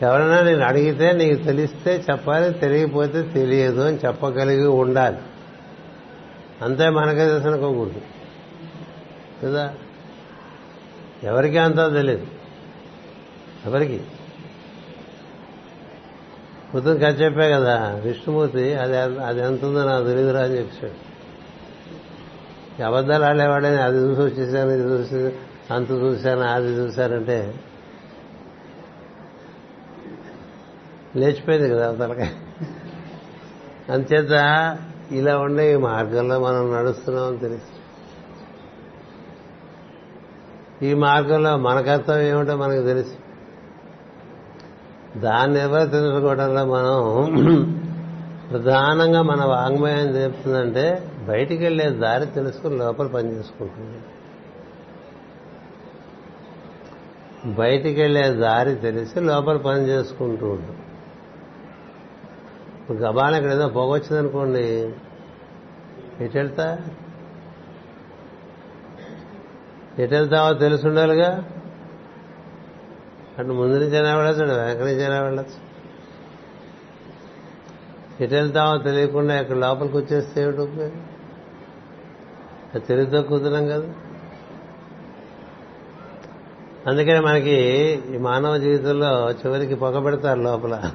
ఎవరైనా 0.02 0.40
నేను 0.40 0.64
అడిగితే 0.64 1.12
నీకు 1.12 1.42
తెలిస్తే 1.42 2.04
చెప్పాలి 2.10 2.52
తెలియకపోతే 2.52 3.22
తెలియదు 3.22 3.80
అని 3.80 3.98
చెప్పగలిగి 4.06 4.66
ఉండాలి. 4.66 5.16
అంతే 6.62 6.88
మనకే 6.88 7.26
తెలుసునుకోకూడదు 7.26 8.00
కదా? 9.44 9.74
ఎవరికి 11.22 11.58
అంతా 11.58 11.88
తెలియదు? 11.88 12.26
ఎవరికి? 13.66 14.00
పొద్దున 16.74 16.96
కథ 16.96 17.20
చెప్పే 17.20 17.50
కదా 17.50 18.00
విష్ణుమూర్తి 18.04 18.74
అది 18.74 18.98
అది 18.98 19.40
ఎంత 19.40 19.64
ఉందో 19.64 19.84
నాకు 19.84 20.06
తెలియదురా 20.06 20.40
అని 20.40 20.58
చెప్పాడు 20.58 21.10
అబద్ధాలు 22.82 23.24
ఆడేవాడని 23.24 23.76
అది 23.76 23.98
చూసి 23.98 24.20
వచ్చేసాను 24.20 24.70
ఇది 24.70 24.82
చూసి 24.82 25.36
అంత 25.70 25.90
చూశాను 25.90 26.40
అది 26.40 26.66
చూశానంటే 26.66 27.54
లేచిపోయింది 31.16 31.68
కదా 31.68 31.88
అవతలకాయ 31.88 32.28
అంచేత 33.92 34.32
ఇలా 35.10 35.38
ఉండే 35.38 35.72
ఈ 35.72 35.76
మార్గంలో 35.76 36.40
మనం 36.40 36.74
నడుస్తున్నామని 36.74 37.38
తెలుసు. 37.38 37.80
ఈ 40.84 40.94
మార్గంలో 40.94 41.56
మన 41.56 41.80
కర్తవ్యం 41.80 42.36
ఏమిటో 42.36 42.56
మనకు 42.56 42.82
తెలుసు. 42.86 43.14
దాన్ని 45.18 45.58
నిర్వర్తించుకోవడంలో 45.58 46.64
మనం 46.64 46.98
ప్రధానంగా 48.50 49.22
మన 49.22 49.44
వాంగ్మయం 49.44 50.08
చెప్తుందంటే 50.08 51.12
బయటికి 51.28 51.64
వెళ్ళే 51.64 51.90
దారి 51.90 52.26
తెలుసుకుని 52.26 52.78
లోపల 52.78 53.06
పని 53.06 53.38
చేసుకుంటుంది. 53.38 54.00
బయటికి 57.54 58.00
వెళ్ళే 58.00 58.30
దారి 58.30 58.74
తెలిసి 58.74 59.20
లోపల 59.20 59.56
పని 59.56 59.88
చేసుకుంటూ 59.88 60.46
ఉంటాం 60.46 60.79
ఇప్పుడు 62.90 63.06
గబాన 63.06 63.34
ఇక్కడ 63.34 63.52
ఏదో 63.52 63.68
పొగొచ్చిందనుకోండి 63.68 64.92
ఎటు 66.20 66.38
వెళ్తా? 66.38 66.78
ఎటు 69.98 70.14
వెళ్తావో 70.14 70.54
తెలిసి 70.54 70.88
ఉండాలిగా. 70.88 71.50
అటు 73.38 73.46
ముందు 73.46 73.78
నుంచైనా 73.78 74.16
వెళ్ళచ్చు 74.16 74.54
వెనక 74.54 74.78
నుంచైనా 74.78 75.20
వెళ్ళచ్చు. 75.20 75.70
ఎటు 78.24 78.34
వెళ్తామో 78.34 78.78
తెలియకుండా 78.78 79.40
ఇక్కడ 79.40 79.56
లోపలికి 79.56 79.96
వచ్చేస్తే 79.96 80.42
ఏమిటి 80.42 80.58
ఉపయోగం? 80.58 81.06
అది 82.74 82.86
తెలివితో 82.86 83.22
కుదరం 83.22 83.66
కదా. 83.66 83.94
అందుకని 86.86 87.20
మనకి 87.20 87.54
ఈ 88.14 88.18
మానవ 88.18 88.56
జీవితంలో 88.56 89.30
చివరికి 89.32 89.74
పొగ 89.74 90.02
పెడతారు 90.02 90.40
లోపల. 90.40 90.92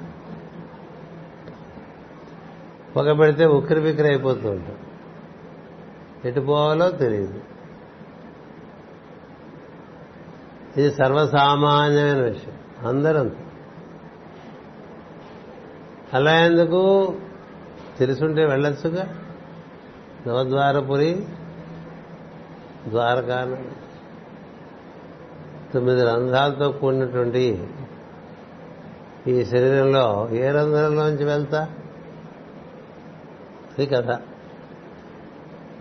పొగ 2.95 3.17
పెడితే 3.17 3.45
ఉక్కిరి 3.45 3.81
బిక్కిరి 3.81 4.07
అయిపోతూ 4.07 4.49
ఉంటాం. 4.49 4.77
ఎటు 6.25 6.39
పోవాలో 6.39 6.91
తెలియదు. 6.91 7.39
ఇది 10.77 10.91
సర్వసామాన్యమైన 10.91 12.21
విషయం. 12.21 12.87
అందరూ. 12.87 13.31
అలా 16.13 16.45
ఎందుకు? 16.45 17.15
తెలుసుంటే 17.99 18.45
వెళ్ళొచ్చుగా. 18.45 19.19
నవద్వారపురి 20.27 21.25
ద్వారకాన. 22.87 23.57
తొమ్మిది 25.73 26.03
రంధ్రాలతో 26.03 26.71
కూడినటువంటి 26.71 27.67
ఈ 29.27 29.45
శరీరంలో 29.45 30.29
ఏ 30.31 30.51
రంధ్రంలోంచి 30.51 31.25
వెళ్తా? 31.25 31.69
అది 33.77 33.85
కథ. 33.85 34.19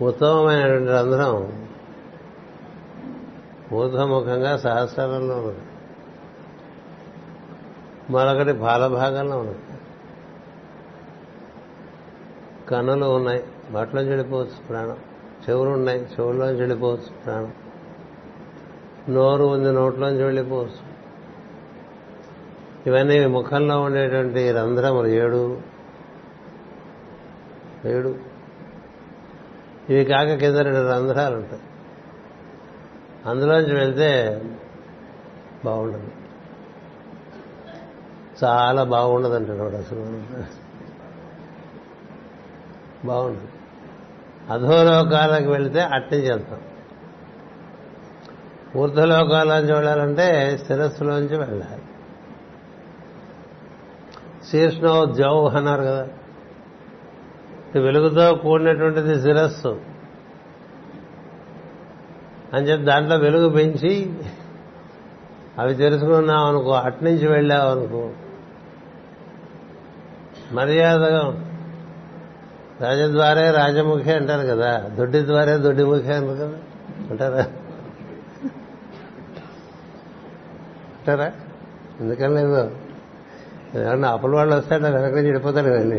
ఉత్తమమైనటువంటి 0.01 0.91
రంధ్రం 0.91 1.67
ఊర్ధముఖంగా 3.73 4.57
సహస్రంలో 4.57 5.35
ఉన్నది. 5.35 5.59
మరొకటి 8.09 8.51
భాగంలో 8.53 9.37
ఉన్నది. 9.37 9.57
కన్నులు 12.69 13.05
ఉన్నాయి 13.05 13.43
బట్టలోంచి 13.71 14.09
వెళ్ళిపోవచ్చు 14.09 14.67
ప్రాణం. 14.69 14.97
చెవులు 15.49 15.69
ఉన్నాయి 15.69 16.01
చెవుల్లోంచి 16.01 16.59
వెళ్ళిపోవచ్చు 16.59 17.21
ప్రాణం. 17.25 17.53
నోరు 19.09 19.43
ఉంది 19.43 19.71
నోట్లోంచి 19.71 20.23
వెళ్ళిపోవచ్చు. 20.23 20.95
ఇవన్నీ 22.87 23.25
ముఖంలో 23.25 23.81
ఉండేటువంటి 23.81 24.51
రంధ్రములు 24.51 25.07
ఏడు. 25.07 25.74
ఏడు. 27.87 28.15
ఇవి 29.89 30.05
కాక 30.05 30.33
కింద 30.33 30.55
రెండు 30.55 30.91
రంధ్రాలు 30.91 31.35
ఉంటాయి 31.35 31.61
అందులోంచి 33.25 33.73
వెళ్తే 33.73 34.41
బాగుండదు. 35.65 36.11
చాలా 38.43 38.83
బాగుండదు 38.83 39.33
అంటున్నాడు 39.33 39.75
అసలు. 39.75 40.23
బాగుండదు. 43.07 43.47
అధోలోకాలకు 44.53 45.51
వెళితే 45.51 45.79
అట్టించి 45.81 46.31
వెళ్తాం 46.31 46.61
ఊర్ధలోకాలోంచి 48.75 49.73
వెళ్ళాలంటే 49.73 50.57
శిరస్సులోంచి 50.57 51.37
వెళ్ళాలి. 51.37 51.81
శీర్ష్ణో 54.51 55.05
జౌ 55.05 55.49
అన్నారు 55.49 55.81
కదా. 55.81 56.07
వెలుగుతో 57.79 58.35
కూడినటువంటిది 58.35 59.21
శిరస్సు. 59.21 59.79
అని 62.53 62.67
చెప్పి 62.67 62.85
దాంట్లో 62.85 63.15
వెలుగు 63.17 63.49
పెంచి 63.49 64.13
అవి 65.59 65.75
తెలుసుకున్నావు 65.75 66.47
అనుకో 66.47 66.71
అట్నుంచి 66.71 67.27
వెళ్ళావు 67.27 67.71
అనుకో 67.71 68.11
మర్యాదగా 70.51 71.41
రాజద్వారే 72.81 73.51
రాజముఖి 73.51 74.11
అంటారు 74.11 74.47
కదా 74.47 74.89
దొడ్డి 74.95 75.21
ద్వారే 75.21 75.57
దొడ్డిముఖి 75.57 76.13
అంటారు 76.13 76.35
కదా 76.35 76.57
అంటారా? 77.11 77.41
అంటారా? 80.97 81.31
ఎందుకని 81.99 82.33
లేదు. 82.33 82.71
ఎవరన్నా 83.75 84.09
అప్పుల 84.09 84.35
వాళ్ళు 84.35 84.55
వస్తాడు 84.55 84.83
వెనక 84.83 85.01
నుంచి 85.01 85.15
వెళ్ళిపోతాడు 85.15 85.69
కదండి. 85.69 85.97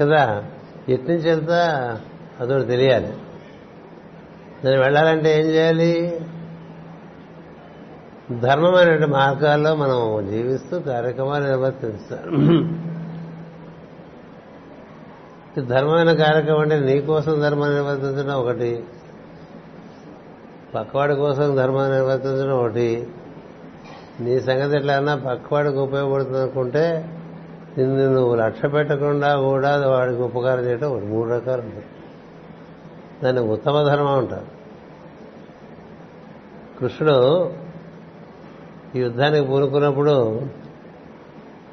కదా? 0.00 0.44
ఎటు 0.88 1.02
వెళ్తా? 1.02 2.00
అదొకటి 2.40 2.66
తెలియాలి. 2.66 3.12
నేను 4.64 4.82
వెళ్ళాలంటే 4.82 5.40
ఏం 5.40 5.46
చేయాలి? 5.46 6.20
ధర్మమైన 8.40 9.04
మార్గాల్లో 9.04 9.74
మనం 9.74 10.30
జీవిస్తూ 10.30 10.80
కార్యక్రమాలు 10.80 11.44
నిర్వర్తిస్తాం 11.44 12.22
ధర్మమైన 15.66 16.12
కార్యక్రమం 16.12 16.60
అంటే 16.60 16.80
నీ 16.80 17.00
కోసం 17.00 17.40
ధర్మాన్ని 17.40 17.76
నిర్వర్తించడం 17.76 18.34
ఒకటి 18.34 18.84
పక్కవాడి 20.74 21.14
కోసం 21.14 21.56
ధర్మాన్ని 21.56 21.98
నిర్వర్తించడం 21.98 22.58
ఒకటి. 22.58 23.06
నీ 24.20 24.40
సంగతి 24.40 24.76
ఎట్లన్నా 24.76 25.14
పక్కవాడికి 25.16 25.78
ఉపయోగపడుతుంది 25.78 26.38
అనుకుంటే 26.38 27.08
నిన్ను 27.78 28.14
నువ్వు 28.14 28.34
లక్ష్య 28.34 28.68
పెట్టకుండా 28.68 29.40
కూడా 29.40 29.88
వాడికి 29.88 30.22
ఉపకారం 30.22 30.64
చేయడం 30.64 30.92
ఒకటి 30.92 31.06
మూడు 31.06 31.30
రకాలు 31.30 31.62
ఉంటాయి. 31.62 31.84
దాన్ని 33.24 33.42
ఉత్తమ 33.42 33.82
ధర్మం 33.82 34.18
అంటారు. 34.18 34.46
కృష్ణుడు 36.80 37.52
ఈ 38.94 39.00
యుద్ధానికి 39.00 39.46
పూనుకున్నప్పుడు 39.46 40.42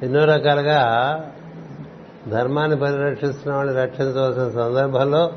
ఎన్నో 0.02 0.24
రకాలుగా 0.24 0.80
ధర్మాన్ని 2.28 2.78
పరిరక్షిస్తున్న 2.78 3.56
వాళ్ళని 3.56 3.76
రక్షించవలసిన 3.76 4.50
సందర్భంలో 4.50 5.32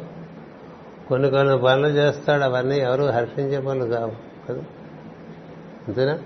కొన్ని 1.10 1.30
కొన్ని 1.30 1.58
పనులు 1.58 1.88
చేస్తాడు. 1.88 2.44
అవన్నీ 2.44 2.80
ఎవరు 2.80 3.04
హర్షించే 3.04 3.60
పనులు 3.60 3.94
కావు. 3.94 4.12
కదా? 4.50 4.62
అంతేనా? 5.88 6.20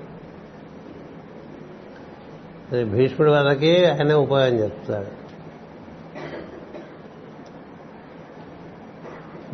భీష్ముడి 2.71 3.31
వద్దకి 3.31 3.85
ఆయనే 3.85 4.13
ఉపాయం 4.13 4.53
చెప్తాడు 4.53 5.27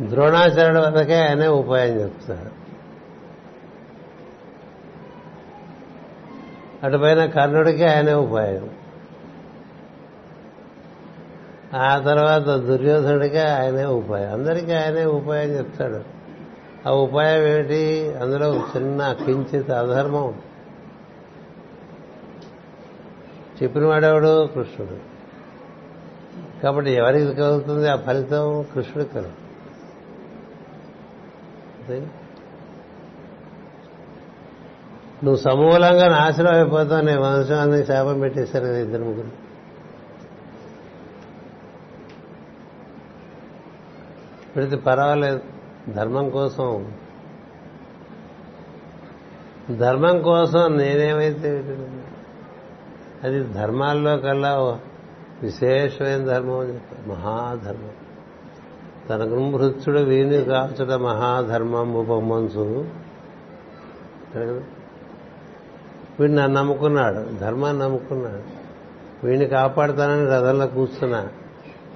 ద్రోణాచార్యుడి 0.04 0.78
వద్దకే 0.78 1.16
ఆయనే 1.16 1.48
ఉపాయం 1.48 2.00
చెప్తాడు 2.00 2.64
అటుపైన 6.86 7.26
కర్ణుడికి 7.26 7.84
ఆయనే 7.84 8.14
ఉపాయం. 8.14 8.70
ఆ 11.74 11.98
తర్వాత 11.98 12.42
దుర్యోధనుడికి 12.42 13.38
ఆయనే 13.38 13.84
ఉపాయం. 13.84 14.32
అందరికీ 14.32 14.72
ఆయనే 14.72 15.04
ఉపాయం 15.04 15.50
చెప్తాడు. 15.50 16.00
ఆ 16.88 16.92
ఉపాయం 16.92 17.42
ఏమిటి? 17.42 18.14
అందులో 18.22 18.56
చిన్న 18.76 19.16
కించిత్ 19.24 19.70
అధర్మం. 19.70 20.34
చెప్పిన 23.62 23.86
వాడేవాడు 23.86 24.46
కృష్ణుడు. 24.46 24.96
కాబట్టి 26.62 26.90
ఎవరికి 26.90 27.34
కలుగుతుంది 27.34 27.88
ఆ 27.88 27.96
ఫలితం 27.96 28.64
కృష్ణుడికి 28.74 29.14
కలుగుతుంది. 29.14 32.06
నువ్వు 35.24 35.36
సమూలంగా 35.36 36.08
నాశనం 36.08 36.54
అయిపోతావు 36.54 37.02
నీ 37.02 37.16
వంశాన్ని 37.16 37.86
శాపం 37.86 38.20
పెట్టేశారు 38.20 38.64
కదా 38.64 38.78
ఇద్దరు 38.78 39.04
ముగ్గురు. 39.04 39.30
పెడితే 44.56 44.76
పర్వాలేదు 44.76 45.40
ధర్మం 45.88 46.30
కోసం. 46.30 46.92
ధర్మం 49.76 50.22
కోసం 50.22 50.76
నేనేమైతే 50.76 51.50
అది 53.24 53.42
ధర్మాల్లో 53.42 54.16
కల్లా 54.16 54.80
విశేషమైన 55.42 56.24
ధర్మం 56.24 56.58
అని 56.58 56.74
చెప్పారు. 56.74 57.12
మహాధర్మం. 57.12 57.90
తనకు 59.10 59.38
మృత్యుడు 59.38 60.00
వీణి 60.00 60.44
కాచుట 60.44 60.88
మహాధర్మం 60.88 61.94
ఉపమంచు 61.94 62.88
వీడిని 66.20 66.38
నన్ను 66.38 66.58
నమ్ముకున్నాడు. 66.58 67.38
ధర్మాన్ని 67.40 67.82
నమ్ముకున్నాడు. 67.82 68.42
వీడిని 69.26 69.46
కాపాడుతానని 69.46 70.26
రథంలో 70.26 70.66
కూర్చున్నా. 70.66 71.28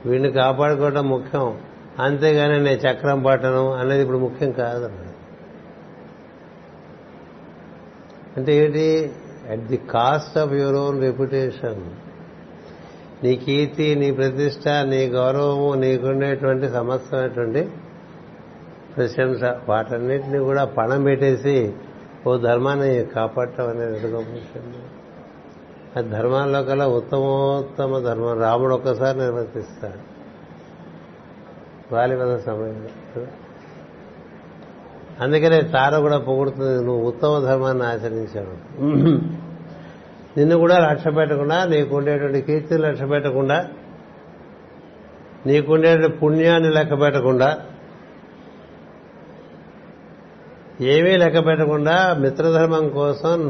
వీడిని 0.06 0.32
కాపాడుకోవటం 0.32 1.08
ముఖ్యం. 1.08 1.58
అంతేగాని 1.98 2.64
నేను 2.64 2.78
చక్రం 2.78 3.22
పట్టను 3.22 3.72
అనేది 3.72 4.02
ఇప్పుడు 4.02 4.18
ముఖ్యం 4.18 4.52
కాదు 4.52 4.90
అంటే 8.36 8.56
ఏంటి? 8.56 9.12
At 9.50 9.60
the 9.60 9.76
cost 9.76 10.38
of 10.38 10.52
your 10.52 10.76
own 10.76 11.00
reputation 11.00 11.90
నీ 13.24 13.36
కీర్తి 13.36 13.94
నీ 13.94 14.10
ప్రతిష్ట 14.10 14.68
నీ 14.68 15.06
గౌరవము 15.06 15.74
నీకుండేటువంటి 15.74 16.68
సమస్తమైనటువంటి 16.68 17.68
ప్రశంస 18.96 19.44
వాటన్నిటిని 19.68 20.38
కూడా 20.38 20.64
పణం 20.64 21.02
పెట్టేసి 21.02 21.74
ఓ 22.26 22.36
ధర్మాన్ని 22.36 23.04
కాపాడటం 23.04 23.68
అనేది 23.68 23.96
ఎంత 23.96 24.06
గొప్ప 24.06 24.30
విషయం. 24.30 24.82
ఆ 25.96 26.00
ధర్మాల్లో 26.00 26.62
కల్లా 26.62 26.86
ఉత్తమోత్తమ 26.86 27.98
ధర్మం 27.98 28.40
రాముడు 28.40 28.74
ఒక్కసారి 28.74 29.18
నిర్వర్తిస్తాడు. 29.18 30.18
బాలిపద 31.94 32.36
సమయంలో. 32.36 33.22
అందుకనే 35.20 35.60
తార 35.62 35.98
కూడా 35.98 36.18
పొగుడుతుంది. 36.18 36.84
నువ్వు 36.84 37.06
ఉత్తమ 37.06 37.32
ధర్మాన్ని 37.44 37.84
ఆచరించావు. 37.84 38.54
నిన్ను 40.38 40.56
కూడా 40.56 40.78
లక్ష్య 40.78 41.10
పెట్టకుండా 41.10 41.64
నీకుండేటువంటి 41.64 42.40
కీర్తిని 42.42 42.82
లక్ష్య 42.82 43.06
పెట్టకుండా 43.06 43.58
నీకుండేటువంటి 45.46 46.16
పుణ్యాన్ని 46.16 46.70
లెక్క 46.70 47.00
పెట్టకుండా 47.00 47.48
ఏమీ 50.80 51.12
లెక్క 51.16 51.38
పెట్టకుండా 51.46 51.96
మిత్రధర్మం 52.18 52.88
కోసం 52.88 53.40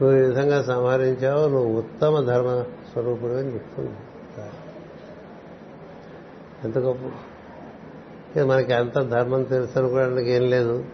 నువ్వు 0.00 0.14
ఈ 0.16 0.20
విధంగా 0.20 0.62
సంహరించావు. 0.62 1.42
నువ్వు 1.48 1.72
ఉత్తమ 1.78 2.14
ధర్మ 2.20 2.50
స్వరూపుడు 2.92 3.32
అని 3.32 3.52
చెప్తుంది 3.54 3.90
ఎంత 6.64 6.78
గొప్ప. 6.78 7.04
మనకి 8.40 8.72
అంత 8.72 8.96
ధర్మం 9.14 9.42
తెలుసు 9.42 9.78
అనుకోవడానికి 9.78 10.30
ఏం 10.30 10.44
లేదు. 10.50 10.84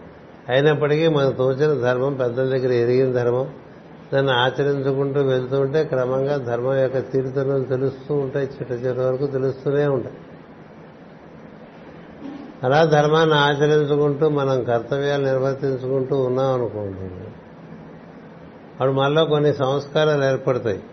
అయినప్పటికీ 0.49 1.07
మనకు 1.07 1.37
తోచిన 1.37 1.81
ధర్మం 1.81 2.13
పెద్దల 2.13 2.43
దగ్గర 2.43 2.71
ఎరిగిన 2.71 3.11
ధర్మం 3.11 3.49
దాన్ని 4.13 4.31
ఆచరించుకుంటూ 4.31 5.21
వెళ్తూ 5.21 5.59
ఉంటే 5.59 5.83
క్రమంగా 5.83 6.37
ధర్మం 6.37 6.75
యొక్క 6.75 6.99
తీరుతనం 6.99 7.63
తెలుస్తూ 7.63 8.15
ఉంటాయి 8.15 8.47
చిట్ట 8.47 8.71
చివరి 8.71 8.99
వరకు 8.99 9.27
తెలుస్తూనే 9.27 9.87
ఉంటాయి. 9.87 10.15
అలా 12.63 12.85
ధర్మాన్ని 12.85 13.35
ఆచరించుకుంటూ 13.35 14.29
మనం 14.29 14.63
కర్తవ్యాలు 14.63 15.25
నిర్వర్తించుకుంటూ 15.25 16.19
ఉన్నాం 16.19 16.53
అనుకోండి. 16.53 16.99
అప్పుడు 18.79 18.91
మనలో 18.91 19.25
కొన్ని 19.25 19.53
సంస్కారాలు 19.53 20.23
ఏర్పడతాయి. 20.23 20.83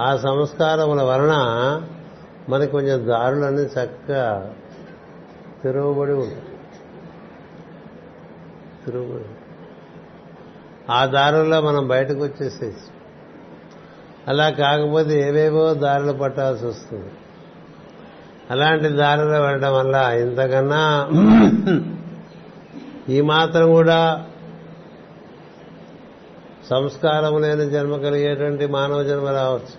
ఆ 0.00 0.16
సంస్కారముల 0.16 1.02
వలన 1.02 1.34
మనకి 2.48 2.72
కొంచెం 2.72 3.08
దారులన్నీ 3.08 3.62
చక్కగా 3.62 4.54
తెరవబడి 5.64 6.12
ఉంటాయి. 6.12 6.42
తిరుగుబడి 8.86 9.28
ఆ 10.92 11.04
దారుల్లో 11.06 11.60
మనం 11.60 11.88
బయటకు 11.88 12.22
వచ్చేసేసి 12.22 12.88
అలా 14.28 14.50
కాకపోతే 14.50 15.28
ఏవేవో 15.28 15.74
దారులు 15.74 16.12
పట్టాల్సి 16.12 16.66
వస్తుంది. 16.66 17.10
అలాంటి 18.50 18.88
దారిలో 18.88 19.40
వెళ్ళడం 19.40 19.74
వల్ల 19.74 19.96
ఇంతకన్నా 19.96 20.82
ఈ 23.08 23.20
మాత్రం 23.20 23.70
కూడా 23.70 24.26
సంస్కారం 26.70 27.42
లేని 27.42 27.70
జన్మ 27.70 27.96
కలిగేటువంటి 27.96 28.66
మానవ 28.66 29.02
జన్మ 29.02 29.28
రావచ్చు. 29.28 29.76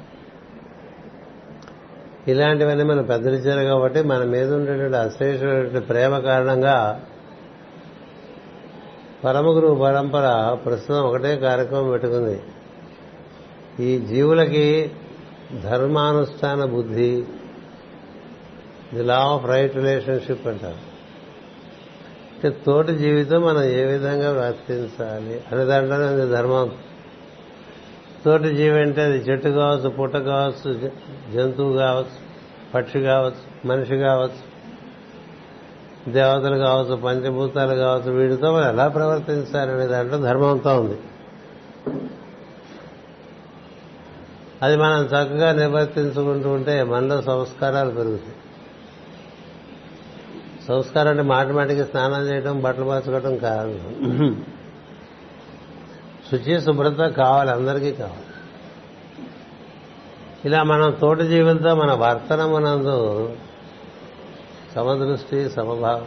ఇలాంటివన్నీ 2.28 2.84
మనం 2.84 3.04
పెద్దలిచ్చారు 3.04 3.64
కాబట్టి 3.66 4.02
మన 4.02 4.24
మీద 4.24 4.54
ఉండేటువంటి 4.54 4.97
అశ్రేష్టమైనటువంటి 4.97 5.80
ప్రేమ 5.80 6.18
కారణంగా 6.20 7.02
పరమగురు 9.26 9.80
పరంపర 9.82 10.57
ప్రస్తుతం 10.65 11.03
ఒకటే 11.03 11.38
కార్యక్రమం 11.38 11.89
పెట్టుకుంది. 11.89 12.41
ఈ 13.80 13.99
జీవులకి 13.99 14.91
ధర్మానుష్ఠాన 15.63 16.65
బుద్ధి 16.65 17.24
the 18.93 19.03
law 19.03 19.15
of 19.15 19.45
right 19.45 19.76
relationship 19.76 20.47
అంటారు. 20.47 20.91
అంటే 22.34 22.49
తోటి 22.65 22.95
జీవితం 22.95 23.41
మనం 23.41 23.63
ఏ 23.63 23.86
విధంగా 23.86 24.45
వర్తించాలి 24.45 25.43
అనే 25.51 25.65
దాంట్లోనే 25.65 26.26
ధర్మం. 26.26 26.72
తోటి 28.26 28.55
జీవి 28.55 28.80
అంటే 28.80 29.01
అది 29.01 29.17
చెట్టు 29.17 29.49
కావచ్చు 29.49 29.89
పుట్ట 29.89 30.17
కావచ్చు 30.17 30.91
జంతువు 31.34 31.78
కావచ్చు 31.78 32.32
పక్షి 32.76 32.99
కావచ్చు 32.99 33.67
మనిషి 33.67 33.97
కావచ్చు. 33.97 34.51
దేవతలు 36.08 36.58
కావచ్చు 36.58 36.95
పంచభూతాలు 36.95 37.76
కావచ్చు 37.76 38.12
వీటితో 38.12 38.54
మనం 38.54 38.68
ఎలా 38.68 38.88
ప్రవర్తించాలనే 38.88 39.88
దాంట్లో 39.88 40.18
ధర్మంతో 40.18 40.82
ఉంది. 40.82 40.99
అది 44.62 44.78
మనం 44.78 45.04
చక్కగా 45.06 45.52
నిర్వర్తించుకుంటూ 45.52 46.49
ఉంటే 46.49 46.84
మనలో 46.84 47.22
సంస్కారాలు 47.22 47.91
పెరుగుతాయి. 47.91 48.36
సంస్కారం 50.68 51.08
అంటే 51.08 51.24
మాటిమాటికి 51.24 51.84
స్నానం 51.84 52.22
చేయడం 52.22 52.62
బట్టలు 52.62 52.86
మార్చుకోవడం 52.86 53.38
కాదు. 53.38 53.80
శుచి 56.32 56.62
శుభ్రత 56.62 56.97
కావాలి 56.97 57.52
అందరికీ 57.52 57.91
కావాలి. 57.91 58.24
ఇలా 60.45 60.64
మనం 60.64 60.91
తోటి 61.02 61.28
జీవులతో 61.28 61.76
మన 61.76 61.93
వర్తనమునందు 61.93 63.30
సమదృష్టి 64.76 65.49
సమభావం. 65.49 66.05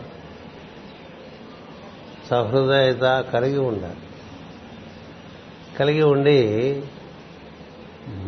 సహృదయత 2.30 3.24
కలిగి 3.32 3.58
ఉండాలి. 3.58 3.96
కలిగి 5.80 6.02
ఉండి 6.02 6.38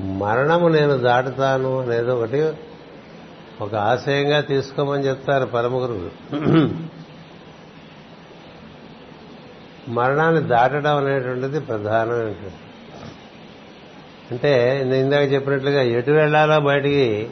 మరణము 0.00 0.68
నేను 0.68 0.98
దాటుతాను 0.98 1.80
అనేది 1.80 2.10
ఒకటి 2.10 2.40
ఒక 3.60 3.74
ఆశయంగా 3.74 4.40
తీసుకోమని 4.40 5.06
చెప్తారు 5.06 5.46
పరమగురువు 5.46 6.10
మరణాన్ని 9.90 10.40
దాటడం 10.40 10.96
అనేటువంటిది 10.96 11.60
ప్రధానమైనటువంటి 11.60 12.62
అంటే 14.30 14.82
నేను 14.84 14.94
ఇందాక 14.94 15.32
చెప్పినట్లుగా 15.32 15.82
ఎటు 15.82 16.10
వెళ్ళాలో 16.10 16.60
బయటికి 16.60 17.30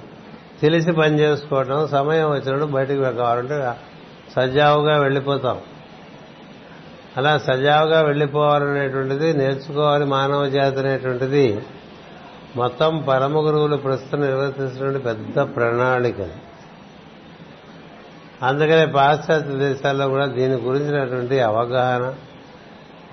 తెలిసి 0.65 0.93
పని 0.93 1.15
చేసుకోవటం 1.21 1.89
సమయం 1.89 2.27
వచ్చినప్పుడు 2.31 2.71
బయటికి 2.73 3.01
కావాలంటే 3.01 3.59
సజావుగా 4.37 4.95
వెళ్ళిపోతాం. 4.99 5.59
అలా 7.17 7.33
సజావుగా 7.39 8.01
వెళ్ళిపోవాలనేటువంటిది 8.01 9.29
నేర్చుకోవాలి 9.33 10.05
మానవ 10.05 10.47
జాతి 10.49 10.79
అనేటువంటిది 10.79 11.47
మొత్తం 12.57 12.91
పరమ 13.09 13.37
గురువులు 13.47 13.77
ప్రస్తుతం 13.77 14.21
నిర్వర్తిస్తున్న 14.21 14.99
పెద్ద 14.99 15.37
ప్రణాళిక. 15.57 16.21
అందుకనే 18.43 18.87
పాశ్చాత్య 18.87 19.55
దేశాల్లో 19.59 20.07
కూడా 20.09 20.27
దీని 20.27 20.55
గురించినటువంటి 20.55 21.41
అవగాహన 21.41 22.07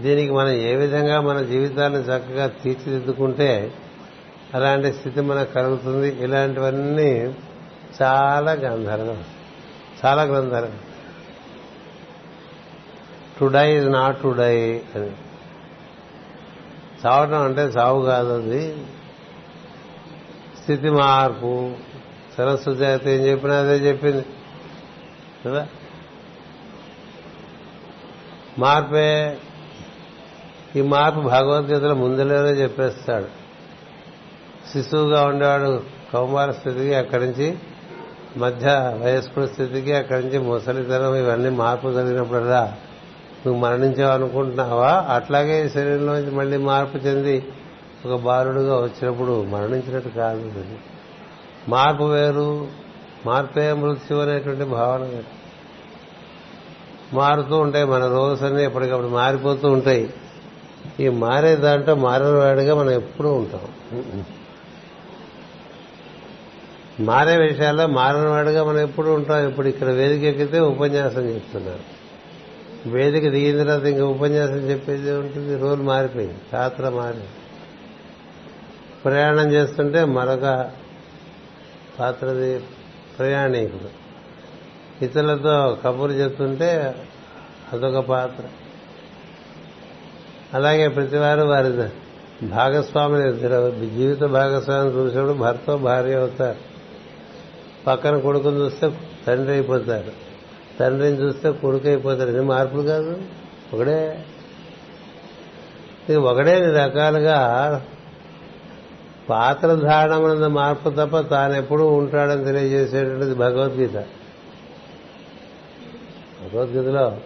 దీనికి 0.02 0.32
మనం 0.34 0.54
ఏ 0.70 0.76
విధంగా 0.76 1.18
మన 1.22 1.40
జీవితాన్ని 1.42 2.00
చక్కగా 2.00 2.46
తీర్చిదిద్దుకుంటే 2.64 3.52
అలాంటి 4.54 4.94
స్థితి 4.94 5.22
మనకు 5.22 5.54
కలుగుతుంది. 5.54 6.24
ఇలాంటివన్నీ 6.24 7.36
చాలా 8.02 8.52
గంధర్వం 8.52 9.24
చాలా 10.06 10.24
గంధర్వం 10.24 10.80
to 13.40 13.46
die 13.46 13.78
is 13.78 13.88
not 13.88 14.22
to 14.22 14.28
die 14.28 14.82
అని. 14.96 15.12
చావటం 17.06 17.42
అంటే 17.44 17.62
చావు 17.62 18.02
కాదు 18.02 18.42
అది. 18.42 18.86
స్థితి 20.62 20.90
మార్పు. 20.90 21.74
సరస్వతి 22.38 22.86
అయితే 22.86 23.16
ఏం 23.16 23.22
చెప్పినా 23.22 23.60
అదే 23.60 23.76
చెప్పింది. 23.76 24.26
కదా? 25.46 25.68
మార్పే. 28.60 29.38
ఈ 30.76 30.82
మార్పు 30.82 31.20
భగవద్గీతలో 31.20 31.96
ముందులోనే 31.96 32.50
చెప్పేస్తాడు. 32.50 33.41
శిశువుగా 34.74 35.26
ఉండేవాడు 35.26 35.82
కౌమార 36.14 36.52
స్థితికి 36.52 36.94
అక్కడి 36.94 37.26
నుంచి 37.26 37.56
మధ్య 38.38 38.68
వయస్కుల 39.04 39.46
స్థితికి 39.46 39.94
అక్కడి 39.94 40.26
నుంచి 40.26 40.40
ముసలితనం 40.40 41.16
ఇవన్నీ 41.16 41.50
మార్పు 41.50 41.92
జరిగినప్పుడల్లా 41.92 42.76
నువ్వు 43.46 43.62
మరణించావు 43.62 44.12
అనుకుంటున్నావా? 44.12 45.06
అట్లాగే 45.10 45.66
ఈ 45.66 45.70
శరీరంలోంచి 45.70 46.32
మళ్ళీ 46.32 46.58
మార్పు 46.58 46.98
చెంది 46.98 47.46
ఒక 48.06 48.20
బాలుడుగా 48.20 48.76
వచ్చినప్పుడు 48.76 49.44
మరణించినట్టు 49.44 50.10
కాదు 50.10 50.52
మార్పు 51.70 52.04
వేరు 52.04 52.68
మార్పే 53.26 53.74
మృత్యు 53.74 54.18
అనేటువంటి 54.18 54.64
భావన 54.64 55.02
వేరు. 55.02 55.42
మారుతూ 57.16 57.58
ఉంటాయి 57.58 57.86
మన 57.86 58.08
రోజు 58.08 58.46
అన్నీ 58.46 58.64
ఎప్పటికప్పుడు 58.64 59.08
మారిపోతూ 59.08 59.70
ఉంటాయి. 59.70 60.14
ఈ 61.00 61.10
మారే 61.10 61.56
దాంట్లో 61.56 61.96
మారిన 61.96 62.28
వాడిగా 62.28 62.76
మనం 62.76 62.90
ఎప్పుడూ 62.90 63.34
ఉంటాం. 63.34 64.24
మారే 67.02 67.38
విషయాల్లో 67.38 67.88
మారినవాడుగా 67.88 68.64
మనం 68.64 68.80
ఎప్పుడు 68.80 69.10
ఉంటాం. 69.10 69.48
ఇప్పుడు 69.48 69.68
ఇక్కడ 69.68 69.88
వేదిక 69.88 70.24
ఎక్కితే 70.24 70.60
ఉపన్యాసం 70.60 71.22
చెప్తున్నారు 71.22 72.02
వేదిక 72.90 73.30
దిగిన 73.30 73.64
తర్వాత 73.64 73.84
ఇంకా 73.84 74.06
ఉపన్యాసం 74.06 74.70
చెప్పేది 74.70 75.12
ఉంటుంది. 75.12 75.58
రోజు 75.58 75.82
మారిపోయింది. 75.82 76.36
పాత్ర 76.54 76.90
మారి 76.90 77.18
ప్రయాణం 79.06 79.52
చేస్తుంటే 79.52 80.06
మరొక 80.06 80.70
పాత్రది 82.00 82.60
ప్రయాణికుడు. 83.20 83.90
ఇతరులతో 85.04 85.78
కబుర్లు 85.86 86.16
చెప్తుంటే 86.16 86.96
అదొక 87.74 88.00
పాత్ర. 88.00 88.44
అలాగే 90.54 90.88
ప్రతివారు 90.88 91.42
వారి 91.42 91.90
భాగస్వామిని 92.46 93.96
జీవిత 93.96 94.20
భాగస్వామిని 94.20 94.96
చూసినప్పుడు 94.96 95.34
భర్త 95.34 95.76
భార్య 95.76 96.14
అవుతారు. 96.14 96.71
పక్కన 97.88 98.20
కొడుకుని 98.20 98.56
చూస్తే 98.56 99.00
తండ్రి 99.28 99.54
అయిపోతారు. 99.54 100.12
తండ్రిని 100.80 101.18
చూస్తే 101.18 101.52
కొడుకు 101.52 101.88
అయిపోతారు. 101.88 102.30
ఇది 102.30 102.42
మార్పులు 102.42 102.82
కాదు. 102.82 103.22
ఒకడే. 103.74 104.26
ఇది 106.10 106.16
ఒకడే 106.16 106.60
రకాలుగా 106.60 107.82
పాత్ర 109.30 109.76
ధారణం 109.76 110.54
మార్పు 110.54 110.90
తప్ప 110.90 111.20
తాను 111.20 111.54
ఎప్పుడూ 111.54 111.88
ఉంటాడని 111.88 112.46
తెలియజేసేటువంటిది 112.46 113.34
భగవద్గీత. 113.34 113.94
భగవద్గీతలో 116.42 117.18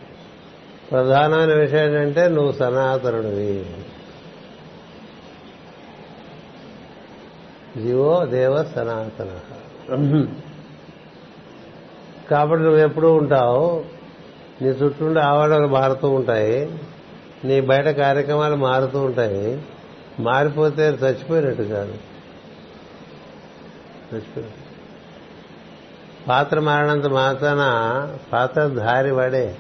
ప్రధానమైన 0.92 1.54
విషయం 1.54 1.86
ఏంటంటే 1.86 2.28
నువ్వు 2.28 2.52
సనాతనుడివి. 2.52 3.66
జీవో 7.82 8.26
దేవ 8.26 8.64
సనాతన. 8.64 9.40
కాబట్టి 12.32 12.64
నువ్వు 12.66 12.80
ఎప్పుడూ 12.80 13.14
ఉంటావు. 13.14 13.86
నీ 14.62 14.68
చుట్టూ 14.68 15.20
ఆవరణలు 15.20 15.68
మారుతూ 15.68 16.10
ఉంటాయి. 16.10 16.80
నీ 17.44 17.62
బయట 17.62 17.86
కార్యక్రమాలు 17.86 18.56
మారుతూ 18.56 19.00
ఉంటాయి. 19.00 19.64
మారిపోతే 20.20 20.90
చచ్చిపోయినట్టు 20.90 21.64
కాదు. 21.64 21.94
చచ్చిపోయినట్టు. 24.14 24.66
పాత్ర 26.30 26.60
మారినంత 26.60 27.06
మాత్రాన 27.06 27.60
పాత్ర 28.34 28.68
ధారి 28.68 29.12
వాడే. 29.12 29.58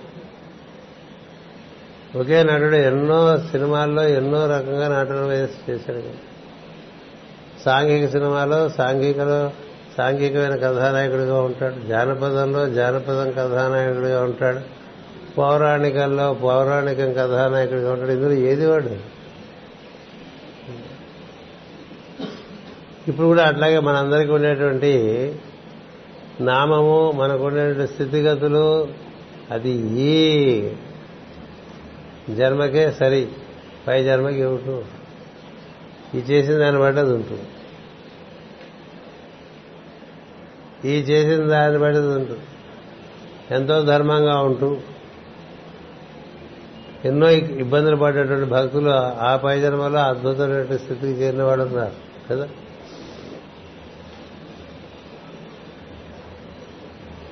ఒకే 2.15 2.43
నటుడు 2.43 2.75
ఎన్నో 2.75 3.37
సినిమాల్లో 3.37 4.03
ఎన్నో 4.03 4.45
రకంగా 4.45 4.99
నటన 4.99 5.25
వేసి 5.25 5.71
చేశాడు. 5.71 6.35
సాంఘిక 7.63 8.09
సినిమాలో 8.09 8.69
సాంఘికలో 8.69 9.51
సాంఘికమైన 9.97 10.55
కథానాయకుడిగా 10.55 11.41
ఉంటాడు. 11.41 11.87
జానపదంలో 11.87 12.69
జానపదం 12.69 13.31
కథానాయకుడిగా 13.31 14.23
ఉంటాడు. 14.23 14.59
పౌరాణికల్లో 15.37 16.33
పౌరాణికం 16.33 17.13
కథానాయకుడిగా 17.13 17.93
ఉంటాడు. 17.93 18.11
ఇందులో 18.11 18.33
ఏది 18.33 18.65
వాడు? 18.65 19.15
ఇప్పుడు 23.07 23.27
కూడా 23.27 23.43
అట్లాగే 23.43 23.79
మనందరికీ 23.79 24.31
ఉండేటువంటి 24.31 24.93
నామము 26.41 27.11
మనకుండేటువంటి 27.11 27.93
స్థితిగతులు 27.93 28.87
అది 29.51 29.69
ఈ 30.01 30.69
జన్మకే 32.35 32.91
సరి. 32.91 33.27
పై 33.87 34.03
జన్మకి 34.03 34.39
ఇవ్వటం 34.39 34.83
ఇది 36.13 36.33
చేసిన 36.33 36.57
దాన్ని 36.57 36.81
బట్టి 36.81 36.99
అది 36.99 37.13
ఉంటుంది. 37.13 37.43
ఈ 40.85 40.91
చేసిన 40.91 41.47
దాన్ని 41.47 41.79
బట్టి 41.79 41.99
ఉంటుంది 41.99 42.41
ఎంతో 43.51 43.81
ధర్మంగా 43.81 44.39
ఉంటూ. 44.39 44.77
ఎన్నో 47.05 47.29
ఇబ్బందులు 47.31 47.95
పడేటువంటి 47.95 48.45
భక్తులు 48.45 48.89
ఆ 49.25 49.35
పై 49.35 49.59
జన్మలో 49.59 49.99
అద్భుతమైన 49.99 50.63
స్థితికి 50.63 51.21
చేరిన 51.21 51.43
వాళ్ళు 51.43 51.65
ఉన్నారు 51.65 51.93
కదా? 52.29 52.47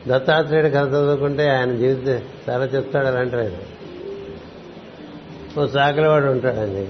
దత్తాత్రేయుడు 0.07 0.67
కథ 0.67 0.87
చదువుకుంటే 0.87 1.49
ఆయన 1.49 1.75
జీవితం 1.75 2.21
చాలా 2.49 2.65
చెప్తాడు 2.65 3.07
అలాంటి 3.07 3.35
ఆయన 3.35 3.51
ఓ 5.59 5.65
చాకలవాడు 5.65 6.25
ఉంటాడు 6.25 6.59
ఆయన 6.59 6.87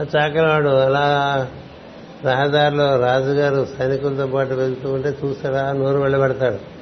ఆ 0.00 0.06
చాకలవాడు 0.16 0.68
అలా 0.68 1.04
రహదారిలో 2.24 3.00
రాజుగారు 3.00 3.66
సైనికులతో 3.78 4.26
పాటు 4.26 4.54
వెళ్తూ 4.54 4.92
ఉంటే 4.92 5.16
చూసారా? 5.24 5.72
నోరు 5.72 5.98
వెళ్ళబెడతాడు. 5.98 6.78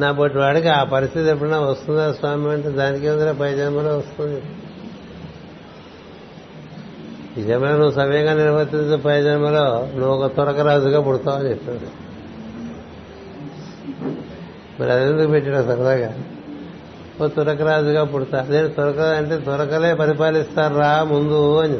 నా 0.00 0.12
బట్టి 0.12 0.38
వాడికి 0.38 0.68
ఆ 0.68 0.84
పరిస్థితి 0.84 1.28
ఎప్పుడైనా 1.28 1.60
వస్తుందా 1.60 2.12
స్వామి 2.12 2.50
అంటే 2.50 2.68
దానికి 2.68 3.06
ఏదైనా 3.06 3.32
పైజామలో 3.32 3.98
వస్తుంది. 3.98 4.42
నిజమైన 7.36 7.70
నువ్వు 7.70 7.90
సమయంగా 7.90 8.34
నిర్వర్తించే 8.34 8.96
పై 8.96 9.22
నువ్వు 9.22 10.06
ఒక 10.06 10.34
త్వరకరాజుగా 10.34 11.00
పుడతావని 11.00 11.50
చెప్పాడు. 11.50 12.10
మరి 14.82 14.92
అదెందుకు 14.92 15.30
పెట్టాడు 15.30 15.56
సరదాగా? 15.56 16.18
ఓ 17.22 17.26
తురకరాజుగా 17.26 18.04
పుడతా. 18.04 18.46
నేను 18.50 18.68
తురక 18.68 18.98
అంటే 18.98 19.36
తురకలే 19.36 19.94
పరిపాలిస్తారు 19.94 20.74
రా 20.74 21.04
ముందు 21.04 21.56
అని 21.56 21.78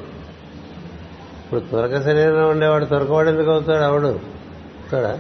ఇప్పుడు 1.51 1.69
త్వరక 1.69 2.05
శరీరంలో 2.05 2.49
ఉండేవాడు 2.49 2.85
త్వరకవాడు 2.85 3.29
ఎందుకు 3.29 3.51
అవుతాడు? 3.51 3.83
అవడు 3.83 4.07
అవుతాడా 4.07 5.19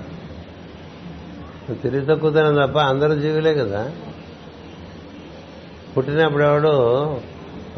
తిరిగి 1.75 2.07
తక్కువతనం 2.07 2.67
తప్ప 2.67 2.79
అందరూ 2.79 3.15
జీవులే 3.15 3.55
కదా. 3.55 3.93
పుట్టినప్పుడు 5.97 6.43
ఎవడు? 6.43 6.69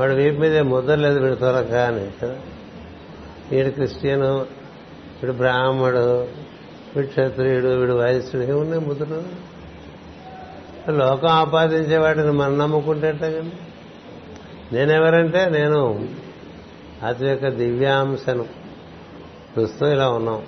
వాడు 0.00 0.12
వీపు 0.12 0.40
మీద 0.40 0.58
ముద్ర 0.58 0.94
లేదు 0.94 1.18
వీడు 1.20 1.34
త్వరక 1.34 1.72
అని. 1.72 2.26
వీడు 3.52 3.70
క్రిస్టియను 3.70 4.38
వీడు 5.22 5.32
బ్రాహ్మడు 5.32 6.22
వీడు 6.96 7.06
క్షత్రియుడు 7.06 7.66
వీడు 7.66 7.92
వైశ్యుడు 7.92 8.46
ఏమున్నాయి 8.46 8.84
ముద్రలు? 8.84 9.22
లోకం 10.90 11.28
ఆపాదించే 11.28 11.98
వాటిని 11.98 12.32
మనం 12.32 12.58
నమ్ముకుంటే 12.58 13.12
కానీ 13.12 13.52
నేనెవరంటే 14.72 15.48
నేను. 15.48 16.08
అతి 17.06 17.26
యొక్క 17.26 17.48
దివ్యాంశను. 17.48 18.48
ప్రస్తుతం 19.56 19.86
ఇలా 19.86 20.10
ఉన్నాం. 20.10 20.46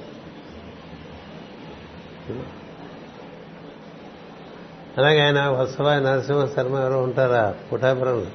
అలాగే 4.99 5.21
ఆయన 5.21 5.49
వత్సవాయి 5.49 6.05
నరసింహ 6.05 6.47
శర్మ 6.47 6.77
ఎవరో 6.77 7.03
ఉంటారా? 7.03 7.55
పుటాపురంలో 7.73 8.27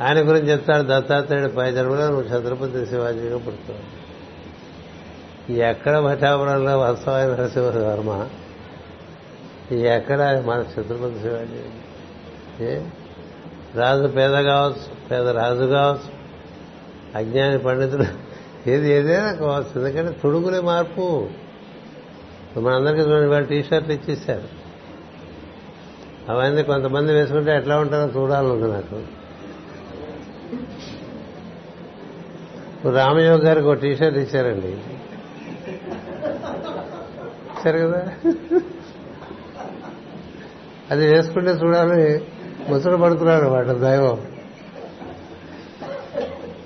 ఆయన 0.00 0.28
గురించి 0.28 0.50
చెప్తాడు 0.50 0.82
దత్తాత్రేయుడు 0.82 1.52
పై 1.52 1.72
జన్మలో 1.72 2.08
నువ్వు 2.08 2.22
ఛత్రపతి 2.22 2.86
శివాజీగా 2.86 3.38
పుడతావు. 3.38 3.98
ఎక్కడ 5.52 5.98
భటాపురంలో 5.98 6.86
నరసింహ 6.90 7.70
శర్మ 7.70 8.28
ఎక్కడ 9.74 10.42
మన 10.46 10.60
ఛత్రపతి 10.60 11.20
శివాజీ? 11.22 11.62
ఏ? 12.64 12.80
రాజు 13.74 14.06
పేద 14.06 14.30
కావచ్చు. 14.30 14.97
పేద 15.10 15.28
రాజు 15.28 15.64
కావచ్చు. 15.64 16.18
అజ్ఞాని 17.18 17.58
పండితుడు 17.58 18.04
ఏది 18.70 18.90
ఏదైనా 18.92 19.32
కావచ్చు. 19.32 19.86
ఎందుకంటే 19.86 20.20
తొడుగులే 20.22 20.60
మార్పు. 20.60 21.28
మనందరికీ 22.58 23.00
చూడండి 23.00 23.26
వాళ్ళు 23.26 23.48
టీ 23.48 23.62
షర్ట్లు 23.62 23.92
ఇచ్చేసారు 23.92 24.58
అవన్నీ 26.32 26.62
కొంతమంది 26.62 27.12
వేసుకుంటే 27.12 27.56
ఎట్లా 27.56 27.78
ఉంటారో 27.78 28.20
చూడాలనుంది 28.20 28.68
నాకు. 28.68 29.02
రామయోగ 32.90 33.46
గారికి 33.46 33.66
ఒక 33.66 33.74
టీ 33.74 33.96
షర్ట్ 33.96 34.18
ఇచ్చారండి. 34.18 34.68
ఇచ్చారు 37.58 37.78
కదా? 37.78 38.12
అది 40.90 41.06
వేసుకుంటే 41.06 41.50
చూడాలి 41.50 42.28
ముసలు 42.68 42.96
పడుతున్నాడు 42.96 43.44
వాడు 43.44 43.72
దైవం. 43.72 44.37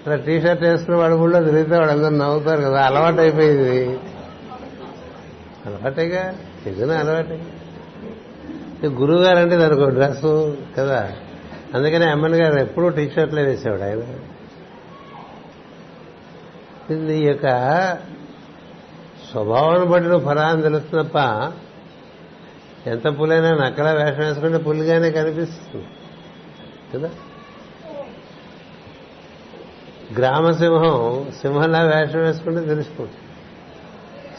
అలా 0.06 0.16
టీ 0.16 0.40
షర్ట్ 0.40 0.62
వేసుకుని 0.62 0.96
వాడు 0.96 1.14
ఊళ్ళో 1.14 1.42
తిరిగితే 1.42 1.76
వాడు 1.76 1.90
అందరూ 1.90 2.10
నవ్వుతారు 2.10 2.60
కదా 2.60 2.86
అలవాటు 2.86 3.20
అయిపోయింది 3.20 3.88
అలవాటేగా? 5.66 6.34
నిజమే 6.66 6.94
అలవాటే. 6.94 7.46
గురువు 8.86 9.18
గారు 9.18 9.38
అంటే 9.38 9.56
దానికి 9.56 9.80
ఒక 9.80 9.88
డ్రెస్ 9.88 10.52
కదా. 10.76 11.12
అందుకని 11.74 12.04
అమ్మన్ 12.04 12.34
గారు 12.34 12.58
ఎప్పుడూ 12.58 12.88
టీ 12.88 13.10
షర్ట్లే 13.10 13.42
వేసేవాడు 13.42 13.82
ఆయన. 13.82 14.02
ఇది 16.92 17.18
ఈ 17.18 17.26
యొక్క 17.26 17.46
స్వభావాన్ని 19.30 19.86
బట్టి 19.88 20.08
నువ్వు 20.08 20.28
ఫలాన్ని 20.28 20.62
తెలుస్తున్నప్ప 20.62 21.16
ఎంత 22.86 23.20
పులైనా 23.20 23.50
నక్కలా 23.50 23.90
వేషం 23.90 24.18
వేసుకుంటే 24.18 24.58
పులిగానే 24.58 25.10
కనిపిస్తుంది. 25.10 25.86
కదా? 26.94 27.10
గ్రామసింహం 30.18 31.26
సింహంలా 31.42 31.82
వేషం 31.82 32.18
వేసుకుంటే 32.18 32.60
తెలిసిపోతుంది. 32.60 33.16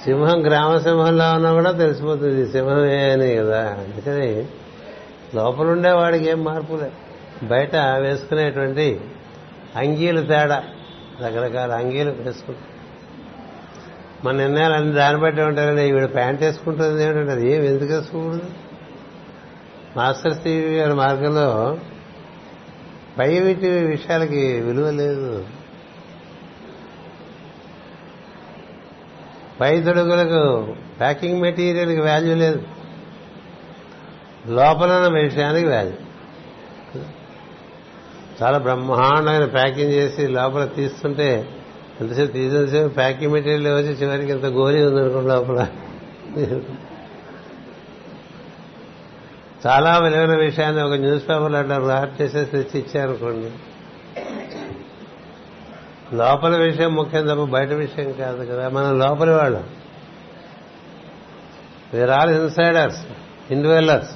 సింహం 0.03 0.45
గ్రామసింహంలా 0.45 1.33
ఉన్నా 1.33 1.53
కూడా 1.53 1.71
తెలిసిపోతుంది 1.71 2.51
సింహమే 2.51 3.11
అని 3.11 3.35
కదా. 3.35 3.61
అందుకని 3.61 4.45
లోపలుండే 5.35 5.91
వాడికి 5.91 6.29
ఏం 6.29 6.43
మార్పు 6.43 6.73
లేదు. 6.73 6.91
బయట 7.45 7.75
వేసుకునేటువంటి 7.75 9.01
అంగీలు 9.75 10.21
తేడా 10.21 10.63
రకరకాల 11.25 11.71
అంగీలు 11.71 12.09
వేసుకుంటాం. 12.09 12.63
మన 14.23 14.35
నిర్ణయాలు 14.35 14.91
దాన్ని 14.91 15.21
బట్టి 15.21 15.41
ఉంటారండి 15.41 15.81
ఈవిడ 15.81 16.13
ప్యాంట్ 16.13 16.43
వేసుకుంటుంది 16.43 17.03
ఏమిటంటే 17.03 17.31
అది 17.31 17.51
ఏం 17.51 17.63
ఎందుకు 17.63 17.93
వేసుకోకూడదు? 17.93 18.49
మాస్టర్ 19.97 20.33
సివి 20.33 20.77
గారి 20.77 20.93
మార్గంలో 20.93 21.77
పై 23.19 23.39
వీటి 23.39 23.69
విషయాలకి 23.69 24.61
విలువ 24.61 24.91
లేదు. 24.91 25.45
పైదొడుగులకు 29.61 30.75
ప్యాకింగ్ 30.99 31.41
మెటీరియల్కి 31.41 32.01
వాల్యూ 32.01 32.35
లేదు. 32.35 32.63
లోపల 34.47 35.09
విషయానికి 35.13 35.67
వాల్యూ 35.67 35.93
చాలా 38.43 38.57
బ్రహ్మాండమైన 38.57 39.45
ప్యాకింగ్ 39.45 39.91
చేసి 39.91 40.27
లోపల 40.27 40.65
తీస్తుంటే 40.65 41.47
ఎంతసేపు 42.01 42.31
తీసేసేపు 42.31 42.93
ప్యాకింగ్ 42.93 43.33
మెటీరియల్ 43.33 43.67
వచ్చి 43.67 43.93
చివరికి 43.93 44.31
ఇంత 44.31 44.45
గోలి 44.45 44.85
ఉందనుకోండి 44.85 45.29
లోపల. 45.29 45.67
చాలా 49.67 49.97
విలువైన 49.97 50.35
విషయాన్ని 50.39 50.83
ఒక 50.83 50.93
న్యూస్ 50.93 51.23
పేపర్లో 51.29 51.59
అట్లా 51.59 51.77
రాట్ 51.77 52.21
చేసేసి 52.21 52.51
తెచ్చి 52.51 52.79
ఇచ్చారనుకోండి. 52.79 53.51
లోపల 56.13 56.57
విషయం 56.57 56.95
ముఖ్యం 56.95 57.27
తప్ప 57.27 57.43
బయట 57.43 57.69
విషయం 57.69 58.11
కాదు 58.11 58.45
కదా. 58.45 58.69
మనం 58.69 58.99
లోపలి 58.99 59.31
వాళ్ళం. 59.31 59.63
వీఆర్ 61.93 62.09
ఆల్ 62.09 62.31
ఇన్సైడర్స్ 62.31 63.05
ఇన్వెల్లర్స్ 63.51 64.09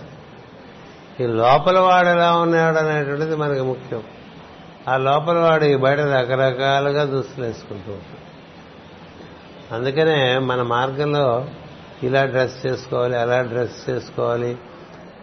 ఈ 1.21 1.25
లోపల 1.25 1.79
వాడు 1.79 2.07
ఎలా 2.07 2.37
ఉన్నాడు 2.37 2.77
అనేటువంటిది 2.77 3.35
మనకి 3.35 3.61
ముఖ్యం. 3.61 4.03
ఆ 4.87 4.97
లోపల 4.97 5.37
వాడు 5.37 5.77
బయట 5.77 5.99
రకరకాలుగా 5.99 7.03
దుస్తులు 7.03 7.45
వేసుకుంటూ 7.45 7.91
ఉంటాడు. 7.91 8.27
అందుకనే 9.75 10.37
మన 10.37 10.61
మార్గంలో 10.61 11.47
ఇలా 12.03 12.25
డ్రెస్ 12.25 12.65
చేసుకోవాలి 12.65 13.17
అలా 13.17 13.41
డ్రెస్ 13.41 13.89
చేసుకోవాలి. 13.89 14.57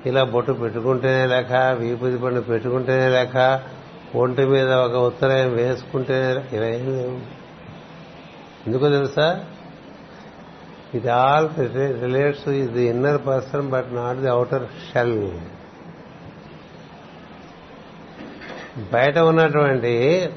ఇలా 0.07 0.25
బొట్టు 0.25 0.53
పెట్టుకుంటేనే 0.53 1.27
లేక 1.27 1.53
వీపుది 1.53 2.19
పండు 2.19 2.41
పెట్టుకుంటేనే 2.41 3.09
లేక 3.09 3.63
ఒంటి 4.15 4.45
మీద 4.45 4.73
ఒక 4.73 4.93
ఉత్తరాయం 4.93 5.53
వేసుకుంటే 5.53 6.49
ఇలా 6.53 6.67
ఏం 6.67 6.87
లేవు. 6.97 7.19
ఎందుకో 8.67 8.91
తెలుసా? 8.91 9.45
ఇది 10.95 11.09
all 11.09 11.49
relates 12.03 12.49
the 12.49 12.83
inner 12.83 13.27
person 13.27 13.71
but 13.71 13.95
not 13.95 14.19
the 14.19 14.29
outer 14.29 14.67
shell 14.93 15.41
బయట 18.93 19.19
ఉన్నటువంటి 19.19 20.29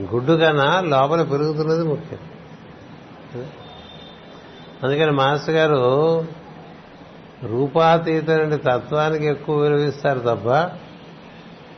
గుడ్డు 0.00 0.32
కన్నా 0.32 0.80
లోపల 0.80 1.22
పెరుగుతున్నది 1.22 1.84
ముఖ్యం. 1.84 2.18
అందుకని 4.82 5.10
మాస్టర్ 5.10 5.54
గారు 5.54 6.26
రూపాతీతమైన 7.44 8.56
తత్వానికి 8.56 9.26
ఎక్కువ 9.26 9.56
విలువిస్తారు 9.58 10.18
తప్ప 10.18 10.48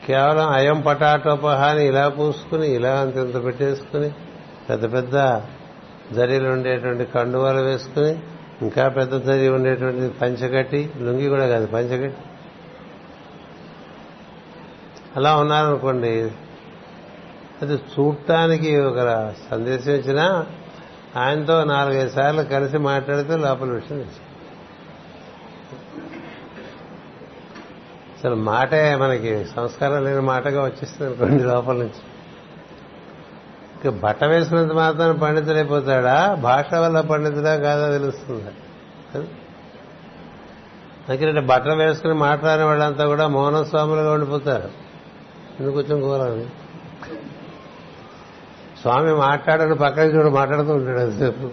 కేవలం 0.07 0.49
అయం 0.49 0.81
పటాటోపహాని 0.81 1.87
ఇలా 1.87 2.09
పూసుకుని 2.09 2.67
ఇలా 2.67 2.99
అంతంత 2.99 3.45
పెట్టేసుకుని 3.45 4.11
పెద్ద 4.69 4.93
పెద్ద 4.93 5.41
జరీలు 6.13 6.49
ఉండేటువంటి 6.49 7.05
కండువాలు 7.05 7.61
వేసుకుని 7.61 8.19
ఇంకా 8.61 8.87
పెద్ద 8.87 9.25
జరి 9.25 9.49
ఉండేటువంటి 9.49 10.07
పంచగట్టి 10.21 10.91
లుంగి 10.99 11.27
కూడా 11.27 11.47
కాదు 11.47 11.65
పంచగట్టి. 11.65 12.21
అలా 15.15 15.35
ఉన్నారనుకోండి 15.35 16.31
అది 17.61 17.73
చూడటానికి 17.73 18.81
ఒక 18.81 19.31
సందేశం 19.51 19.91
ఇచ్చినా 19.91 20.45
ఆయనతో 21.17 21.63
నాలుగైదు 21.63 22.09
సార్లు 22.09 22.41
కలిసి 22.41 22.77
మాట్లాడితే 22.77 23.37
లోపల 23.37 23.69
విషయం 23.71 23.97
తెలుసు 23.97 24.30
అసలు 28.21 28.35
మాటే 28.35 28.95
మనకి 28.95 29.45
సంస్కారం 29.55 30.03
లేని 30.03 30.19
మాటగా 30.21 30.63
వచ్చేస్తుంది 30.63 31.11
అనుకోండి 31.11 31.43
లోపల 31.43 31.73
నుంచి. 31.73 32.01
ఇక 33.81 33.89
బట్ట 34.03 34.23
వేసినంత 34.23 34.71
మాత్రం 34.71 35.17
పండితుడైపోతాడా? 35.17 36.35
భాష 36.35 36.73
వల్ల 36.73 37.01
పండితుడా 37.01 37.55
కాదా 37.55 37.97
తెలుస్తుంది. 37.97 38.51
ఎందుకంటే 41.09 41.41
బట్టలు 41.47 41.75
వేసుకుని 41.75 42.13
మాట్లాడిన 42.13 42.65
వాళ్ళంతా 42.65 43.05
కూడా 43.05 43.27
మౌనస్వాములుగా 43.27 44.13
ఉండిపోతారు. 44.13 44.69
ఎందుకు 45.59 45.75
కొంచెం 45.75 46.01
కూరని 46.01 46.45
స్వామి 48.81 49.13
మాట్లాడని 49.13 49.75
పక్కన 49.75 50.03
చూడు 50.03 50.29
మాట్లాడుతూ 50.29 50.73
ఉంటాడు 50.73 50.99
అంతసేపు. 50.99 51.49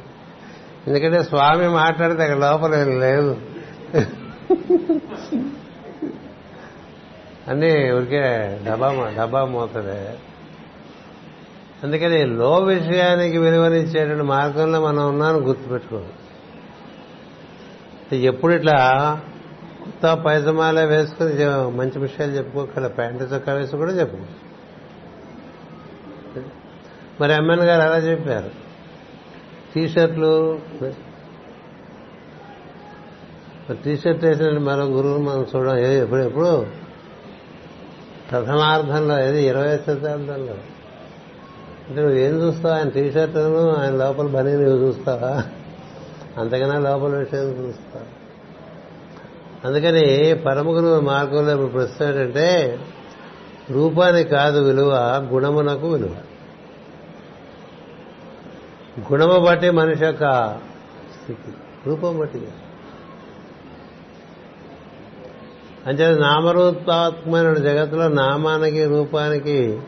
ఎందుకంటే 0.87 1.23
స్వామి 1.23 1.69
మాట్లాడితే 1.69 2.23
అక్కడ 2.23 2.39
లోపల 2.39 2.85
లేదు. 2.85 3.37
అన్నీ 7.49 7.93
ఊరికే 7.93 8.25
డబ్బా 8.67 8.89
డబ్బా 9.19 9.45
మోతదే. 9.45 10.01
అందుకని 11.83 12.27
లో 12.27 12.59
విషయానికి 12.59 13.39
విలువనిచ్చేటువంటి 13.39 14.23
మార్గంలో 14.23 14.81
మనం 14.81 15.09
ఉన్నాను 15.09 15.39
గుర్తుపెట్టుకోండి 15.39 16.13
ఎప్పుడు 18.17 18.53
ఇట్లా 18.53 18.77
కొత్త 19.85 20.07
పైజమాలే 20.25 20.85
వేసుకుని 20.85 21.31
మంచి 21.77 21.99
విషయాలు 21.99 22.33
చెప్పుకోగల 22.33 22.87
ప్యాంటు 22.87 23.25
చొక్కా 23.25 23.53
వేసి 23.53 23.77
కూడా 23.77 23.93
చెప్పుకోవచ్చు 23.93 24.37
మరి 27.21 27.33
ఎమ్మెన్ 27.33 27.61
గారు 27.61 27.83
అలా 27.83 27.99
చెప్పారు. 27.99 28.51
టీషర్ట్లు 29.75 30.33
టీషర్ట్ 33.85 34.25
వేసిన 34.25 34.59
మరో 34.59 34.85
గురువులు 34.85 35.23
మనం 35.23 35.47
చూడడం 35.57 35.77
ఎప్పుడు 35.77 36.21
ఎప్పుడు 36.21 36.53
ప్రథమార్థంలో 38.31 39.21
ఏది? 39.21 39.47
ఇరవై 39.47 39.77
శతాబ్దంలో. 39.77 40.55
అంటే 41.89 42.01
నువ్వు 42.01 42.17
ఏం 42.17 42.43
చూస్తావు? 42.43 42.75
ఆయన 42.75 42.89
టీషర్ట్ను 42.89 43.75
ఆయన 43.75 43.95
లోపల 43.95 44.27
బనీ 44.27 44.53
నువ్వు 44.53 44.87
చూస్తావా? 44.87 45.45
అంతకన్నా 46.39 46.79
లోపల 46.79 47.17
విషయం 47.17 47.67
చూస్తావు? 47.67 48.19
అందుకని 49.67 50.35
పరమ 50.35 50.69
గురువు 50.69 51.01
మార్గంలో 51.01 51.53
ఇప్పుడు 51.53 51.69
ప్రశ్న 51.69 52.05
ఏంటంటే 52.05 52.79
రూపానికి 53.71 54.31
కాదు 54.31 54.61
విలువ 54.61 54.95
గుణమునకు 55.33 55.89
విలువ. 55.89 56.17
గుణము 59.13 59.47
బట్టి 59.47 59.71
మనిషి 59.71 60.05
యొక్క 60.05 60.53
స్థితి. 61.15 61.55
రూపం 61.87 62.19
బట్టి 62.19 62.49
అంటే 65.89 66.15
నామరూపాత్మైన 66.15 67.55
జగత్తులో 67.55 68.09
నామానికి 68.09 68.85
రూపానికి 68.85 69.79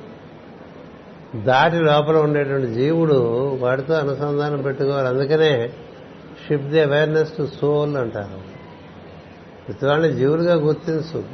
దాటి 1.37 1.77
లోపల 1.77 2.17
ఉండేటువంటి 2.17 2.67
జీవుడు 2.67 3.49
వాడితో 3.61 3.95
అనుసంధానం 3.95 4.63
పెట్టుకోవాలి. 4.63 5.09
అందుకనే 5.09 5.73
ship 6.47 6.63
the 6.63 6.81
awareness 6.81 7.37
to 7.37 7.49
soul 7.61 7.97
అంటారు. 7.97 8.51
ప్రతి 9.73 10.13
జీవులుగా 10.13 10.55
గుర్తించు. 10.55 11.25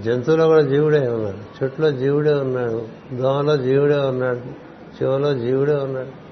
జంతువులో 0.00 0.46
కూడా 0.46 0.62
జీవుడే 0.62 0.98
ఉన్నాడు. 0.98 1.64
చెట్టులో 1.64 1.90
జీవుడే 1.90 2.34
ఉన్నాడు. 2.34 2.88
దోమలో 3.12 3.56
జీవుడే 3.56 3.96
ఉన్నాడు. 3.96 4.40
చెవులో 5.02 5.34
జీవుడే 5.34 5.74
ఉన్నాడు. 5.74 6.30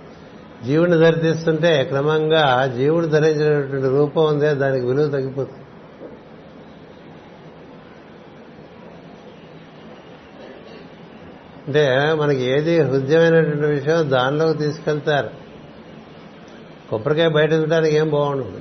జీవుని 0.67 0.97
ధరిస్తుంటే 0.97 1.85
క్రమంగా 1.85 2.67
జీవుడు 2.77 3.07
ధరించినటువంటి 3.07 3.89
రూపం 3.89 4.27
ఉందే 4.27 4.55
దానికి 4.55 4.87
విలువ 4.87 5.09
తగ్గిపోతుంది. 5.09 5.65
అంటే 11.69 12.15
మనకి 12.15 12.43
ఏది 12.45 12.81
హృదయమైనటువంటి 12.81 13.67
విషయం 13.67 14.11
దానిలోకి 14.11 14.59
తీసుకెళ్తారు. 14.59 15.31
కొబ్బరికాయ 16.91 17.29
బయట 17.29 17.53
చూడడానికి 17.53 17.97
ఏం 17.97 18.11
బాగుండదు. 18.11 18.61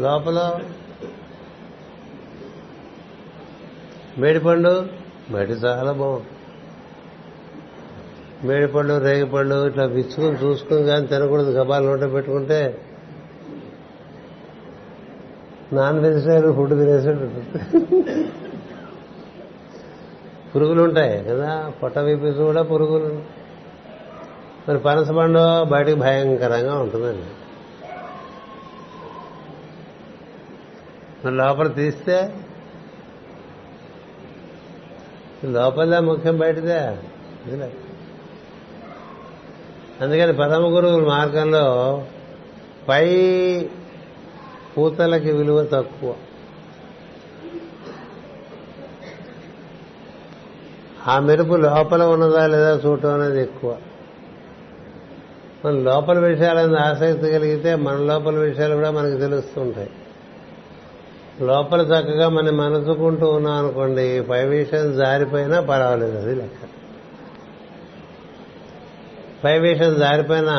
లోపల 0.00 0.60
మేడిపండు 4.18 4.86
బయట 5.30 5.50
చాలా 5.64 5.92
బాగుంటుంది. 5.92 6.32
మేడిపండు 8.46 8.98
రేగిపండు 8.98 9.66
ఇట్లా 9.66 9.84
విచ్చుకుని 9.84 10.36
చూసుకుని 10.44 10.82
కానీ 10.82 11.06
తినకూడదు. 11.06 11.50
గబాలు 11.50 11.86
నోట 11.86 12.12
పెట్టుకుంటే 12.12 12.80
నాన్ 15.72 15.98
వెజిటేరియన్ 15.98 16.54
ఫుడ్ 16.56 16.70
తినేసేట్టు 16.70 18.45
పురుగులు 20.54 20.82
ఉంటాయి 20.82 21.24
కదా. 21.24 21.72
పొట్ట 21.82 21.98
విప్పి 21.98 22.30
కూడా 22.30 22.62
పురుగులు. 22.62 23.22
మరి 24.68 24.78
పనసపండు 24.78 25.64
బయటకు 25.64 25.94
భయంకరంగా 25.94 26.78
ఉంటుందండి. 26.78 27.26
మరి 31.24 31.34
లోపల 31.34 31.68
తీస్తే 31.68 32.34
లోపల 35.44 35.98
ముఖ్యం 35.98 36.38
బయటదే. 36.38 36.78
అందుకని 40.00 40.32
పరమ 40.32 40.76
గురువుల 40.76 41.08
మార్గంలో 41.08 42.02
పై 42.88 43.06
పూతలకి 44.78 45.32
విలువ 45.32 45.64
తక్కువ. 45.64 46.14
ఆ 51.08 51.18
మెరుపు 51.18 51.54
లోపల 51.54 52.02
ఉన్నదా 52.02 52.46
లేదా 52.46 52.80
చూడటం 52.86 53.14
అనేది 53.14 53.42
ఎక్కువ. 53.42 53.76
మన 55.64 55.72
లోపల 55.72 56.18
విషయాలను 56.18 56.76
ఆసక్తి 56.76 57.30
కలిగితే 57.30 57.74
మన 57.74 57.96
లోపల 57.96 58.38
విషయాలు 58.38 58.74
కూడా 58.74 58.90
మనకు 58.90 59.18
తెలుస్తుంటాయి. 59.18 59.90
లోపల 61.40 61.80
చక్కగా 61.80 62.28
మనం 62.28 62.56
మనసుకుంటూ 62.56 63.26
ఉన్నాం 63.28 63.54
అనుకోండి 63.54 64.22
పై 64.30 64.44
విషయం 64.44 64.96
జారిపోయినా 64.96 65.60
పర్వాలేదు 65.60 66.18
అది 66.18 66.34
లెక్క. 66.34 66.68
పై 69.44 69.58
విషయం 69.58 69.94
జారిపోయినా 69.98 70.56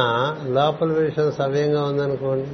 లోపల 0.48 0.88
విషయం 0.88 1.32
సవ్యంగా 1.32 1.84
ఉందనుకోండి 1.84 2.48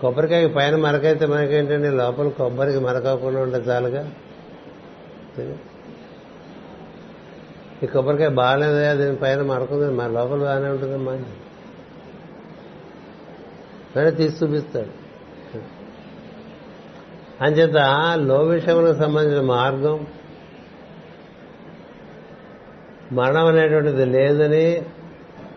కొబ్బరికాయ 0.00 0.46
పైన 0.46 0.76
మరకైతే 0.76 1.26
మనకేంటండి? 1.26 1.90
లోపల 1.90 2.28
కొబ్బరికి 2.28 2.78
మరకకుండా 2.78 3.40
ఉంటే 3.40 3.56
చాలుగా. 3.56 4.10
ఈ 7.82 7.86
కొబ్బరికాయ 7.86 8.28
బాగాలేదా? 8.28 8.94
దీని 8.94 9.16
పైన 9.16 9.42
మడకుంది 9.42 9.90
మా 9.90 10.06
లోపల 10.06 10.38
బాగానే 10.38 10.68
ఉంటుందమ్మా 10.68 11.12
వేరే 13.96 14.10
తీసి 14.10 14.44
చూపిస్తాడు. 14.44 15.04
అంచేత 17.44 17.76
లో 18.16 18.42
విషయములకు 18.42 18.98
సంబంధించిన 18.98 19.40
మార్గం 19.40 20.06
మరణం 23.12 23.46
అనేటువంటిది 23.46 24.04
లేదని 24.04 24.82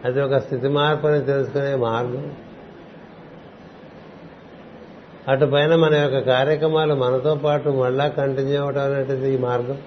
అది 0.05 0.21
ఒక 0.21 0.37
స్థితి 0.37 0.67
మార్పు 0.67 1.07
అని 1.07 1.25
తెలుసుకునే 1.25 1.75
మార్గం. 1.75 2.35
అటు 5.27 5.45
పైన 5.45 5.75
మన 5.75 5.95
యొక్క 5.95 6.19
కార్యక్రమాలు 6.19 6.93
మనతో 6.93 7.35
పాటు 7.35 7.69
మళ్ళా 7.69 8.07
కంటిన్యూ 8.07 8.61
అవడం 8.61 8.81
అనేటిది 8.81 9.33
ఈ 9.33 9.37
మార్గం. 9.37 9.77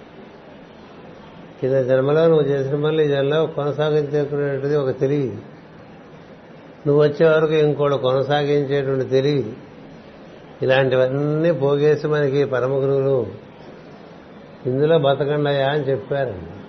కింద 1.60 1.72
జన్మలో 1.72 2.26
నువ్వు 2.26 2.44
చేసిన 2.44 2.74
పనులు 2.74 3.02
ఈ 3.02 3.08
జన్మలో 3.08 3.46
కొనసాగించేటువంటిది 3.46 4.76
ఒక 4.76 5.00
తెలివి. 5.00 5.36
నువ్వు 6.86 7.02
వచ్చే 7.02 7.28
వరకు 7.28 7.52
ఇంకోటి 7.52 7.98
కొనసాగించేటువంటి 7.98 9.04
తెలివి. 9.04 9.52
ఇలాంటివన్నీ 10.62 11.52
పోగేసి 11.52 12.06
మనకి 12.06 12.44
పరమ 12.44 12.72
గురువులు 12.72 13.26
ఇందులో 14.66 14.98
బతకండాయా 14.98 15.70
అని 15.70 15.82
చెప్పారండి. 15.82 16.60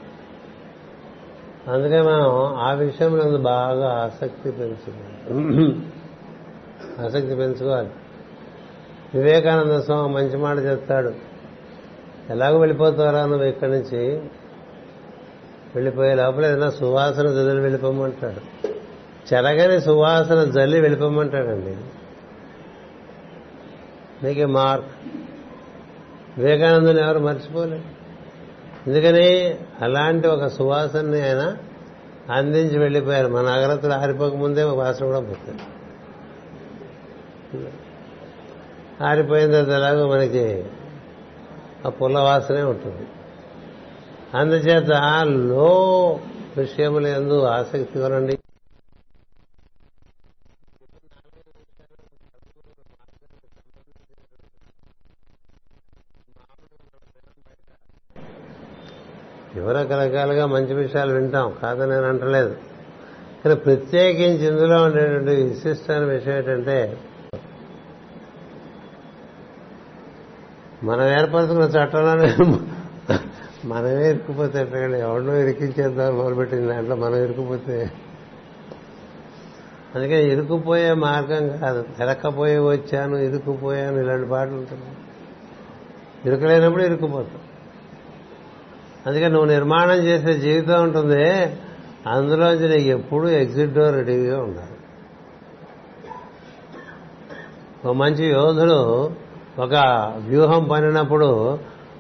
అందుకే 1.72 2.02
మనం 2.02 2.56
ఆ 2.56 2.72
విషయంలో 2.72 3.38
బాగా 3.38 3.88
ఆసక్తి 3.88 4.52
పెంచుకోవాలి. 4.52 5.76
ఆసక్తి 7.06 7.36
పెంచుకోవాలి. 7.36 7.90
వివేకానంద 9.16 9.82
స్వామి 9.82 10.14
మంచి 10.14 10.38
మాట 10.38 10.58
చెప్తాడు. 10.58 11.14
ఎలాగో 12.30 12.58
వెళ్ళిపోతారా 12.58 13.26
నువ్వు 13.26 13.46
ఇక్కడి 13.46 13.72
నుంచి. 13.72 14.22
వెళ్ళిపోయే 15.76 16.16
లోపల 16.16 16.46
ఏదైనా 16.46 16.70
సువాసన 16.70 17.28
జల్లి 17.28 17.62
వెళ్ళిపోమంటాడు. 17.62 18.68
చెరగని 19.34 19.82
సువాసన 19.82 20.44
జల్లి 20.44 20.82
వెళ్ళిపోమంటాడండి. 20.82 21.78
నీకే 24.26 24.46
మార్క్. 24.46 24.86
వివేకానందని 26.38 27.00
ఎవరు 27.00 27.20
మర్చిపోలేదు 27.20 27.84
ఎందుకని? 28.88 29.58
అలాంటి 29.82 30.28
ఒక 30.28 30.48
సువాసనని 30.48 31.22
ఆయన 31.22 31.58
అందించి 32.32 32.78
వెళ్ళిపోయారు. 32.78 33.28
మన 33.28 33.46
అగ్రతులు 33.46 33.94
ఆరిపోక 33.94 34.36
ముందే 34.36 34.64
వాసన 34.64 35.06
కూడా 35.06 35.20
పోతుంది. 35.20 35.62
ఆరిపోయిన 39.02 39.52
తర్వాత 39.52 39.68
ఎలాగో 39.68 40.08
మనకి 40.08 40.66
ఆ 41.86 41.90
పుల్ల 41.90 42.20
వాసనే 42.20 42.62
ఉంటుంది. 42.62 43.08
అందుచేత 44.34 44.90
లో 45.26 46.20
విషయములు 46.58 47.08
ఎందు 47.08 47.44
ఆసక్తి 47.44 48.00
కొనండి. 48.00 48.38
ఎవరో 59.56 59.80
రకరకాలుగా 59.80 60.46
మంచి 60.46 60.74
విషయాలు 60.74 61.14
వింటాం. 61.14 61.58
కాదని 61.62 61.92
నేను 61.92 62.08
అంటలేదు. 62.08 62.56
కానీ 63.46 63.56
ప్రత్యేకించి 63.56 64.48
ఇందులో 64.48 64.84
ఉండేటువంటి 64.84 65.44
విశిష్టమైన 65.44 66.04
విషయం 66.04 66.38
ఏంటంటే 66.38 66.98
మనం 70.84 71.08
ఏర్పరచుకున్న 71.08 71.64
చట్టంలోనే 71.64 72.36
మనమే 73.66 74.10
ఇరుక్కుపోతే 74.10 74.62
ఎట్లా 74.62 74.98
ఎవరినో 74.98 75.38
ఇరికించేద్దాం 75.38 76.18
మొదలుపెట్టింది 76.18 76.68
దాంట్లో 76.68 76.96
మనం 76.96 77.16
ఇరుక్కుపోతే? 77.16 77.92
అందుకని 79.96 80.32
ఇరుక్కుపోయే 80.32 80.94
మార్గం 80.94 81.58
కాదు. 81.58 81.82
తిరక్కపోయి 81.82 82.60
వచ్చాను 82.60 83.18
ఇరుక్కుపోయాను 83.18 84.00
ఇలాంటి 84.00 84.30
పాటలు 84.30 84.54
ఉంటుంది 84.54 84.84
ఇరుకలేనప్పుడు 86.26 86.84
ఇరుక్కుపోతాం. 86.84 87.42
అందుకని 89.08 89.30
నువ్వు 89.30 89.48
నిర్మాణం 89.48 89.98
చేసే 89.98 90.34
జీవితం 90.34 90.84
ఉంటుంది. 90.84 91.32
అందులోంచి 92.08 92.70
నీకు 92.70 92.90
ఎప్పుడూ 92.90 93.30
ఎగ్జిట్ 93.30 93.74
డోర్ 93.74 93.96
రెడీగా 93.96 94.42
ఉండాలి. 94.42 94.78
ఒక 97.86 97.96
మంచి 97.96 98.30
యోధుడు 98.30 99.12
ఒక 99.62 99.74
వ్యూహం 100.18 100.64
పనినప్పుడు 100.64 101.60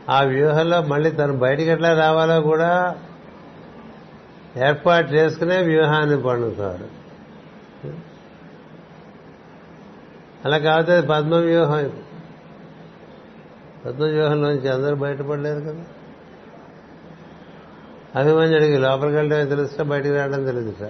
ఆ 0.09 0.21
వ్యూహంలో 0.21 0.81
మళ్ళీ 0.81 1.11
తను 1.11 1.37
బయటికి 1.37 1.69
ఎట్లా 1.69 1.93
రావాలో 1.93 2.41
కూడా 2.41 2.95
ఏర్పాటు 4.67 5.13
చేసుకునే 5.13 5.57
వ్యూహాన్ని 5.57 6.21
పండుతారు. 6.21 7.01
అలా 10.45 10.57
కాకపోతే 10.57 11.01
పద్మ 11.01 11.35
వ్యూహం 11.35 11.91
పద్మవ్యూహంలోంచి 13.85 14.69
అందరూ 14.69 14.95
బయటపడలేరు 14.95 15.59
కదా. 15.59 15.83
అభిమన్యుడికి 18.15 18.77
లోపలికి 18.77 19.15
వెళ్ళడమే 19.15 19.45
తెలుస్తా 19.45 19.83
బయటికి 19.83 20.15
రావడం 20.15 20.45
తెలుసుట 20.45 20.87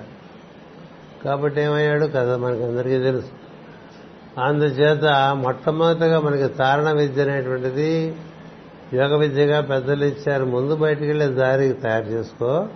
కాబట్టి 1.26 1.61
ఏమయ్యాడు? 1.61 2.06
కదా 2.06 2.38
మనకి 2.38 2.64
అందరికీ 2.64 2.99
తెలుసు. 2.99 3.40
అందుచేత 4.37 5.05
మొట్టమొదటిగా 5.39 6.19
మనకి 6.19 6.47
తారణ 6.47 6.91
విద్య 6.91 7.21
అనేటువంటిది 7.21 8.15
యోగ 8.93 9.15
విద్యగా 9.15 9.61
పెద్దలు 9.61 10.05
ఇచ్చారు. 10.05 10.45
ముందు 10.45 10.75
బయటికి 10.75 11.07
వెళ్ళే 11.07 11.27
దారి 11.27 11.73
తయారు 11.73 12.05
చేసుకో. 12.05 12.67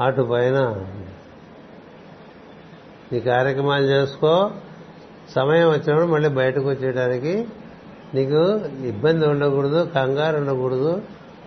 అటు 0.00 0.22
పైన 0.22 0.84
నీ 3.12 3.20
కార్యక్రమాలు 3.20 3.84
చేసుకో. 3.84 4.50
సమయం 5.36 5.68
వచ్చినప్పుడు 5.68 6.06
మళ్ళీ 6.06 6.28
బయటకు 6.28 6.68
వచ్చేయడానికి 6.68 7.46
నీకు 8.14 8.60
ఇబ్బంది 8.86 9.26
ఉండకూడదు 9.26 9.88
కంగారు 9.94 10.36
ఉండకూడదు. 10.36 11.02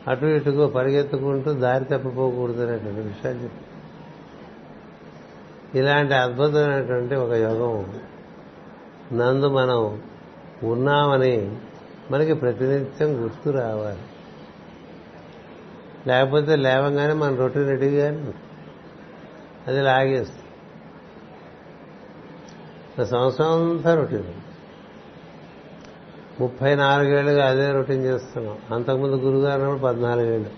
అటు 0.07 0.25
ఇటుకు 0.25 0.67
పరిగెత్తుకుంటూ 0.67 1.53
దారి 1.53 1.85
తప్పిపోకూడదు 1.85 2.63
అనేటువంటి 2.63 3.01
విషయాలు 3.01 3.39
చెప్పి. 3.39 3.61
ఇలాంటి 5.79 6.13
అద్భుతమైనటువంటి 6.13 7.15
ఒక 7.15 7.31
యోగం 7.31 7.85
నందు 9.13 9.47
మనం 9.47 10.01
ఉన్నామని 10.63 11.55
మనకి 12.11 12.33
ప్రతినిత్యం 12.33 13.23
గుర్తు 13.23 13.49
రావాలి. 13.49 13.99
లేకపోతే 16.07 16.55
లేవంగానే 16.55 17.13
మన 17.13 17.35
రొటీన్ 17.35 17.69
రెడీగానే 17.69 18.33
అది 19.67 19.81
లాగేస్తుంది. 19.81 20.41
సంవత్సరం 23.05 23.69
అంతా 23.69 23.95
రొటీన్ 23.95 24.23
ముప్పై 26.39 26.75
నాలుగేళ్ళుగా 26.75 27.49
అదే 27.49 27.71
రొటీన్ 27.71 28.03
చేస్తున్నాం. 28.03 28.57
అంతకుముందు 28.73 29.15
గురుగారు 29.15 29.61
అన్నప్పుడు 29.61 29.93
పద్నాలుగేళ్ళు. 29.93 30.49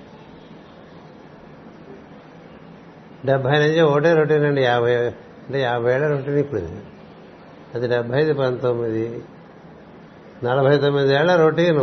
డెబ్బై 3.25 3.51
నుంచి 3.51 3.81
ఒకటే 3.81 4.13
రొటీన్ 4.13 4.43
అండి. 4.43 4.61
యాభై 4.61 4.95
అంటే 4.95 5.61
యాభై 5.61 5.93
ఏళ్ళ 5.93 6.07
రొటీన్ 6.07 6.37
ఇప్పుడు 6.37 6.92
అది 7.73 7.87
డెబ్బై 7.87 8.21
ఐదు 8.21 8.33
పంతొమ్మిది. 8.33 9.23
నలభై 10.43 10.77
తొమ్మిది 10.77 11.13
ఏళ్ళ 11.13 11.35
రొటీన్. 11.35 11.79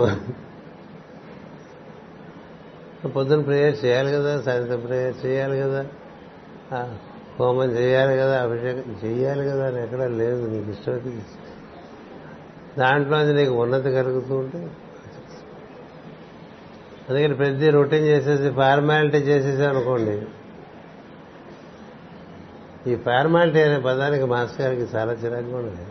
పొద్దున 3.09 3.41
ప్రేయర్ 3.41 3.85
చేయాలి 3.85 4.13
కదా 4.13 4.41
సాయంత్రం 4.41 4.81
ప్రేయర్ 4.81 5.27
చేయాలి 5.27 5.61
కదా 5.61 5.85
హోమం 7.41 7.65
చేయాలి 7.65 8.17
కదా 8.17 8.43
అభిషేకం 8.43 8.97
చేయాలి 9.05 9.45
కదా 9.45 9.67
అని 9.67 9.83
ఎక్కడ 9.83 10.03
లేదు 10.03 10.47
నీకు 10.47 10.71
ఇష్టమైతే 10.71 11.23
దాంట్లో 12.79 13.23
నీకు 13.23 13.53
ఉన్నతి 13.53 13.91
కలుగుతూ 13.91 14.35
ఉంటే 14.35 14.59
అందుకని 17.11 17.35
ప్రతి 17.35 17.71
రొటీన్ 17.71 18.05
చేసేసి 18.05 18.51
ఫార్మాలిటీ 18.51 19.19
చేసేసి 19.19 19.63
అనుకోండి 19.63 20.23
ఈ 22.87 22.97
ఫార్మాలిటీ 22.97 23.61
అనే 23.61 23.79
పదానికి 23.81 24.25
మాస్టర్ 24.25 24.67
గారికి 24.67 24.97
చాలా 24.97 25.13
చిరాకుగా 25.13 25.57
ఉన్నది. 25.57 25.87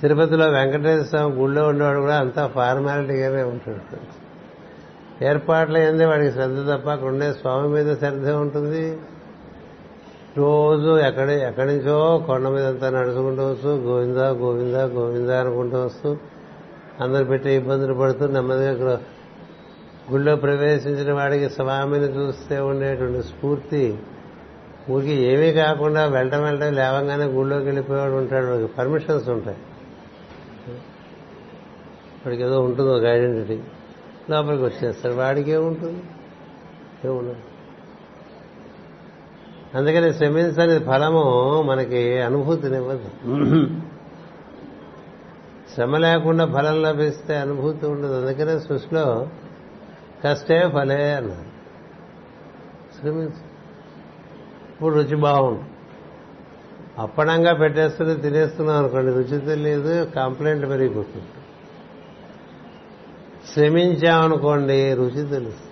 తిరుపతిలో 0.00 0.46
వెంకటేశ్వర 0.46 1.02
స్వామి 1.02 1.34
గుళ్ళో 1.34 1.68
ఉండేవాడు 1.68 2.00
కూడా 2.00 2.16
అంతా 2.16 2.46
ఫార్మాలిటీగానే 2.46 3.42
ఉంటాడు. 3.42 3.98
ఏర్పాట్లు 5.24 5.78
ఏంది 5.78 6.04
వాడికి 6.04 6.32
శ్రద్ధ 6.32 6.70
తప్ప 6.70 6.90
అక్కడ 6.90 7.08
ఉండే 7.08 7.32
స్వామి 7.32 7.68
మీద 7.68 7.96
శ్రద్ధ 7.96 8.28
ఉంటుంది. 8.28 8.98
రోజు 10.38 10.98
ఎక్కడి 10.98 11.32
ఎక్కడి 11.32 11.68
నుంచో 11.68 12.24
కొండ 12.26 12.48
మీద 12.48 12.66
అంతా 12.66 12.90
నడుచుకుంటూ 12.90 13.42
వస్తూ 13.42 13.68
గోవిందా 13.68 14.28
గోవిందా 14.28 14.84
గోవిందా 14.84 15.40
అనుకుంటూ 15.40 15.84
వస్తూ 15.84 16.16
అందరు 17.00 17.24
పెట్టి 17.24 17.50
ఇబ్బందులు 17.50 17.94
పడుతూ 17.94 18.26
నెమ్మదిగా 18.26 19.00
గుళ్ళో 20.10 20.36
ప్రవేశించిన 20.36 21.12
వాడికి 21.12 21.48
స్వామిని 21.50 22.04
చూస్తే 22.04 22.58
ఉండేటువంటి 22.58 23.22
స్ఫూర్తి 23.22 23.98
ఊరికి 24.90 25.12
ఏమీ 25.12 25.52
కాకుండా 25.52 26.06
వెళ్ళటం 26.06 26.42
వెళ్ళటం 26.42 26.72
లేవంగానే 26.72 27.24
గుళ్ళోకి 27.24 27.64
వెళ్ళిపోయాడు 27.64 28.12
ఉంటాడు. 28.12 28.46
వాడికి 28.46 28.72
పర్మిషన్స్ 28.72 29.28
ఉంటాయి. 29.28 29.56
వాడికి 32.26 32.42
ఏదో 32.42 32.60
ఉంటుంది 32.60 32.90
ఒక 32.90 33.04
ఐడెంటిటీ 33.04 33.62
లోపలికి 34.30 34.62
వచ్చేస్తాడు. 34.62 35.14
వాడికి 35.14 35.50
ఏముంటుంది? 35.50 36.02
ఏముండదు. 37.04 37.36
అందుకని 39.74 40.14
శ్రమించని 40.14 40.84
ఫలము 40.84 41.62
మనకి 41.62 42.20
అనుభూతినివ్వదు. 42.20 43.10
శ్రమ 45.74 45.96
లేకుండా 45.96 46.46
ఫలం 46.46 46.82
లభిస్తే 46.82 47.36
అనుభూతి 47.36 47.86
ఉండదు. 47.86 48.26
అందుకనే 48.26 48.58
సృష్టిలో 48.58 49.28
కష్టే 50.24 50.70
ఫలే 50.72 51.12
అన్నారు. 51.12 51.44
శ్రమించు. 53.00 53.47
ఇప్పుడు 54.78 54.94
రుచి 54.94 55.16
బాగుంది 55.16 55.60
అప్పడంగా 56.98 57.52
పెట్టేస్తుంది 57.52 58.14
తినేస్తున్నాం 58.14 58.76
అనుకోండి 58.76 59.12
రుచి 59.12 59.38
తెలియదు 59.38 60.04
కంప్లైంట్ 60.16 60.68
పెరిగిపోతుంది 60.68 61.26
శ్రమించామనుకోండి 63.54 64.94
రుచి 64.94 65.28
తెలుసు. 65.28 65.68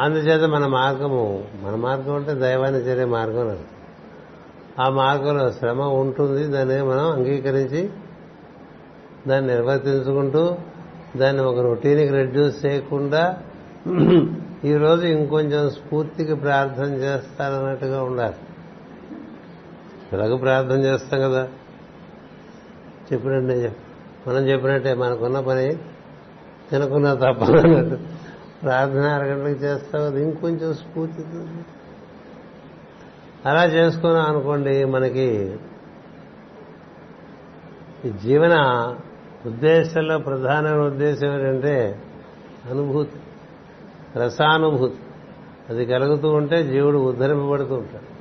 అందుచేత 0.00 0.42
మన 0.50 0.66
మార్గము 0.66 1.44
మన 1.62 1.74
మార్గం 1.74 2.14
అంటే 2.14 2.34
దైవాన్ని 2.34 2.80
చేరే 2.80 3.04
మార్గం 3.04 3.58
ఆ 4.80 4.88
మార్గంలో 4.88 5.52
శ్రమ 5.52 5.80
ఉంటుంది 5.82 6.44
దాన్ని 6.44 6.82
మనం 6.82 7.10
అంగీకరించి 7.10 7.90
దాన్ని 9.28 9.54
నిర్వర్తించుకుంటూ 9.54 10.56
దాన్ని 11.16 11.42
ఒక 11.42 11.58
రొటీన్కి 11.58 12.08
రెడ్యూస్ 12.08 12.66
చేయకుండా 12.66 13.38
ఈరోజు 14.64 15.06
ఇంకొంచెం 15.06 15.70
స్ఫూర్తికి 15.70 16.34
ప్రార్థన 16.34 16.84
చేస్తారన్నట్టుగా 16.84 18.02
ఉండాలి. 18.02 18.34
ఎలాగో 20.12 20.36
ప్రార్థన 20.36 20.78
చేస్తాం 20.78 21.20
కదా? 21.20 21.48
చెప్పినట్టు 23.12 23.70
మనం 24.30 24.48
చెప్పినట్టే 24.48 24.94
మనకున్న 24.94 25.40
పని 25.40 25.74
తినకున్న 26.70 27.14
తప్పనట్టు 27.14 27.98
ప్రార్థన 28.62 29.02
అరగంటలకు 29.02 29.58
చేస్తావు 29.58 30.04
అది 30.04 30.22
ఇంకొంచెం 30.22 30.74
స్ఫూర్తి 30.74 31.24
అలా 33.48 33.64
చేసుకున్నాం 33.64 34.26
అనుకోండి 34.26 34.84
మనకి 34.84 35.56
ఈ 38.04 38.10
జీవన 38.10 38.54
ఉద్దేశంలో 39.46 40.18
ప్రధానమైన 40.18 40.82
ఉద్దేశం 40.82 41.26
ఏంటంటే 41.26 42.02
అనుభూతి. 42.70 43.16
రసానుభూతి. 44.16 44.96
అది 45.68 45.86
కలుగుతూ 45.86 46.28
ఉంటే 46.28 46.62
జీవుడు 46.62 46.98
ఉద్ధరింపబడుతూ 46.98 47.74
ఉంటాడు. 47.74 48.14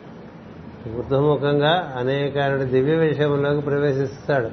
బుద్ధముఖంగా 0.90 1.94
అనేక 1.98 2.56
దివ్య 2.56 2.96
విషయంలోకి 2.96 3.62
ప్రవేశిస్తాడు. 3.62 4.50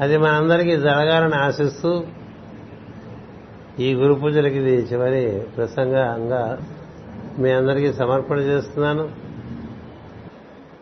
అది 0.00 0.18
మనందరికీ 0.18 0.76
జరగాలని 0.76 1.34
ఆశిస్తూ 1.34 2.04
ఈ 3.80 3.94
గురు 3.94 4.14
పూజలకి 4.14 4.56
ఇది 4.56 4.88
చివరి 4.92 5.46
ప్రసంగంగా 5.56 6.58
మీ 7.38 7.50
అందరికీ 7.50 7.92
సమర్పణ 7.92 8.38
చేస్తున్నాను. 8.38 9.08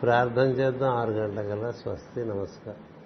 ప్రార్థన 0.01 0.43
చేద్దాం. 0.43 0.95
ఆరు 0.95 1.11
గంటల 1.11 1.41
కల్లా 1.41 1.71
స్వస్తి. 1.71 2.19
నమస్కారం. 2.19 2.96